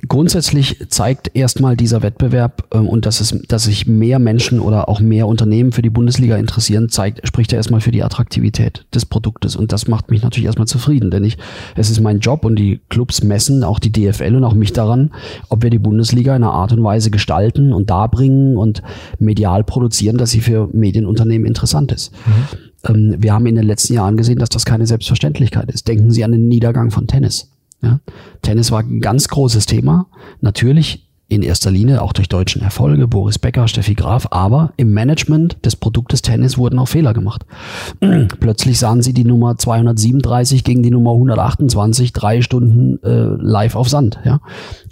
Grundsätzlich 0.06 0.86
zeigt 0.90 1.32
erstmal 1.34 1.76
dieser 1.76 2.02
Wettbewerb 2.02 2.68
ähm, 2.72 2.88
und 2.88 3.04
dass 3.04 3.20
es, 3.20 3.36
dass 3.48 3.64
sich 3.64 3.88
mehr 3.88 4.20
Menschen 4.20 4.60
oder 4.60 4.88
auch 4.88 5.00
mehr 5.00 5.26
Unternehmen 5.26 5.72
für 5.72 5.82
die 5.82 5.90
Bundesliga 5.90 6.36
interessieren, 6.36 6.88
zeigt, 6.88 7.26
spricht 7.26 7.50
ja 7.50 7.58
erstmal 7.58 7.80
für 7.80 7.90
die 7.90 8.04
Attraktivität 8.04 8.86
des 8.94 9.06
Produktes. 9.06 9.56
Und 9.56 9.72
das 9.72 9.88
macht 9.88 10.08
mich 10.12 10.22
natürlich 10.22 10.46
erstmal 10.46 10.68
zufrieden, 10.68 11.10
denn 11.10 11.24
ich, 11.24 11.36
es 11.74 11.90
ist 11.90 12.00
mein 12.00 12.20
Job 12.20 12.44
und 12.44 12.54
die 12.54 12.80
Clubs 12.90 13.24
messen, 13.24 13.64
auch 13.64 13.80
die 13.80 13.90
DFL 13.90 14.36
und 14.36 14.44
auch 14.44 14.54
mich 14.54 14.72
daran, 14.72 15.10
ob 15.48 15.64
wir 15.64 15.70
die 15.70 15.80
Bundesliga 15.80 16.36
in 16.36 16.44
einer 16.44 16.52
Art 16.52 16.70
und 16.70 16.84
Weise 16.84 17.10
gestalten 17.10 17.72
und 17.72 17.90
darbringen 17.90 18.56
und 18.56 18.82
medial 19.18 19.64
produzieren, 19.64 20.16
dass 20.16 20.30
sie 20.30 20.40
für 20.40 20.68
Medienunternehmen 20.72 21.44
interessant 21.44 21.90
ist. 21.90 22.12
Mhm. 22.24 22.58
Ähm, 22.88 23.16
wir 23.18 23.32
haben 23.32 23.46
in 23.46 23.56
den 23.56 23.66
letzten 23.66 23.94
Jahren 23.94 24.16
gesehen, 24.16 24.38
dass 24.38 24.48
das 24.48 24.64
keine 24.64 24.86
Selbstverständlichkeit 24.86 25.68
ist. 25.72 25.88
Denken 25.88 26.12
Sie 26.12 26.22
an 26.22 26.30
den 26.30 26.46
Niedergang 26.46 26.92
von 26.92 27.08
Tennis. 27.08 27.50
Ja? 27.82 28.00
Tennis 28.42 28.70
war 28.70 28.80
ein 28.80 29.00
ganz 29.00 29.28
großes 29.28 29.66
Thema. 29.66 30.06
Natürlich 30.40 31.08
in 31.30 31.42
erster 31.42 31.70
Linie 31.70 32.00
auch 32.00 32.14
durch 32.14 32.28
deutschen 32.28 32.62
Erfolge, 32.62 33.06
Boris 33.06 33.38
Becker, 33.38 33.68
Steffi 33.68 33.94
Graf, 33.94 34.28
aber 34.30 34.72
im 34.78 34.92
Management 34.92 35.58
des 35.64 35.76
Produktes 35.76 36.22
Tennis 36.22 36.56
wurden 36.56 36.78
auch 36.78 36.88
Fehler 36.88 37.12
gemacht. 37.12 37.44
Plötzlich 38.40 38.78
sahen 38.78 39.02
sie 39.02 39.12
die 39.12 39.24
Nummer 39.24 39.58
237 39.58 40.64
gegen 40.64 40.82
die 40.82 40.90
Nummer 40.90 41.12
128 41.12 42.14
drei 42.14 42.40
Stunden 42.40 43.02
äh, 43.02 43.36
live 43.42 43.76
auf 43.76 43.90
Sand. 43.90 44.18
Ja? 44.24 44.40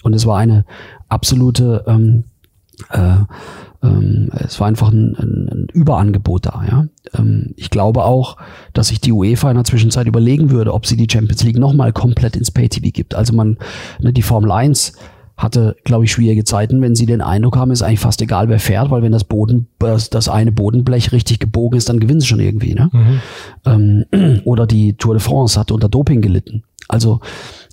Und 0.03 0.13
es 0.13 0.27
war 0.27 0.37
eine 0.37 0.67
absolute 1.09 1.85
ähm, 1.87 2.25
äh, 2.91 3.17
ähm, 3.83 4.31
es 4.33 4.61
war 4.61 4.67
einfach 4.67 4.91
ein, 4.91 5.17
ein, 5.17 5.49
ein 5.49 5.67
Überangebot 5.73 6.47
da. 6.47 6.65
Ja? 6.69 6.87
Ähm, 7.19 7.55
ich 7.57 7.71
glaube 7.71 8.05
auch, 8.05 8.37
dass 8.73 8.89
sich 8.89 9.01
die 9.01 9.13
UEFA 9.13 9.51
in 9.51 9.57
der 9.57 9.65
Zwischenzeit 9.65 10.07
überlegen 10.07 10.51
würde, 10.51 10.75
ob 10.75 10.87
sie 10.87 10.97
die 10.97 11.09
Champions 11.11 11.43
League 11.45 11.59
nochmal 11.59 11.93
komplett 11.93 12.37
ins 12.37 12.51
Pay-TV 12.51 12.91
gibt. 12.93 13.15
Also 13.15 13.35
man, 13.35 13.59
ne, 14.01 14.13
die 14.13 14.23
Formel 14.23 14.51
1 14.51 14.93
hatte, 15.37 15.77
glaube 15.85 16.05
ich, 16.05 16.13
schwierige 16.13 16.45
Zeiten, 16.45 16.81
wenn 16.81 16.95
sie 16.95 17.05
den 17.05 17.21
Eindruck 17.21 17.57
haben, 17.57 17.71
ist 17.71 17.83
eigentlich 17.83 18.01
fast 18.01 18.23
egal, 18.23 18.49
wer 18.49 18.59
fährt, 18.59 18.91
weil 18.91 19.03
wenn 19.03 19.13
das 19.13 19.25
Boden, 19.25 19.69
das, 19.79 20.29
eine 20.29 20.51
Bodenblech 20.51 21.13
richtig 21.13 21.41
gebogen 21.41 21.77
ist, 21.77 21.91
dann 21.91 22.01
gewinnen 22.01 22.21
sie 22.21 22.27
schon 22.27 22.41
irgendwie. 22.41 22.75
Ne? 22.75 22.89
Mhm. 22.93 24.05
Ähm, 24.13 24.41
oder 24.45 24.67
die 24.67 24.95
Tour 24.95 25.15
de 25.15 25.23
France 25.23 25.61
hat 25.61 25.71
unter 25.73 25.91
Doping 25.91 26.23
gelitten. 26.23 26.63
Also 26.89 27.21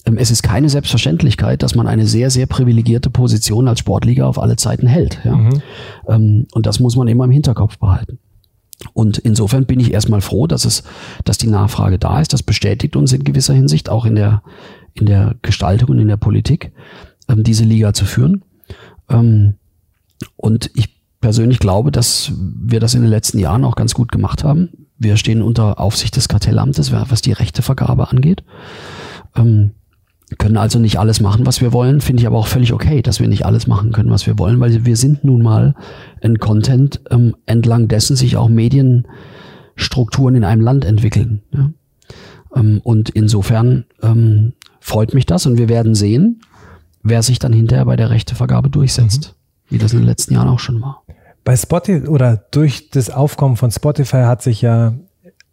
es 0.06 0.32
ist 0.32 0.44
keine 0.44 0.70
Selbstverständlichkeit, 0.70 1.64
dass 1.64 1.76
man 1.76 1.88
eine 1.88 2.06
sehr, 2.06 2.30
sehr 2.30 2.46
privilegierte 2.46 3.10
Position 3.10 3.68
als 3.68 3.80
Sportliga 3.80 4.26
auf 4.26 4.38
alle 4.38 4.58
Zeiten 4.58 4.88
hält. 4.88 5.20
Ja? 5.24 5.36
Mhm. 5.36 5.62
Ähm, 6.08 6.48
und 6.54 6.66
das 6.66 6.80
muss 6.80 6.96
man 6.96 7.08
immer 7.08 7.26
im 7.26 7.32
Hinterkopf 7.32 7.78
behalten. 7.78 8.20
Und 8.92 9.18
insofern 9.18 9.66
bin 9.66 9.80
ich 9.80 9.94
erstmal 9.94 10.20
froh, 10.20 10.46
dass 10.46 10.66
es, 10.66 10.84
dass 11.24 11.38
die 11.38 11.48
Nachfrage 11.48 12.00
da 12.00 12.20
ist. 12.20 12.34
Das 12.34 12.44
bestätigt 12.44 12.98
uns 12.98 13.14
in 13.14 13.24
gewisser 13.24 13.54
Hinsicht 13.54 13.88
auch 13.88 14.06
in 14.06 14.16
der, 14.16 14.44
in 14.94 15.06
der 15.06 15.36
Gestaltung 15.42 15.92
und 15.92 16.00
in 16.00 16.10
der 16.10 16.18
Politik, 16.18 16.74
ähm, 17.30 17.44
diese 17.44 17.64
Liga 17.64 17.94
zu 17.94 18.06
führen. 18.06 18.44
und 20.38 20.72
ich 20.76 21.02
persönlich 21.20 21.60
glaube, 21.60 21.92
dass 21.92 22.32
wir 22.38 22.80
das 22.80 22.96
in 22.96 23.02
den 23.02 23.10
letzten 23.10 23.38
Jahren 23.38 23.66
auch 23.66 23.76
ganz 23.76 23.94
gut 23.94 24.12
gemacht 24.12 24.44
haben. 24.44 24.88
Wir 24.98 25.18
stehen 25.18 25.42
unter 25.42 25.80
Aufsicht 25.80 26.16
des 26.16 26.30
Kartellamtes, 26.30 26.92
was 26.92 27.22
die 27.22 27.34
Rechtevergabe 27.34 28.10
angeht 28.10 28.44
können 30.38 30.58
also 30.58 30.80
nicht 30.80 31.00
alles 31.00 31.20
machen, 31.20 31.46
was 31.46 31.62
wir 31.62 31.74
wollen. 31.74 32.02
Finde 32.02 32.22
ich 32.22 32.28
aber 32.28 32.38
auch 32.38 32.48
völlig 32.48 32.74
okay, 32.74 33.02
dass 33.02 33.20
wir 33.20 33.28
nicht 33.28 33.46
alles 33.46 33.68
machen 33.68 33.92
können, 33.92 34.10
was 34.10 34.26
wir 34.26 34.40
wollen, 34.40 34.60
weil 34.60 34.86
wir 34.86 34.96
sind 34.96 35.24
nun 35.24 35.42
mal 35.42 35.76
ein 36.22 36.40
Content, 36.40 37.02
ähm, 37.10 37.36
entlang 37.46 37.88
dessen 37.88 38.16
sich 38.16 38.38
auch 38.38 38.50
Medienstrukturen 38.50 40.36
in 40.36 40.44
einem 40.44 40.62
Land 40.62 40.86
entwickeln. 40.86 41.42
Ja? 41.52 41.72
Ähm, 42.56 42.82
und 42.84 43.10
insofern 43.10 43.86
ähm, 44.02 44.54
freut 44.80 45.14
mich 45.14 45.26
das 45.26 45.46
und 45.46 45.58
wir 45.58 45.70
werden 45.70 45.96
sehen, 45.96 46.42
wer 47.02 47.22
sich 47.24 47.40
dann 47.40 47.54
hinterher 47.54 47.86
bei 47.86 47.96
der 47.96 48.10
Rechtevergabe 48.10 48.70
durchsetzt, 48.70 49.36
mhm. 49.70 49.76
wie 49.76 49.78
das 49.78 49.94
in 49.94 50.00
den 50.00 50.08
letzten 50.08 50.34
Jahren 50.34 50.50
auch 50.50 50.60
schon 50.60 50.82
war. 50.82 51.04
Bei 51.44 51.58
Spotify 51.58 52.08
oder 52.08 52.38
durch 52.52 52.90
das 52.90 53.10
Aufkommen 53.10 53.58
von 53.58 53.70
Spotify 53.70 54.24
hat 54.24 54.42
sich 54.42 54.62
ja, 54.62 54.96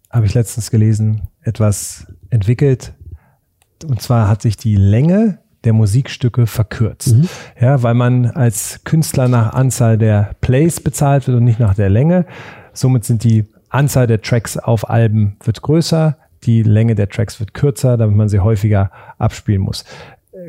habe 0.08 0.26
ich 0.26 0.34
letztens 0.34 0.70
gelesen, 0.70 1.22
etwas 1.42 2.06
entwickelt, 2.30 2.92
und 3.84 4.00
zwar 4.02 4.28
hat 4.28 4.42
sich 4.42 4.56
die 4.56 4.76
Länge 4.76 5.38
der 5.64 5.72
Musikstücke 5.72 6.46
verkürzt. 6.46 7.14
Mhm. 7.14 7.28
Ja, 7.60 7.82
weil 7.82 7.94
man 7.94 8.26
als 8.26 8.80
Künstler 8.84 9.28
nach 9.28 9.52
Anzahl 9.52 9.98
der 9.98 10.34
Plays 10.40 10.80
bezahlt 10.80 11.26
wird 11.26 11.36
und 11.36 11.44
nicht 11.44 11.60
nach 11.60 11.74
der 11.74 11.90
Länge. 11.90 12.24
Somit 12.72 13.04
sind 13.04 13.24
die 13.24 13.44
Anzahl 13.68 14.06
der 14.06 14.22
Tracks 14.22 14.56
auf 14.56 14.88
Alben 14.88 15.36
wird 15.44 15.62
größer, 15.62 16.16
die 16.44 16.62
Länge 16.62 16.94
der 16.94 17.08
Tracks 17.08 17.38
wird 17.40 17.54
kürzer, 17.54 17.96
damit 17.96 18.16
man 18.16 18.28
sie 18.28 18.40
häufiger 18.40 18.90
abspielen 19.18 19.62
muss. 19.62 19.84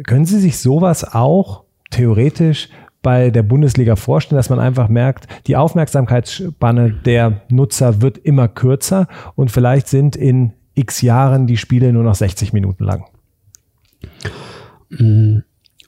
Können 0.06 0.26
Sie 0.26 0.40
sich 0.40 0.58
sowas 0.58 1.14
auch 1.14 1.64
theoretisch 1.90 2.70
bei 3.02 3.30
der 3.30 3.44
Bundesliga 3.44 3.96
vorstellen, 3.96 4.38
dass 4.38 4.50
man 4.50 4.60
einfach 4.60 4.88
merkt, 4.88 5.28
die 5.48 5.58
Aufmerksamkeitsspanne 5.58 6.92
der 7.06 7.42
Nutzer 7.50 8.02
wird 8.02 8.18
immer 8.20 8.48
kürzer 8.48 9.08
und 9.36 9.52
vielleicht 9.52 9.88
sind 9.88 10.16
in 10.16 10.54
x 10.76 11.02
Jahren 11.02 11.48
die 11.48 11.58
Spiele 11.58 11.92
nur 11.92 12.04
noch 12.04 12.16
60 12.16 12.54
Minuten 12.54 12.84
lang? 12.84 13.06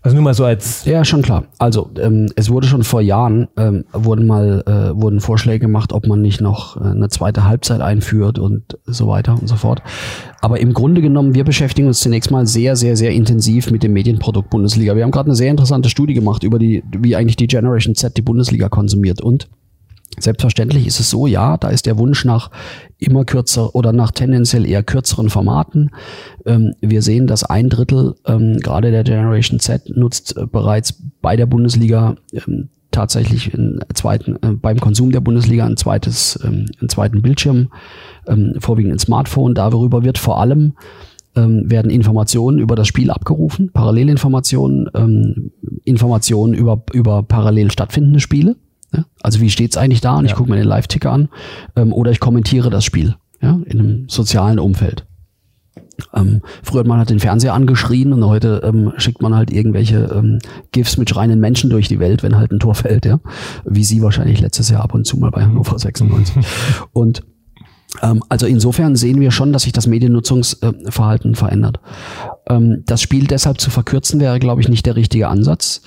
Also 0.04 0.16
nur 0.16 0.24
mal 0.24 0.34
so 0.34 0.44
als. 0.44 0.84
Ja, 0.84 1.06
schon 1.06 1.22
klar. 1.22 1.46
Also 1.60 1.90
ähm, 1.98 2.30
es 2.36 2.50
wurde 2.50 2.68
schon 2.68 2.84
vor 2.84 3.00
Jahren 3.00 3.48
ähm, 3.56 3.86
wurden 3.94 4.28
mal 4.28 4.62
äh, 4.68 5.02
wurden 5.02 5.22
Vorschläge 5.22 5.60
gemacht, 5.60 5.94
ob 5.94 6.08
man 6.08 6.22
nicht 6.22 6.42
noch 6.42 6.76
äh, 6.76 6.90
eine 6.90 7.08
zweite 7.08 7.46
Halbzeit 7.46 7.80
einführt 7.80 8.38
und 8.38 8.78
so 8.86 9.08
weiter 9.08 9.38
und 9.40 9.48
so 9.48 9.56
fort. 9.56 9.82
Aber 10.42 10.60
im 10.60 10.74
Grunde 10.74 11.02
genommen, 11.02 11.36
wir 11.36 11.46
beschäftigen 11.46 11.88
uns 11.88 12.02
zunächst 12.02 12.32
mal 12.32 12.46
sehr, 12.46 12.76
sehr, 12.76 12.98
sehr 12.98 13.12
intensiv 13.12 13.72
mit 13.72 13.82
dem 13.82 13.94
Medienprodukt 13.94 14.50
Bundesliga. 14.50 14.94
Wir 14.98 15.04
haben 15.04 15.12
gerade 15.12 15.28
eine 15.28 15.36
sehr 15.36 15.50
interessante 15.50 15.90
Studie 15.90 16.14
gemacht 16.14 16.44
über 16.44 16.60
die, 16.60 16.84
wie 17.00 17.16
eigentlich 17.16 17.38
die 17.38 17.48
Generation 17.48 17.96
Z 17.96 18.18
die 18.18 18.22
Bundesliga 18.22 18.68
konsumiert 18.68 19.22
und 19.22 19.48
Selbstverständlich 20.20 20.88
ist 20.88 21.00
es 21.00 21.10
so, 21.10 21.28
ja, 21.28 21.58
da 21.58 21.70
ist 21.70 21.86
der 21.86 21.98
Wunsch 21.98 22.26
nach 22.26 22.52
immer 22.98 23.26
kürzer 23.26 23.76
oder 23.76 23.94
nach 23.94 24.12
tendenziell 24.12 24.66
eher 24.66 24.84
kürzeren 24.84 25.30
Formaten. 25.30 25.92
Ähm, 26.46 26.74
wir 26.82 27.02
sehen, 27.02 27.28
dass 27.28 27.44
ein 27.44 27.70
Drittel 27.70 28.16
ähm, 28.26 28.58
gerade 28.60 28.92
der 28.92 29.04
Generation 29.04 29.60
Z 29.60 29.90
nutzt 29.96 30.38
äh, 30.38 30.46
bereits 30.46 31.02
bei 31.22 31.36
der 31.36 31.46
Bundesliga 31.46 32.16
ähm, 32.34 32.70
tatsächlich 32.92 33.54
in 33.54 33.80
zweiten, 33.94 34.36
äh, 34.42 34.54
beim 34.54 34.80
Konsum 34.80 35.12
der 35.12 35.22
Bundesliga 35.22 35.66
ein 35.66 35.78
zweites, 35.78 36.40
ähm, 36.44 36.68
einen 36.80 36.90
zweiten 36.90 37.22
Bildschirm, 37.22 37.70
ähm, 38.28 38.56
vorwiegend 38.60 38.94
ein 38.94 39.00
Smartphone. 39.00 39.56
Darüber 39.56 40.04
wird 40.04 40.18
vor 40.18 40.40
allem 40.40 40.74
ähm, 41.36 41.70
werden 41.70 41.92
Informationen 41.92 42.60
über 42.60 42.76
das 42.76 42.88
Spiel 42.88 43.10
abgerufen, 43.10 43.72
Parallelinformationen, 43.74 44.90
ähm, 44.94 45.52
Informationen 45.84 46.54
über, 46.54 46.84
über 46.94 47.24
parallel 47.24 47.72
stattfindende 47.72 48.20
Spiele. 48.20 48.56
Ja? 48.94 49.06
Also 49.22 49.42
wie 49.42 49.50
steht's 49.50 49.78
eigentlich 49.78 50.02
da? 50.02 50.18
Und 50.18 50.26
ja. 50.26 50.32
ich 50.32 50.36
gucke 50.36 50.50
mir 50.50 50.58
den 50.58 50.68
Live-Ticker 50.68 51.12
an. 51.12 51.30
Ähm, 51.76 51.94
oder 51.94 52.12
ich 52.12 52.20
kommentiere 52.20 52.70
das 52.70 52.84
Spiel 52.86 53.16
ja? 53.42 53.60
in 53.66 53.80
einem 53.80 54.10
sozialen 54.10 54.60
Umfeld. 54.60 55.06
Ähm, 56.14 56.42
früher 56.64 56.82
hat 56.82 56.88
man 56.88 56.98
halt 56.98 57.10
den 57.10 57.20
Fernseher 57.20 57.54
angeschrien 57.54 58.14
und 58.14 58.26
heute 58.26 58.62
ähm, 58.64 58.94
schickt 58.98 59.22
man 59.22 59.36
halt 59.36 59.52
irgendwelche 59.52 60.06
ähm, 60.14 60.40
GIFs 60.72 60.98
mit 60.98 61.10
schreienden 61.10 61.40
Menschen 61.40 61.70
durch 61.70 61.88
die 61.88 62.00
Welt, 62.00 62.24
wenn 62.24 62.36
halt 62.36 62.52
ein 62.52 62.60
Tor 62.60 62.74
fällt, 62.76 63.06
ja. 63.06 63.20
Wie 63.64 63.84
sie 63.84 64.02
wahrscheinlich 64.02 64.42
letztes 64.42 64.70
Jahr 64.70 64.84
ab 64.84 64.94
und 64.94 65.06
zu 65.06 65.18
mal 65.18 65.30
bei 65.30 65.44
Hannover 65.44 65.78
96. 65.78 66.44
und 66.94 67.24
Ähm, 68.02 68.24
also 68.28 68.48
insofern 68.48 68.96
sehen 68.96 69.20
wir 69.20 69.30
schon, 69.30 69.54
dass 69.54 69.64
sich 69.64 69.72
das 69.72 69.86
Mediennutzungsverhalten 69.86 71.36
verändert. 71.36 71.80
Ähm, 72.50 72.84
das 72.88 73.02
Spiel 73.04 73.28
deshalb 73.28 73.62
zu 73.62 73.70
verkürzen 73.70 74.20
wäre, 74.20 74.40
glaube 74.40 74.62
ich, 74.62 74.68
nicht 74.68 74.88
der 74.88 74.96
richtige 74.96 75.28
Ansatz. 75.28 75.82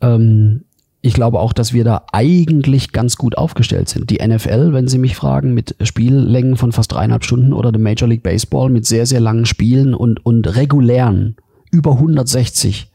Ähm, 0.00 0.64
ich 1.04 1.14
glaube 1.14 1.40
auch, 1.40 1.52
dass 1.52 1.72
wir 1.72 1.82
da 1.82 2.04
eigentlich 2.12 2.92
ganz 2.92 3.16
gut 3.16 3.36
aufgestellt 3.36 3.88
sind. 3.88 4.08
Die 4.08 4.24
NFL, 4.26 4.72
wenn 4.72 4.86
Sie 4.86 4.98
mich 4.98 5.16
fragen, 5.16 5.52
mit 5.52 5.74
Spiellängen 5.82 6.56
von 6.56 6.70
fast 6.70 6.92
dreieinhalb 6.92 7.24
Stunden 7.24 7.52
oder 7.52 7.72
der 7.72 7.80
Major 7.80 8.08
League 8.08 8.22
Baseball 8.22 8.70
mit 8.70 8.86
sehr, 8.86 9.04
sehr 9.04 9.20
langen 9.20 9.44
Spielen 9.44 9.94
und, 9.94 10.24
und 10.24 10.56
regulären, 10.56 11.36
über 11.72 11.94
160 11.94 12.88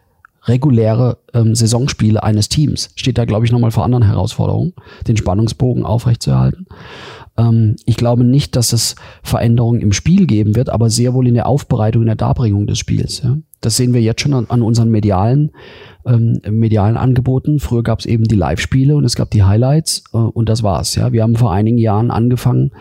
reguläre 0.45 1.17
ähm, 1.33 1.55
Saisonspiele 1.55 2.23
eines 2.23 2.47
Teams, 2.47 2.91
steht 2.95 3.17
da, 3.17 3.25
glaube 3.25 3.45
ich, 3.45 3.51
nochmal 3.51 3.71
vor 3.71 3.83
anderen 3.83 4.05
Herausforderungen, 4.05 4.73
den 5.07 5.17
Spannungsbogen 5.17 5.85
aufrechtzuerhalten. 5.85 6.67
Ähm, 7.37 7.75
ich 7.85 7.97
glaube 7.97 8.23
nicht, 8.23 8.55
dass 8.55 8.71
es 8.71 8.95
Veränderungen 9.23 9.81
im 9.81 9.91
Spiel 9.91 10.25
geben 10.25 10.55
wird, 10.55 10.69
aber 10.69 10.89
sehr 10.89 11.13
wohl 11.13 11.27
in 11.27 11.33
der 11.33 11.47
Aufbereitung, 11.47 12.03
in 12.03 12.07
der 12.07 12.15
Darbringung 12.15 12.67
des 12.67 12.79
Spiels. 12.79 13.21
Ja. 13.23 13.37
Das 13.61 13.75
sehen 13.75 13.93
wir 13.93 14.01
jetzt 14.01 14.21
schon 14.21 14.33
an, 14.33 14.45
an 14.49 14.61
unseren 14.61 14.89
medialen 14.89 15.51
ähm, 16.07 16.41
medialen 16.49 16.97
Angeboten. 16.97 17.59
Früher 17.59 17.83
gab 17.83 17.99
es 17.99 18.05
eben 18.05 18.23
die 18.23 18.35
Live-Spiele 18.35 18.95
und 18.95 19.03
es 19.03 19.15
gab 19.15 19.29
die 19.29 19.43
Highlights 19.43 20.03
äh, 20.13 20.17
und 20.17 20.49
das 20.49 20.63
war's. 20.63 20.95
Ja, 20.95 21.11
wir 21.11 21.23
haben 21.23 21.35
vor 21.35 21.51
einigen 21.51 21.77
Jahren 21.77 22.09
angefangen, 22.09 22.71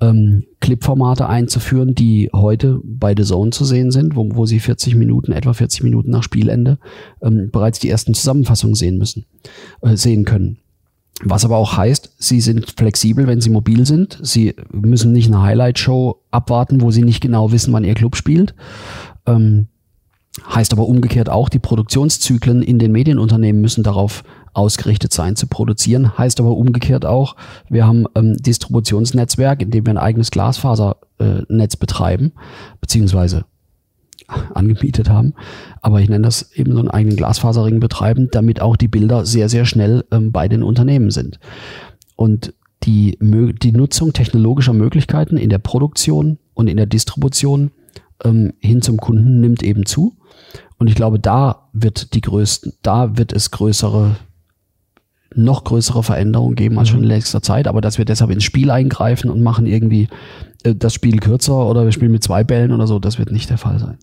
ähm, 0.00 0.44
Clip-Formate 0.60 1.28
einzuführen, 1.28 1.94
die 1.94 2.30
heute 2.32 2.80
bei 2.84 3.14
The 3.16 3.24
Zone 3.24 3.50
zu 3.50 3.64
sehen 3.64 3.90
sind, 3.90 4.16
wo, 4.16 4.28
wo 4.32 4.46
sie 4.46 4.60
40 4.60 4.94
Minuten, 4.94 5.32
etwa 5.32 5.52
40 5.52 5.82
Minuten 5.82 6.10
nach 6.10 6.22
Spielende 6.22 6.78
ähm, 7.22 7.50
bereits 7.52 7.80
die 7.80 7.90
ersten 7.90 8.14
Zusammenfassungen 8.14 8.74
sehen 8.74 8.98
müssen, 8.98 9.26
äh, 9.82 9.96
sehen 9.96 10.24
können. 10.24 10.58
Was 11.22 11.44
aber 11.44 11.58
auch 11.58 11.76
heißt, 11.76 12.14
sie 12.18 12.40
sind 12.40 12.70
flexibel, 12.70 13.26
wenn 13.26 13.42
sie 13.42 13.50
mobil 13.50 13.84
sind. 13.84 14.18
Sie 14.22 14.54
müssen 14.72 15.12
nicht 15.12 15.26
eine 15.26 15.42
Highlight-Show 15.42 16.22
abwarten, 16.30 16.80
wo 16.80 16.90
sie 16.90 17.02
nicht 17.02 17.20
genau 17.20 17.52
wissen, 17.52 17.74
wann 17.74 17.84
ihr 17.84 17.94
Club 17.94 18.16
spielt. 18.16 18.54
Ähm, 19.26 19.66
Heißt 20.48 20.72
aber 20.72 20.86
umgekehrt 20.86 21.28
auch, 21.28 21.48
die 21.48 21.58
Produktionszyklen 21.58 22.62
in 22.62 22.78
den 22.78 22.92
Medienunternehmen 22.92 23.60
müssen 23.60 23.82
darauf 23.82 24.22
ausgerichtet 24.52 25.12
sein 25.12 25.36
zu 25.36 25.46
produzieren. 25.46 26.16
Heißt 26.16 26.40
aber 26.40 26.56
umgekehrt 26.56 27.04
auch, 27.04 27.36
wir 27.68 27.86
haben 27.86 28.06
ähm, 28.14 28.36
Distributionsnetzwerk, 28.36 29.62
in 29.62 29.70
dem 29.70 29.86
wir 29.86 29.92
ein 29.92 29.98
eigenes 29.98 30.30
Glasfasernetz 30.30 31.76
betreiben, 31.76 32.32
beziehungsweise 32.80 33.44
angemietet 34.54 35.08
haben. 35.08 35.34
Aber 35.82 36.00
ich 36.00 36.08
nenne 36.08 36.24
das 36.24 36.52
eben 36.52 36.72
so 36.72 36.78
einen 36.78 36.90
eigenen 36.90 37.16
Glasfaserring 37.16 37.80
betreiben, 37.80 38.28
damit 38.30 38.60
auch 38.60 38.76
die 38.76 38.88
Bilder 38.88 39.26
sehr, 39.26 39.48
sehr 39.48 39.64
schnell 39.64 40.04
ähm, 40.12 40.32
bei 40.32 40.48
den 40.48 40.62
Unternehmen 40.62 41.10
sind. 41.10 41.40
Und 42.16 42.54
die, 42.84 43.18
die 43.20 43.72
Nutzung 43.72 44.12
technologischer 44.12 44.72
Möglichkeiten 44.72 45.36
in 45.36 45.50
der 45.50 45.58
Produktion 45.58 46.38
und 46.54 46.68
in 46.68 46.76
der 46.76 46.86
Distribution 46.86 47.72
ähm, 48.24 48.52
hin 48.58 48.82
zum 48.82 48.96
Kunden 48.96 49.40
nimmt 49.40 49.62
eben 49.62 49.86
zu. 49.86 50.16
Und 50.80 50.88
ich 50.88 50.94
glaube, 50.94 51.20
da 51.20 51.68
wird 51.74 52.14
die 52.14 52.22
größten, 52.22 52.72
da 52.80 53.18
wird 53.18 53.34
es 53.34 53.50
größere, 53.50 54.16
noch 55.34 55.64
größere 55.64 56.02
Veränderungen 56.02 56.54
geben 56.54 56.78
als 56.78 56.88
schon 56.88 57.02
in 57.02 57.04
letzter 57.04 57.40
mhm. 57.40 57.42
Zeit. 57.42 57.68
Aber 57.68 57.82
dass 57.82 57.98
wir 57.98 58.06
deshalb 58.06 58.30
ins 58.30 58.44
Spiel 58.44 58.70
eingreifen 58.70 59.30
und 59.30 59.42
machen 59.42 59.66
irgendwie 59.66 60.08
äh, 60.64 60.74
das 60.74 60.94
Spiel 60.94 61.20
kürzer 61.20 61.66
oder 61.66 61.84
wir 61.84 61.92
spielen 61.92 62.12
mit 62.12 62.24
zwei 62.24 62.44
Bällen 62.44 62.72
oder 62.72 62.86
so, 62.86 62.98
das 62.98 63.18
wird 63.18 63.30
nicht 63.30 63.50
der 63.50 63.58
Fall 63.58 63.78
sein. 63.78 63.98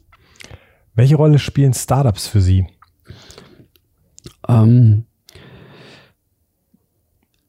Welche 0.93 1.15
Rolle 1.15 1.39
spielen 1.39 1.73
Startups 1.73 2.27
für 2.27 2.41
Sie? 2.41 2.67
Ähm, 4.47 5.05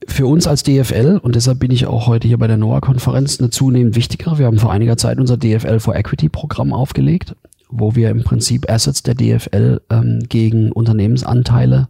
für 0.06 0.26
uns 0.26 0.46
als 0.46 0.62
DFL, 0.62 1.20
und 1.22 1.36
deshalb 1.36 1.58
bin 1.58 1.70
ich 1.70 1.86
auch 1.86 2.06
heute 2.06 2.26
hier 2.26 2.38
bei 2.38 2.46
der 2.46 2.56
NOAA-Konferenz, 2.56 3.38
eine 3.40 3.50
zunehmend 3.50 3.94
wichtigere. 3.94 4.38
Wir 4.38 4.46
haben 4.46 4.58
vor 4.58 4.72
einiger 4.72 4.96
Zeit 4.96 5.18
unser 5.18 5.36
DFL 5.36 5.80
for 5.80 5.94
Equity-Programm 5.94 6.72
aufgelegt 6.72 7.36
wo 7.68 7.94
wir 7.94 8.10
im 8.10 8.24
Prinzip 8.24 8.70
Assets 8.70 9.02
der 9.02 9.14
DFL 9.14 9.80
ähm, 9.90 10.20
gegen 10.28 10.72
Unternehmensanteile 10.72 11.88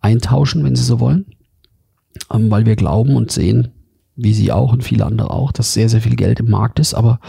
eintauschen, 0.00 0.64
wenn 0.64 0.76
Sie 0.76 0.84
so 0.84 1.00
wollen, 1.00 1.26
ähm, 2.32 2.50
weil 2.50 2.66
wir 2.66 2.76
glauben 2.76 3.16
und 3.16 3.30
sehen, 3.30 3.68
wie 4.16 4.34
Sie 4.34 4.52
auch 4.52 4.72
und 4.72 4.84
viele 4.84 5.06
andere 5.06 5.30
auch, 5.30 5.52
dass 5.52 5.72
sehr, 5.72 5.88
sehr 5.88 6.00
viel 6.00 6.16
Geld 6.16 6.40
im 6.40 6.50
Markt 6.50 6.78
ist, 6.78 6.94
aber 6.94 7.20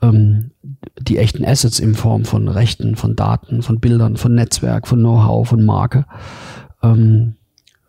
ähm, 0.00 0.52
die 1.00 1.18
echten 1.18 1.44
Assets 1.44 1.80
in 1.80 1.94
Form 1.94 2.24
von 2.24 2.48
Rechten, 2.48 2.96
von 2.96 3.16
Daten, 3.16 3.62
von 3.62 3.80
Bildern, 3.80 4.16
von 4.16 4.34
Netzwerk, 4.34 4.86
von 4.86 5.00
Know-how, 5.00 5.48
von 5.48 5.64
Marke 5.64 6.06
ähm, 6.82 7.34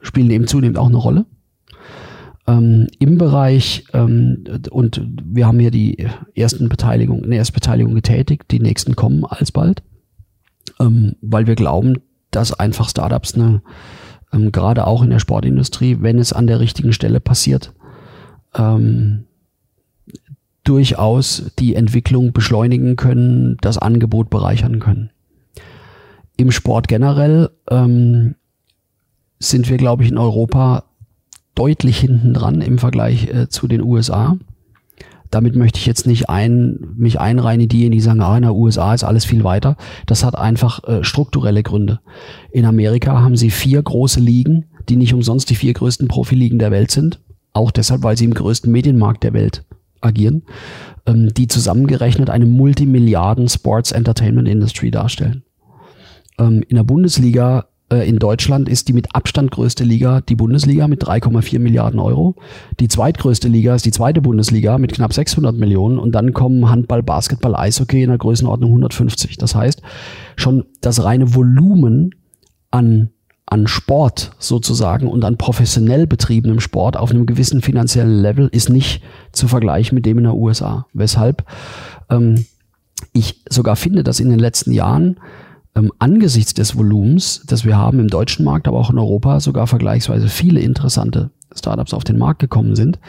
spielen 0.02 0.32
eben 0.32 0.48
zunehmend 0.48 0.78
auch 0.78 0.88
eine 0.88 0.98
Rolle 0.98 1.26
ähm, 2.48 2.88
im 3.00 3.18
Bereich 3.18 3.86
ähm, 3.94 4.44
und 4.70 5.02
wir 5.24 5.48
haben 5.48 5.60
hier 5.60 5.72
die 5.72 6.08
ersten 6.36 6.70
Beteiligung, 6.70 7.24
eine 7.24 7.36
erste 7.36 7.54
Beteiligung 7.54 7.96
getätigt, 7.96 8.44
die 8.52 8.60
nächsten 8.60 8.96
kommen 8.96 9.26
alsbald, 9.26 9.82
ähm, 10.80 11.16
weil 11.22 11.48
wir 11.48 11.56
glauben, 11.56 12.00
dass 12.32 12.58
einfach 12.58 12.90
Startups 12.90 13.36
eine, 13.36 13.62
ähm, 14.34 14.52
gerade 14.52 14.88
auch 14.88 15.04
in 15.04 15.10
der 15.10 15.20
Sportindustrie, 15.20 15.98
wenn 16.02 16.20
es 16.20 16.34
an 16.34 16.48
der 16.48 16.60
richtigen 16.60 16.92
Stelle 16.92 17.20
passiert, 17.20 17.74
ähm, 18.56 19.26
durchaus 20.64 21.52
die 21.60 21.76
Entwicklung 21.76 22.34
beschleunigen 22.34 22.96
können, 22.96 23.58
das 23.62 23.78
Angebot 23.78 24.30
bereichern 24.30 24.80
können. 24.80 25.12
Im 26.38 26.52
Sport 26.52 26.88
generell 26.88 27.50
ähm, 27.70 28.36
sind 29.40 29.70
wir, 29.70 29.78
glaube 29.78 30.04
ich, 30.04 30.10
in 30.10 30.18
Europa 30.18 30.86
deutlich 31.56 31.98
hinten 32.00 32.34
dran 32.34 32.62
im 32.62 32.78
Vergleich 32.78 33.28
äh, 33.28 33.50
zu 33.50 33.68
den 33.68 33.82
USA. 33.82 34.38
Damit 35.30 35.56
möchte 35.56 35.80
ich 35.80 35.88
jetzt 35.88 36.06
nicht 36.06 36.30
ein, 36.30 36.94
mich 36.96 37.20
einreihen 37.20 37.62
in 37.62 37.68
diejenigen, 37.68 37.94
die 37.94 38.02
sagen, 38.02 38.22
ah, 38.22 38.38
in 38.38 38.44
der 38.44 38.54
USA 38.54 38.94
ist 38.94 39.04
alles 39.04 39.26
viel 39.26 39.44
weiter. 39.44 39.78
Das 40.06 40.24
hat 40.24 40.38
einfach 40.38 40.84
äh, 40.84 41.04
strukturelle 41.04 41.64
Gründe. 41.64 42.02
In 42.52 42.66
Amerika 42.66 43.20
haben 43.20 43.36
sie 43.36 43.50
vier 43.50 43.82
große 43.82 44.20
Ligen, 44.20 44.66
die 44.90 44.96
nicht 44.96 45.14
umsonst 45.14 45.50
die 45.50 45.56
vier 45.56 45.74
größten 45.74 46.08
Profiligen 46.08 46.60
der 46.60 46.70
Welt 46.70 46.92
sind. 46.92 47.20
Auch 47.52 47.72
deshalb, 47.72 48.04
weil 48.04 48.18
sie 48.18 48.26
im 48.26 48.34
größten 48.34 48.72
Medienmarkt 48.72 49.24
der 49.24 49.34
Welt 49.34 49.64
agieren, 50.02 50.44
ähm, 51.06 51.34
die 51.34 51.48
zusammengerechnet 51.48 52.30
eine 52.30 52.46
Multimilliarden 52.46 53.48
Sports 53.48 53.92
Entertainment 53.92 54.48
Industry 54.48 54.92
darstellen. 54.92 55.44
Ähm, 56.38 56.64
in 56.68 56.76
der 56.76 56.84
Bundesliga 56.84 57.66
in 58.02 58.18
Deutschland 58.18 58.70
ist 58.70 58.88
die 58.88 58.94
mit 58.94 59.16
Abstand 59.16 59.52
größte 59.52 59.84
Liga 59.84 60.22
die 60.22 60.36
Bundesliga 60.36 60.88
mit 60.88 61.04
3,4 61.04 61.60
Milliarden 61.60 62.00
Euro. 62.00 62.36
Die 62.80 62.88
zweitgrößte 62.88 63.48
Liga 63.48 63.76
ist 63.76 63.86
die 63.86 63.92
zweite 63.92 64.22
Bundesliga 64.22 64.78
mit 64.78 64.94
knapp 64.94 65.14
600 65.14 65.56
Millionen 65.56 66.00
und 66.00 66.14
dann 66.14 66.34
kommen 66.34 66.70
Handball, 66.70 67.04
Basketball, 67.04 67.56
Eishockey 67.56 68.04
in 68.04 68.10
der 68.10 68.18
Größenordnung 68.18 68.70
150. 68.72 69.38
Das 69.38 69.56
heißt, 69.56 69.82
schon 70.36 70.66
das 70.82 71.04
reine 71.04 71.36
Volumen 71.36 72.16
an 72.72 73.10
an 73.46 73.68
Sport 73.68 74.32
sozusagen 74.40 75.08
und 75.08 75.24
an 75.26 75.38
professionell 75.38 76.08
betriebenem 76.08 76.60
Sport 76.60 76.98
auf 76.98 77.12
einem 77.12 77.26
gewissen 77.26 77.62
finanziellen 77.62 78.22
Level 78.22 78.48
ist 78.52 78.70
nicht 78.70 79.04
zu 79.32 79.48
vergleichen 79.48 79.96
mit 79.96 80.06
dem 80.06 80.18
in 80.18 80.24
der 80.24 80.34
USA. 80.34 80.88
Weshalb 80.94 81.46
ähm, 82.10 82.46
ich 83.12 83.44
sogar 83.50 83.76
finde, 83.76 84.04
dass 84.04 84.20
in 84.20 84.30
den 84.30 84.40
letzten 84.40 84.72
Jahren 84.72 85.20
ähm, 85.76 85.92
angesichts 86.00 86.54
des 86.54 86.78
Volumens, 86.78 87.44
das 87.48 87.66
wir 87.66 87.78
haben 87.78 88.00
im 88.00 88.08
deutschen 88.08 88.46
Markt, 88.46 88.68
aber 88.68 88.78
auch 88.78 88.92
in 88.92 88.98
Europa, 88.98 89.40
sogar 89.40 89.68
vergleichsweise 89.68 90.28
viele 90.28 90.60
interessante 90.60 91.32
Startups 91.56 91.94
auf 91.94 92.04
den 92.04 92.18
Markt 92.18 92.40
gekommen 92.40 92.76
sind. 92.76 93.00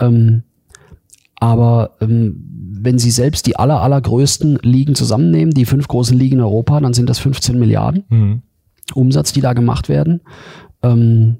Ähm, 0.00 0.42
aber 1.40 1.96
ähm, 2.00 2.44
wenn 2.80 2.98
Sie 2.98 3.10
selbst 3.10 3.46
die 3.46 3.56
aller, 3.56 3.80
allergrößten 3.80 4.60
Ligen 4.62 4.94
zusammennehmen, 4.94 5.54
die 5.54 5.64
fünf 5.64 5.88
großen 5.88 6.16
Ligen 6.16 6.36
in 6.36 6.42
Europa, 6.42 6.80
dann 6.80 6.94
sind 6.94 7.08
das 7.08 7.18
15 7.18 7.58
Milliarden 7.58 8.04
mhm. 8.08 8.42
Umsatz, 8.94 9.32
die 9.32 9.40
da 9.40 9.52
gemacht 9.52 9.88
werden. 9.88 10.20
Ähm, 10.82 11.38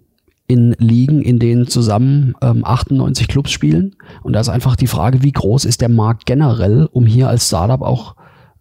in 0.48 0.72
Ligen, 0.78 1.20
in 1.20 1.38
denen 1.38 1.66
zusammen 1.66 2.34
ähm, 2.40 2.64
98 2.64 3.28
Clubs 3.28 3.50
spielen. 3.50 3.96
Und 4.22 4.32
da 4.32 4.40
ist 4.40 4.48
einfach 4.48 4.76
die 4.76 4.86
Frage, 4.86 5.22
wie 5.22 5.32
groß 5.32 5.66
ist 5.66 5.82
der 5.82 5.90
Markt 5.90 6.24
generell, 6.24 6.88
um 6.90 7.04
hier 7.04 7.28
als 7.28 7.48
Startup 7.48 7.82
auch 7.82 8.16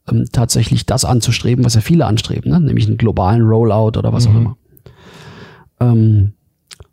ähm, 0.09 0.25
tatsächlich 0.31 0.85
das 0.85 1.05
anzustreben, 1.05 1.65
was 1.65 1.75
ja 1.75 1.81
viele 1.81 2.05
anstreben, 2.05 2.51
ne? 2.51 2.59
nämlich 2.59 2.87
einen 2.87 2.97
globalen 2.97 3.41
Rollout 3.41 3.97
oder 3.97 4.13
was 4.13 4.27
mhm. 4.27 4.31
auch 4.31 4.39
immer. 4.39 4.57
Ähm, 5.79 6.33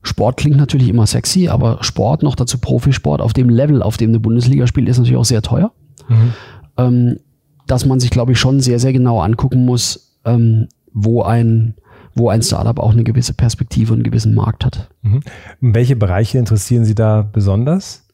Sport 0.02 0.36
klingt 0.36 0.56
natürlich 0.56 0.88
immer 0.88 1.06
sexy, 1.06 1.48
aber 1.48 1.78
Sport, 1.82 2.22
noch 2.22 2.34
dazu 2.36 2.58
Profisport 2.58 3.20
auf 3.20 3.32
dem 3.32 3.48
Level, 3.48 3.82
auf 3.82 3.96
dem 3.96 4.10
eine 4.10 4.20
Bundesliga 4.20 4.66
spielt, 4.66 4.88
ist 4.88 4.98
natürlich 4.98 5.16
auch 5.16 5.24
sehr 5.24 5.42
teuer. 5.42 5.72
Mhm. 6.08 6.32
Ähm, 6.76 7.20
dass 7.66 7.86
man 7.86 7.98
sich, 8.00 8.10
glaube 8.10 8.32
ich, 8.32 8.38
schon 8.38 8.60
sehr, 8.60 8.78
sehr 8.78 8.92
genau 8.92 9.20
angucken 9.20 9.64
muss, 9.64 10.18
ähm, 10.24 10.68
wo 10.92 11.22
ein 11.22 11.74
wo 12.14 12.28
ein 12.28 12.42
Startup 12.42 12.78
auch 12.78 12.92
eine 12.92 13.04
gewisse 13.04 13.34
Perspektive 13.34 13.92
und 13.92 13.98
einen 13.98 14.04
gewissen 14.04 14.34
Markt 14.34 14.64
hat. 14.64 14.88
Mhm. 15.02 15.20
Welche 15.60 15.96
Bereiche 15.96 16.38
interessieren 16.38 16.84
Sie 16.84 16.94
da 16.94 17.22
besonders? 17.22 18.06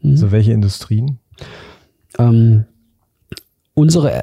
Mhm. 0.00 0.12
Also 0.12 0.32
welche 0.32 0.52
Industrien? 0.52 1.18
Ähm, 2.18 2.64
unsere 3.74 4.22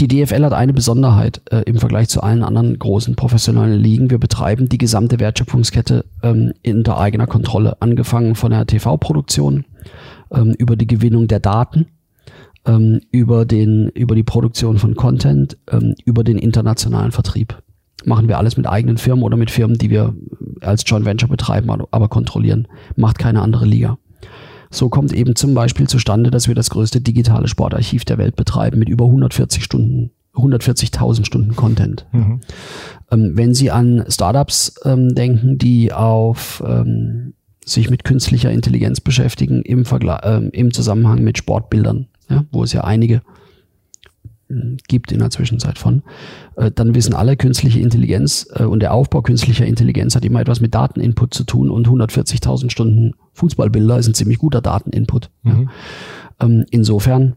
die 0.00 0.08
DFL 0.08 0.44
hat 0.44 0.52
eine 0.52 0.72
Besonderheit 0.72 1.40
äh, 1.50 1.62
im 1.66 1.78
Vergleich 1.78 2.08
zu 2.08 2.20
allen 2.22 2.42
anderen 2.42 2.78
großen 2.78 3.14
professionellen 3.14 3.80
Ligen. 3.80 4.10
Wir 4.10 4.18
betreiben 4.18 4.68
die 4.68 4.78
gesamte 4.78 5.20
Wertschöpfungskette 5.20 6.04
ähm, 6.22 6.52
unter 6.66 6.98
eigener 6.98 7.28
Kontrolle, 7.28 7.80
angefangen 7.80 8.34
von 8.34 8.50
der 8.50 8.66
TV-Produktion 8.66 9.64
ähm, 10.32 10.54
über 10.58 10.74
die 10.74 10.88
Gewinnung 10.88 11.28
der 11.28 11.38
Daten, 11.38 11.86
ähm, 12.66 13.00
über, 13.12 13.44
den, 13.44 13.88
über 13.90 14.16
die 14.16 14.24
Produktion 14.24 14.78
von 14.78 14.96
Content, 14.96 15.58
ähm, 15.70 15.94
über 16.04 16.24
den 16.24 16.38
internationalen 16.38 17.12
Vertrieb. 17.12 17.62
Machen 18.04 18.26
wir 18.26 18.38
alles 18.38 18.56
mit 18.56 18.66
eigenen 18.66 18.98
Firmen 18.98 19.22
oder 19.22 19.36
mit 19.36 19.50
Firmen, 19.52 19.78
die 19.78 19.90
wir 19.90 20.12
als 20.60 20.82
Joint 20.84 21.06
Venture 21.06 21.28
betreiben, 21.28 21.70
aber 21.70 22.08
kontrollieren. 22.08 22.66
Macht 22.96 23.18
keine 23.18 23.42
andere 23.42 23.64
Liga. 23.64 23.96
So 24.74 24.88
kommt 24.88 25.12
eben 25.12 25.36
zum 25.36 25.54
Beispiel 25.54 25.88
zustande, 25.88 26.30
dass 26.30 26.48
wir 26.48 26.54
das 26.56 26.68
größte 26.70 27.00
digitale 27.00 27.46
Sportarchiv 27.46 28.04
der 28.04 28.18
Welt 28.18 28.34
betreiben 28.34 28.78
mit 28.80 28.88
über 28.88 29.04
140 29.04 29.62
Stunden 29.62 30.10
140.000 30.34 31.24
Stunden 31.24 31.54
Content. 31.54 32.06
Mhm. 32.10 32.40
Ähm, 33.12 33.36
wenn 33.36 33.54
Sie 33.54 33.70
an 33.70 34.04
Startups 34.08 34.74
ähm, 34.84 35.14
denken, 35.14 35.58
die 35.58 35.92
auf 35.92 36.60
ähm, 36.66 37.34
sich 37.64 37.88
mit 37.88 38.02
künstlicher 38.02 38.50
Intelligenz 38.50 39.00
beschäftigen 39.00 39.62
im, 39.62 39.84
Vergleich, 39.84 40.24
äh, 40.24 40.48
im 40.48 40.72
Zusammenhang 40.72 41.22
mit 41.22 41.38
Sportbildern, 41.38 42.08
ja, 42.28 42.44
wo 42.50 42.64
es 42.64 42.72
ja 42.72 42.82
einige 42.82 43.22
gibt 44.88 45.12
in 45.12 45.18
der 45.18 45.30
Zwischenzeit 45.30 45.78
von, 45.78 46.02
äh, 46.56 46.70
dann 46.70 46.94
wissen 46.94 47.14
alle, 47.14 47.36
künstliche 47.36 47.80
Intelligenz 47.80 48.46
äh, 48.54 48.64
und 48.64 48.80
der 48.80 48.92
Aufbau 48.92 49.22
künstlicher 49.22 49.66
Intelligenz 49.66 50.14
hat 50.14 50.24
immer 50.24 50.40
etwas 50.40 50.60
mit 50.60 50.74
Dateninput 50.74 51.34
zu 51.34 51.44
tun 51.44 51.70
und 51.70 51.88
140.000 51.88 52.70
Stunden 52.70 53.14
Fußballbilder 53.32 53.98
ist 53.98 54.08
ein 54.08 54.14
ziemlich 54.14 54.38
guter 54.38 54.60
Dateninput. 54.60 55.30
Mhm. 55.42 55.50
Ja. 55.50 56.46
Ähm, 56.46 56.64
insofern 56.70 57.36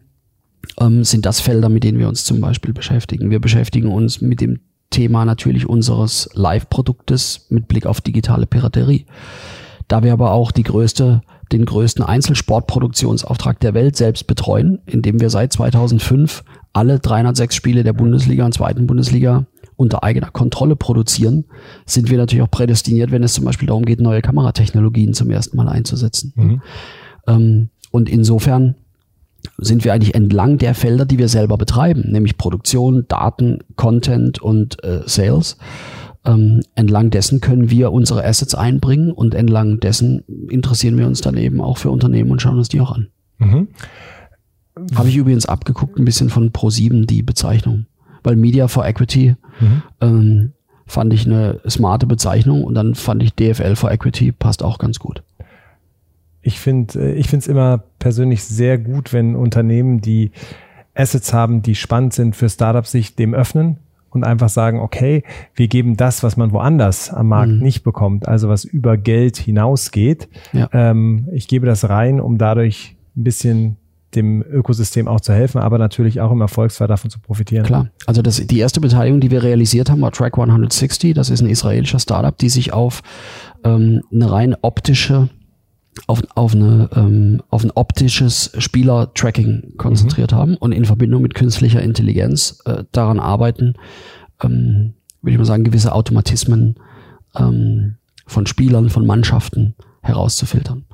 ähm, 0.79 1.03
sind 1.03 1.25
das 1.25 1.39
Felder, 1.39 1.69
mit 1.69 1.83
denen 1.83 1.99
wir 1.99 2.07
uns 2.07 2.25
zum 2.25 2.41
Beispiel 2.41 2.73
beschäftigen. 2.73 3.29
Wir 3.29 3.39
beschäftigen 3.39 3.91
uns 3.91 4.21
mit 4.21 4.41
dem 4.41 4.59
Thema 4.89 5.25
natürlich 5.25 5.67
unseres 5.67 6.29
Live-Produktes 6.33 7.47
mit 7.49 7.67
Blick 7.67 7.85
auf 7.85 8.01
digitale 8.01 8.45
Piraterie. 8.45 9.05
Da 9.87 10.03
wir 10.03 10.13
aber 10.13 10.31
auch 10.31 10.51
die 10.51 10.63
größte, 10.63 11.21
den 11.51 11.65
größten 11.65 12.03
Einzelsportproduktionsauftrag 12.03 13.59
der 13.59 13.73
Welt 13.73 13.95
selbst 13.95 14.27
betreuen, 14.27 14.79
indem 14.85 15.19
wir 15.19 15.29
seit 15.29 15.53
2005 15.53 16.43
alle 16.73 16.99
306 16.99 17.55
Spiele 17.55 17.83
der 17.83 17.93
Bundesliga 17.93 18.45
und 18.45 18.53
zweiten 18.53 18.87
Bundesliga 18.87 19.45
unter 19.75 20.03
eigener 20.03 20.31
Kontrolle 20.31 20.75
produzieren, 20.75 21.45
sind 21.85 22.09
wir 22.09 22.17
natürlich 22.17 22.43
auch 22.43 22.51
prädestiniert, 22.51 23.11
wenn 23.11 23.23
es 23.23 23.33
zum 23.33 23.45
Beispiel 23.45 23.67
darum 23.67 23.85
geht, 23.85 24.01
neue 24.01 24.21
Kameratechnologien 24.21 25.13
zum 25.13 25.29
ersten 25.29 25.55
Mal 25.55 25.69
einzusetzen. 25.69 26.33
Mhm. 26.35 26.61
Ähm, 27.27 27.69
und 27.91 28.09
insofern 28.09 28.75
sind 29.57 29.85
wir 29.85 29.93
eigentlich 29.93 30.15
entlang 30.15 30.57
der 30.57 30.75
Felder, 30.75 31.05
die 31.05 31.19
wir 31.19 31.29
selber 31.29 31.57
betreiben, 31.57 32.11
nämlich 32.11 32.37
Produktion, 32.37 33.05
Daten, 33.07 33.59
Content 33.75 34.41
und 34.41 34.83
äh, 34.83 35.01
Sales. 35.05 35.57
Ähm, 36.27 36.61
entlang 36.75 37.09
dessen 37.09 37.41
können 37.41 37.71
wir 37.71 37.91
unsere 37.91 38.23
Assets 38.23 38.53
einbringen 38.53 39.11
und 39.11 39.33
entlang 39.33 39.79
dessen 39.79 40.23
interessieren 40.49 40.97
wir 40.97 41.07
uns 41.07 41.21
dann 41.21 41.37
eben 41.37 41.61
auch 41.61 41.77
für 41.77 41.89
Unternehmen 41.89 42.29
und 42.31 42.41
schauen 42.41 42.57
uns 42.57 42.69
die 42.69 42.81
auch 42.81 42.91
an. 42.91 43.07
Mhm. 43.39 43.69
Habe 44.93 45.09
ich 45.09 45.15
übrigens 45.15 45.47
abgeguckt, 45.47 45.97
ein 45.97 46.05
bisschen 46.05 46.29
von 46.29 46.51
Pro7 46.51 47.07
die 47.07 47.23
Bezeichnung, 47.23 47.87
weil 48.23 48.35
Media 48.35 48.67
for 48.67 48.85
Equity 48.85 49.35
mhm. 49.59 49.81
ähm, 50.01 50.53
fand 50.85 51.13
ich 51.13 51.25
eine 51.25 51.61
smarte 51.67 52.05
Bezeichnung 52.05 52.63
und 52.63 52.75
dann 52.75 52.93
fand 52.93 53.23
ich 53.23 53.33
DFL 53.33 53.75
for 53.75 53.91
Equity 53.91 54.31
passt 54.31 54.61
auch 54.61 54.77
ganz 54.77 54.99
gut 54.99 55.23
ich 56.47 56.59
finde 56.59 56.99
äh, 56.99 57.13
ich 57.13 57.27
finde 57.27 57.43
es 57.43 57.47
immer 57.47 57.83
persönlich 57.99 58.43
sehr 58.43 58.77
gut, 58.77 59.13
wenn 59.13 59.35
Unternehmen, 59.35 59.99
die 59.99 60.31
Assets 60.95 61.33
haben, 61.33 61.61
die 61.61 61.75
spannend 61.75 62.13
sind 62.13 62.35
für 62.35 62.49
Startups, 62.49 62.91
sich 62.91 63.15
dem 63.15 63.33
öffnen 63.33 63.77
und 64.09 64.23
einfach 64.23 64.49
sagen, 64.49 64.79
okay, 64.79 65.23
wir 65.53 65.67
geben 65.67 65.97
das, 65.97 66.23
was 66.23 66.37
man 66.37 66.51
woanders 66.51 67.09
am 67.09 67.27
Markt 67.27 67.53
mhm. 67.53 67.59
nicht 67.59 67.83
bekommt, 67.83 68.27
also 68.27 68.49
was 68.49 68.65
über 68.65 68.97
Geld 68.97 69.37
hinausgeht. 69.37 70.29
Ja. 70.53 70.69
Ähm, 70.71 71.27
ich 71.31 71.47
gebe 71.47 71.65
das 71.65 71.89
rein, 71.89 72.19
um 72.19 72.37
dadurch 72.37 72.95
ein 73.15 73.23
bisschen 73.23 73.77
dem 74.15 74.41
Ökosystem 74.41 75.07
auch 75.07 75.19
zu 75.19 75.33
helfen, 75.33 75.59
aber 75.59 75.77
natürlich 75.77 76.21
auch 76.21 76.31
im 76.31 76.41
Erfolgsfall 76.41 76.87
davon 76.87 77.11
zu 77.11 77.19
profitieren. 77.19 77.65
Klar. 77.65 77.89
Also 78.05 78.21
das, 78.21 78.37
die 78.37 78.59
erste 78.59 78.79
Beteiligung, 78.79 79.19
die 79.19 79.31
wir 79.31 79.43
realisiert 79.43 79.89
haben, 79.89 80.01
war 80.01 80.11
Track 80.11 80.37
160. 80.37 81.13
Das 81.13 81.29
ist 81.29 81.41
ein 81.41 81.49
israelischer 81.49 81.99
Startup, 81.99 82.35
die 82.35 82.49
sich 82.49 82.73
auf 82.73 83.01
ähm, 83.63 84.01
eine 84.11 84.31
rein 84.31 84.55
optische 84.61 85.29
auf, 86.07 86.21
auf, 86.35 86.53
eine, 86.53 86.89
ähm, 86.95 87.41
auf 87.49 87.63
ein 87.63 87.71
optisches 87.71 88.51
Spieler-Tracking 88.57 89.73
konzentriert 89.77 90.31
mhm. 90.31 90.35
haben 90.35 90.57
und 90.57 90.71
in 90.71 90.85
Verbindung 90.85 91.21
mit 91.21 91.33
künstlicher 91.33 91.81
Intelligenz 91.81 92.59
äh, 92.65 92.83
daran 92.91 93.19
arbeiten, 93.19 93.75
ähm, 94.41 94.93
würde 95.21 95.33
ich 95.33 95.37
mal 95.37 95.45
sagen, 95.45 95.63
gewisse 95.63 95.93
Automatismen 95.93 96.75
ähm, 97.35 97.95
von 98.25 98.45
Spielern, 98.45 98.89
von 98.89 99.05
Mannschaften 99.05 99.75
herauszufiltern. 100.01 100.85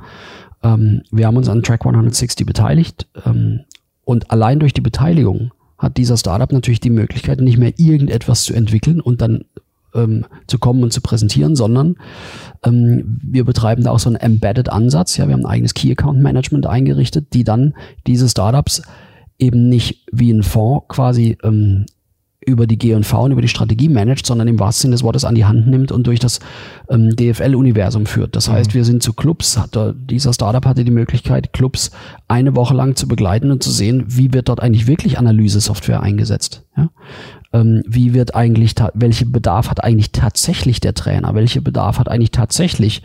Ähm, 0.63 1.03
wir 1.11 1.27
haben 1.27 1.37
uns 1.37 1.49
an 1.49 1.63
Track 1.63 1.85
160 1.85 2.45
beteiligt 2.45 3.07
ähm, 3.25 3.61
und 4.05 4.31
allein 4.31 4.59
durch 4.59 4.73
die 4.73 4.81
Beteiligung 4.81 5.51
hat 5.77 5.97
dieser 5.97 6.17
Startup 6.17 6.51
natürlich 6.51 6.79
die 6.79 6.89
Möglichkeit, 6.89 7.41
nicht 7.41 7.57
mehr 7.57 7.73
irgendetwas 7.77 8.43
zu 8.43 8.53
entwickeln 8.53 9.01
und 9.01 9.21
dann 9.21 9.45
ähm, 9.93 10.25
zu 10.47 10.59
kommen 10.59 10.83
und 10.83 10.93
zu 10.93 11.01
präsentieren, 11.01 11.55
sondern 11.55 11.95
ähm, 12.63 13.19
wir 13.23 13.45
betreiben 13.45 13.83
da 13.83 13.91
auch 13.91 13.99
so 13.99 14.09
einen 14.09 14.17
Embedded-Ansatz. 14.17 15.17
Ja, 15.17 15.27
wir 15.27 15.33
haben 15.33 15.45
ein 15.45 15.51
eigenes 15.51 15.73
Key-Account-Management 15.73 16.65
eingerichtet, 16.65 17.33
die 17.33 17.43
dann 17.43 17.73
diese 18.07 18.29
Startups 18.29 18.81
eben 19.39 19.69
nicht 19.69 20.05
wie 20.11 20.31
ein 20.31 20.43
Fonds 20.43 20.85
quasi 20.87 21.37
ähm, 21.43 21.85
über 22.45 22.67
die 22.67 22.77
G&V 22.77 23.23
und 23.23 23.31
über 23.31 23.41
die 23.41 23.47
Strategie 23.47 23.89
managt, 23.89 24.25
sondern 24.25 24.47
im 24.47 24.59
wahrsten 24.59 24.83
Sinne 24.83 24.95
des 24.95 25.03
Wortes 25.03 25.25
an 25.25 25.35
die 25.35 25.45
Hand 25.45 25.67
nimmt 25.67 25.91
und 25.91 26.07
durch 26.07 26.19
das 26.19 26.39
ähm, 26.89 27.15
DFL-Universum 27.15 28.05
führt. 28.05 28.35
Das 28.35 28.49
heißt, 28.49 28.71
mhm. 28.71 28.73
wir 28.73 28.85
sind 28.85 29.03
zu 29.03 29.13
Clubs, 29.13 29.57
hat, 29.57 29.77
dieser 29.95 30.33
Startup 30.33 30.65
hatte 30.65 30.83
die 30.83 30.91
Möglichkeit, 30.91 31.53
Clubs 31.53 31.91
eine 32.27 32.55
Woche 32.55 32.73
lang 32.73 32.95
zu 32.95 33.07
begleiten 33.07 33.51
und 33.51 33.63
zu 33.63 33.71
sehen, 33.71 34.05
wie 34.07 34.33
wird 34.33 34.49
dort 34.49 34.61
eigentlich 34.61 34.87
wirklich 34.87 35.17
Analyse-Software 35.17 36.01
eingesetzt. 36.01 36.63
Ja? 36.75 36.89
Ähm, 37.53 37.83
wie 37.87 38.13
wird 38.13 38.35
eigentlich, 38.35 38.75
welche 38.93 39.25
Bedarf 39.25 39.69
hat 39.69 39.83
eigentlich 39.83 40.11
tatsächlich 40.11 40.79
der 40.81 40.95
Trainer, 40.95 41.35
welche 41.35 41.61
Bedarf 41.61 41.99
hat 41.99 42.09
eigentlich 42.09 42.31
tatsächlich 42.31 43.03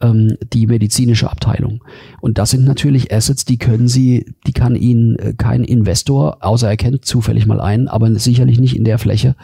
ähm, 0.00 0.36
die 0.52 0.66
medizinische 0.66 1.30
Abteilung. 1.30 1.84
Und 2.20 2.38
das 2.38 2.50
sind 2.50 2.64
natürlich 2.64 3.12
Assets, 3.12 3.44
die 3.44 3.58
können 3.58 3.88
Sie, 3.88 4.34
die 4.46 4.52
kann 4.52 4.74
Ihnen 4.74 5.16
äh, 5.16 5.34
kein 5.36 5.62
Investor, 5.62 6.38
außer 6.40 6.68
er 6.68 6.76
kennt 6.78 7.04
zufällig 7.04 7.46
mal 7.46 7.60
einen, 7.60 7.88
aber 7.88 8.12
sicherlich 8.18 8.58
nicht 8.58 8.74
in 8.74 8.84
der 8.84 8.98
Fläche 8.98 9.36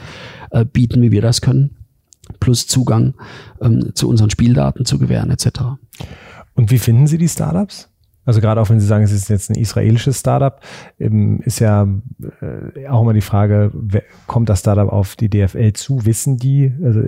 äh, 0.51 0.65
bieten, 0.65 1.03
wie 1.03 1.13
wir 1.13 1.23
das 1.23 1.43
können, 1.43 1.77
plus 2.41 2.67
Zugang 2.67 3.15
ähm, 3.61 3.95
zu 3.95 4.09
unseren 4.09 4.31
Spieldaten 4.31 4.87
zu 4.87 4.99
gewähren 4.99 5.31
etc. 5.31 5.49
Und 6.55 6.71
wie 6.71 6.79
finden 6.79 7.07
Sie 7.07 7.19
die 7.19 7.29
Startups? 7.29 7.91
Also 8.27 8.41
gerade 8.41 8.61
auch 8.61 8.69
wenn 8.69 8.81
Sie 8.81 8.87
sagen, 8.87 9.05
es 9.05 9.13
ist 9.13 9.31
jetzt 9.31 9.51
ein 9.51 9.55
israelisches 9.55 10.19
Startup, 10.19 10.61
ist 10.99 11.61
ja 11.61 11.89
äh, 12.43 12.89
auch 12.89 13.03
immer 13.03 13.15
die 13.15 13.21
Frage, 13.23 13.73
kommt 14.27 14.49
das 14.49 14.61
Startup 14.61 14.93
auf 14.93 15.17
die 15.17 15.31
DFL 15.31 15.73
zu? 15.73 16.05
Wissen 16.05 16.37
die, 16.37 16.73
also 16.83 17.01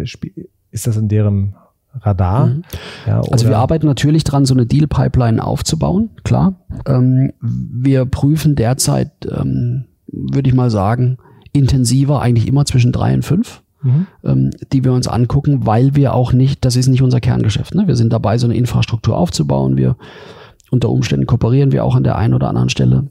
ist 0.71 0.87
das 0.87 0.97
in 0.97 1.09
deren 1.09 1.57
Radar? 2.01 2.47
Mhm. 2.47 2.63
Ja, 3.07 3.21
also 3.21 3.49
wir 3.49 3.59
arbeiten 3.59 3.87
natürlich 3.87 4.23
dran, 4.23 4.45
so 4.45 4.55
eine 4.55 4.65
Deal-Pipeline 4.65 5.43
aufzubauen, 5.43 6.11
klar. 6.23 6.55
Ähm, 6.87 7.33
wir 7.41 8.05
prüfen 8.05 8.55
derzeit, 8.55 9.11
ähm, 9.29 9.87
würde 10.07 10.49
ich 10.49 10.55
mal 10.55 10.71
sagen, 10.71 11.19
intensiver 11.53 12.23
eigentlich 12.23 12.47
immer 12.47 12.65
zwischen 12.65 12.93
drei 12.93 13.13
und 13.13 13.25
fünf. 13.25 13.63
Mhm. 13.81 14.07
Ähm, 14.25 14.51
die 14.73 14.83
wir 14.83 14.93
uns 14.93 15.07
angucken, 15.07 15.65
weil 15.65 15.95
wir 15.95 16.13
auch 16.13 16.33
nicht, 16.33 16.65
das 16.65 16.75
ist 16.75 16.89
nicht 16.89 17.03
unser 17.03 17.21
Kerngeschäft. 17.21 17.77
Ne? 17.77 17.87
Wir 17.87 17.95
sind 17.95 18.13
dabei, 18.13 18.37
so 18.37 18.49
eine 18.49 18.57
Infrastruktur 18.57 19.17
aufzubauen. 19.17 19.77
Wir 19.77 19.95
unter 20.71 20.91
Umständen 20.91 21.27
kooperieren 21.27 21.73
wir 21.73 21.85
auch 21.85 21.95
an 21.95 22.05
der 22.05 22.17
einen 22.17 22.35
oder 22.35 22.49
anderen 22.49 22.69
Stelle 22.69 23.09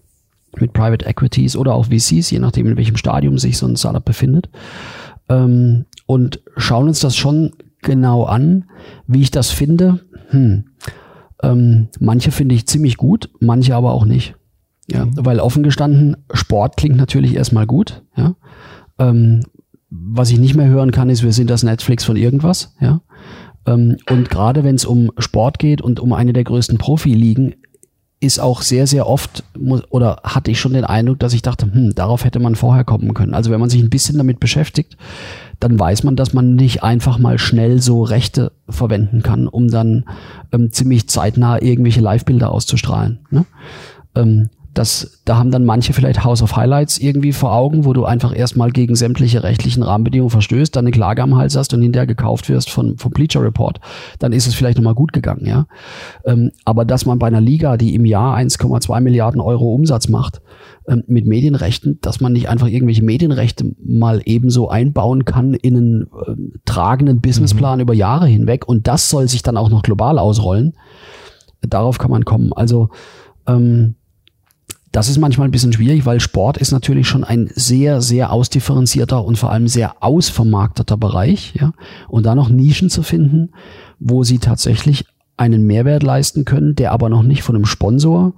mit 0.59 0.73
Private 0.73 1.05
Equities 1.05 1.55
oder 1.55 1.73
auch 1.73 1.85
VCs, 1.85 2.31
je 2.31 2.39
nachdem, 2.39 2.67
in 2.67 2.77
welchem 2.77 2.97
Stadium 2.97 3.37
sich 3.37 3.57
so 3.57 3.67
ein 3.67 3.77
Startup 3.77 4.03
befindet. 4.03 4.49
Ähm, 5.29 5.85
und 6.05 6.41
schauen 6.55 6.87
uns 6.87 6.99
das 6.99 7.15
schon 7.15 7.51
genau 7.81 8.23
an. 8.23 8.65
Wie 9.07 9.21
ich 9.21 9.31
das 9.31 9.51
finde, 9.51 9.99
hm, 10.29 10.65
ähm, 11.43 11.89
manche 11.99 12.31
finde 12.31 12.55
ich 12.55 12.67
ziemlich 12.67 12.97
gut, 12.97 13.29
manche 13.39 13.75
aber 13.75 13.91
auch 13.91 14.05
nicht. 14.05 14.35
Ja, 14.89 15.05
mhm. 15.05 15.13
weil 15.17 15.39
offen 15.39 15.63
gestanden, 15.63 16.17
Sport 16.33 16.77
klingt 16.77 16.97
natürlich 16.97 17.35
erstmal 17.35 17.67
gut, 17.67 18.03
ja. 18.15 18.35
Ähm, 18.99 19.43
was 19.89 20.31
ich 20.31 20.39
nicht 20.39 20.55
mehr 20.55 20.67
hören 20.67 20.91
kann, 20.91 21.09
ist, 21.09 21.23
wir 21.23 21.31
sind 21.31 21.49
das 21.49 21.63
Netflix 21.63 22.03
von 22.03 22.15
irgendwas, 22.15 22.73
ja. 22.79 23.01
Ähm, 23.67 23.97
und 24.09 24.29
gerade 24.29 24.63
wenn 24.63 24.75
es 24.75 24.85
um 24.85 25.11
Sport 25.19 25.59
geht 25.59 25.81
und 25.81 25.99
um 25.99 26.13
eine 26.13 26.33
der 26.33 26.45
größten 26.45 26.79
Profiligen, 26.79 27.55
ist 28.19 28.39
auch 28.39 28.63
sehr, 28.63 28.87
sehr 28.87 29.07
oft, 29.07 29.43
oder 29.89 30.21
hatte 30.23 30.49
ich 30.49 30.59
schon 30.59 30.73
den 30.73 30.85
Eindruck, 30.85 31.19
dass 31.19 31.33
ich 31.33 31.43
dachte, 31.43 31.71
hm, 31.71 31.93
darauf 31.93 32.25
hätte 32.25 32.39
man 32.39 32.55
vorher 32.55 32.83
kommen 32.83 33.13
können. 33.13 33.35
Also 33.35 33.51
wenn 33.51 33.59
man 33.59 33.69
sich 33.69 33.81
ein 33.81 33.91
bisschen 33.91 34.17
damit 34.17 34.39
beschäftigt, 34.39 34.97
dann 35.59 35.79
weiß 35.79 36.03
man, 36.03 36.15
dass 36.15 36.33
man 36.33 36.55
nicht 36.55 36.81
einfach 36.81 37.19
mal 37.19 37.37
schnell 37.37 37.79
so 37.79 38.01
Rechte 38.01 38.53
verwenden 38.67 39.21
kann, 39.21 39.47
um 39.47 39.67
dann 39.67 40.05
ähm, 40.51 40.71
ziemlich 40.71 41.07
zeitnah 41.07 41.61
irgendwelche 41.61 42.01
Live-Bilder 42.01 42.51
auszustrahlen. 42.51 43.19
Ne? 43.29 43.45
Ähm, 44.15 44.49
Das, 44.78 45.21
da 45.25 45.38
haben 45.38 45.50
dann 45.50 45.65
manche 45.65 45.92
vielleicht 45.92 46.23
House 46.23 46.44
of 46.44 46.56
Highlights 46.56 47.00
irgendwie 47.00 47.34
vor 47.34 47.52
Augen, 47.52 47.84
wo 47.84 47.94
du 47.94 48.06
einfach 48.06 48.36
erstmal 48.36 48.69
gegen 48.69 48.96
sämtliche 48.96 49.42
rechtlichen 49.42 49.82
Rahmenbedingungen 49.82 50.30
verstößt, 50.30 50.75
dann 50.75 50.86
eine 50.86 50.92
Klage 50.92 51.23
am 51.23 51.36
Hals 51.36 51.56
hast 51.56 51.73
und 51.73 51.82
hinterher 51.82 52.06
gekauft 52.06 52.48
wirst 52.48 52.69
von, 52.69 52.96
vom 52.96 53.12
Bleacher 53.12 53.42
Report. 53.42 53.80
Dann 54.19 54.34
ist 54.34 54.46
es 54.46 54.54
vielleicht 54.54 54.78
nochmal 54.78 54.94
gut 54.94 55.13
gegangen, 55.13 55.48
ja. 55.48 55.65
Ähm, 56.25 56.52
aber 56.63 56.86
dass 56.86 57.08
man 57.08 57.17
bei 57.17 57.25
einer 57.25 57.42
Liga, 57.42 57.75
die 57.75 57.96
im 57.96 58.06
Jahr 58.06 58.38
1,2 58.38 59.02
Milliarden 59.02 59.42
Euro 59.42 59.73
Umsatz 59.73 60.10
macht, 60.10 60.42
ähm, 60.88 61.04
mit 61.08 61.25
Medienrechten, 61.25 61.98
dass 62.02 62.21
man 62.21 62.34
nicht 62.34 62.48
einfach 62.48 62.67
irgendwelche 62.67 63.04
Medienrechte 63.04 63.75
mal 63.84 64.21
ebenso 64.25 64.69
einbauen 64.69 65.25
kann 65.25 65.56
in 65.56 65.75
einen 65.75 66.02
äh, 66.04 66.60
tragenden 66.65 67.19
Businessplan 67.19 67.80
mhm. 67.80 67.82
über 67.82 67.96
Jahre 67.96 68.28
hinweg 68.28 68.67
und 68.67 68.88
das 68.88 69.10
soll 69.10 69.28
sich 69.28 69.42
dann 69.42 69.58
auch 69.58 69.71
noch 69.71 69.82
global 69.82 70.19
ausrollen. 70.19 70.75
Darauf 71.62 71.98
kann 71.98 72.12
man 72.12 72.25
kommen. 72.25 72.54
Also, 72.54 72.90
ähm, 73.48 73.96
das 74.92 75.10
ist 75.10 75.17
manchmal 75.17 75.48
ein 75.48 75.52
bisschen 75.52 75.73
schwierig, 75.73 76.06
weil 76.06 76.19
Sport 76.19 76.58
ist 76.58 76.71
natürlich 76.71 77.08
schon 77.08 77.23
ein 77.23 77.50
sehr, 77.54 78.02
sehr 78.02 78.31
ausdifferenzierter 78.31 79.23
und 79.23 79.38
vor 79.38 79.52
allem 79.52 79.67
sehr 79.67 80.02
ausvermarkteter 80.02 80.98
Bereich. 80.98 81.54
Ja? 81.60 81.73
Und 82.08 82.25
da 82.25 82.35
noch 82.35 82.50
Nischen 82.50 82.90
zu 82.90 83.04
finden, 83.04 83.52
wo 84.00 84.23
sie 84.23 84.40
tatsächlich 84.40 85.06
einen 85.35 85.67
Mehrwert 85.67 86.04
leisten 86.04 86.46
können, 86.46 86.75
der 86.75 86.92
aber 86.92 87.10
noch 87.10 87.23
nicht 87.23 87.44
von 87.44 87.56
einem 87.56 87.65
Sponsor, 87.65 88.33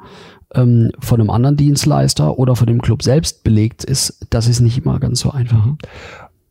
ähm, 0.53 0.91
von 0.99 1.21
einem 1.21 1.29
anderen 1.29 1.55
Dienstleister 1.55 2.37
oder 2.37 2.55
von 2.55 2.67
dem 2.67 2.81
Club 2.81 3.03
selbst 3.03 3.43
belegt 3.43 3.83
ist, 3.83 4.25
das 4.29 4.47
ist 4.47 4.59
nicht 4.59 4.79
immer 4.79 4.99
ganz 4.99 5.19
so 5.19 5.31
einfach. 5.31 5.65
Mhm. 5.65 5.77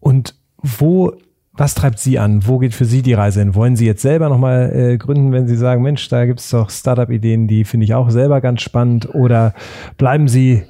Und 0.01 0.35
wo 0.63 1.13
was 1.59 1.75
treibt 1.75 1.99
Sie 1.99 2.19
an? 2.19 2.47
Wo 2.47 2.59
geht 2.59 2.73
für 2.73 2.85
Sie 2.85 3.03
die 3.03 3.15
Reise 3.15 3.41
hin? 3.41 3.55
Wollen 3.55 3.75
Sie 3.75 3.85
jetzt 3.85 4.03
selber 4.03 4.29
nochmal 4.29 4.73
äh, 4.73 4.97
gründen, 4.97 5.33
wenn 5.33 5.49
Sie 5.49 5.57
sagen, 5.57 5.83
Mensch, 5.83 6.09
da 6.09 6.25
gibt 6.25 6.39
es 6.39 6.51
doch 6.51 6.71
Startup-Ideen, 6.71 7.49
die 7.49 7.65
finde 7.65 7.85
ich 7.85 7.95
auch 7.95 8.11
selber 8.11 8.41
ganz 8.41 8.63
spannend? 8.63 9.13
Oder 9.13 9.55
bleiben 9.97 10.29
Sie 10.29 10.63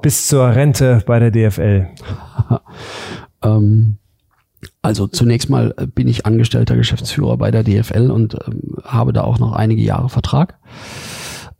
bis 0.00 0.26
zur 0.26 0.48
Rente 0.48 1.02
bei 1.06 1.18
der 1.18 1.30
DFL? 1.30 1.88
ähm, 3.44 3.98
also 4.80 5.06
zunächst 5.06 5.50
mal 5.50 5.74
bin 5.94 6.08
ich 6.08 6.24
angestellter 6.24 6.74
Geschäftsführer 6.74 7.36
bei 7.36 7.50
der 7.50 7.62
DFL 7.62 8.10
und 8.10 8.34
ähm, 8.46 8.76
habe 8.82 9.12
da 9.12 9.22
auch 9.22 9.38
noch 9.38 9.52
einige 9.52 9.82
Jahre 9.82 10.08
Vertrag. 10.08 10.58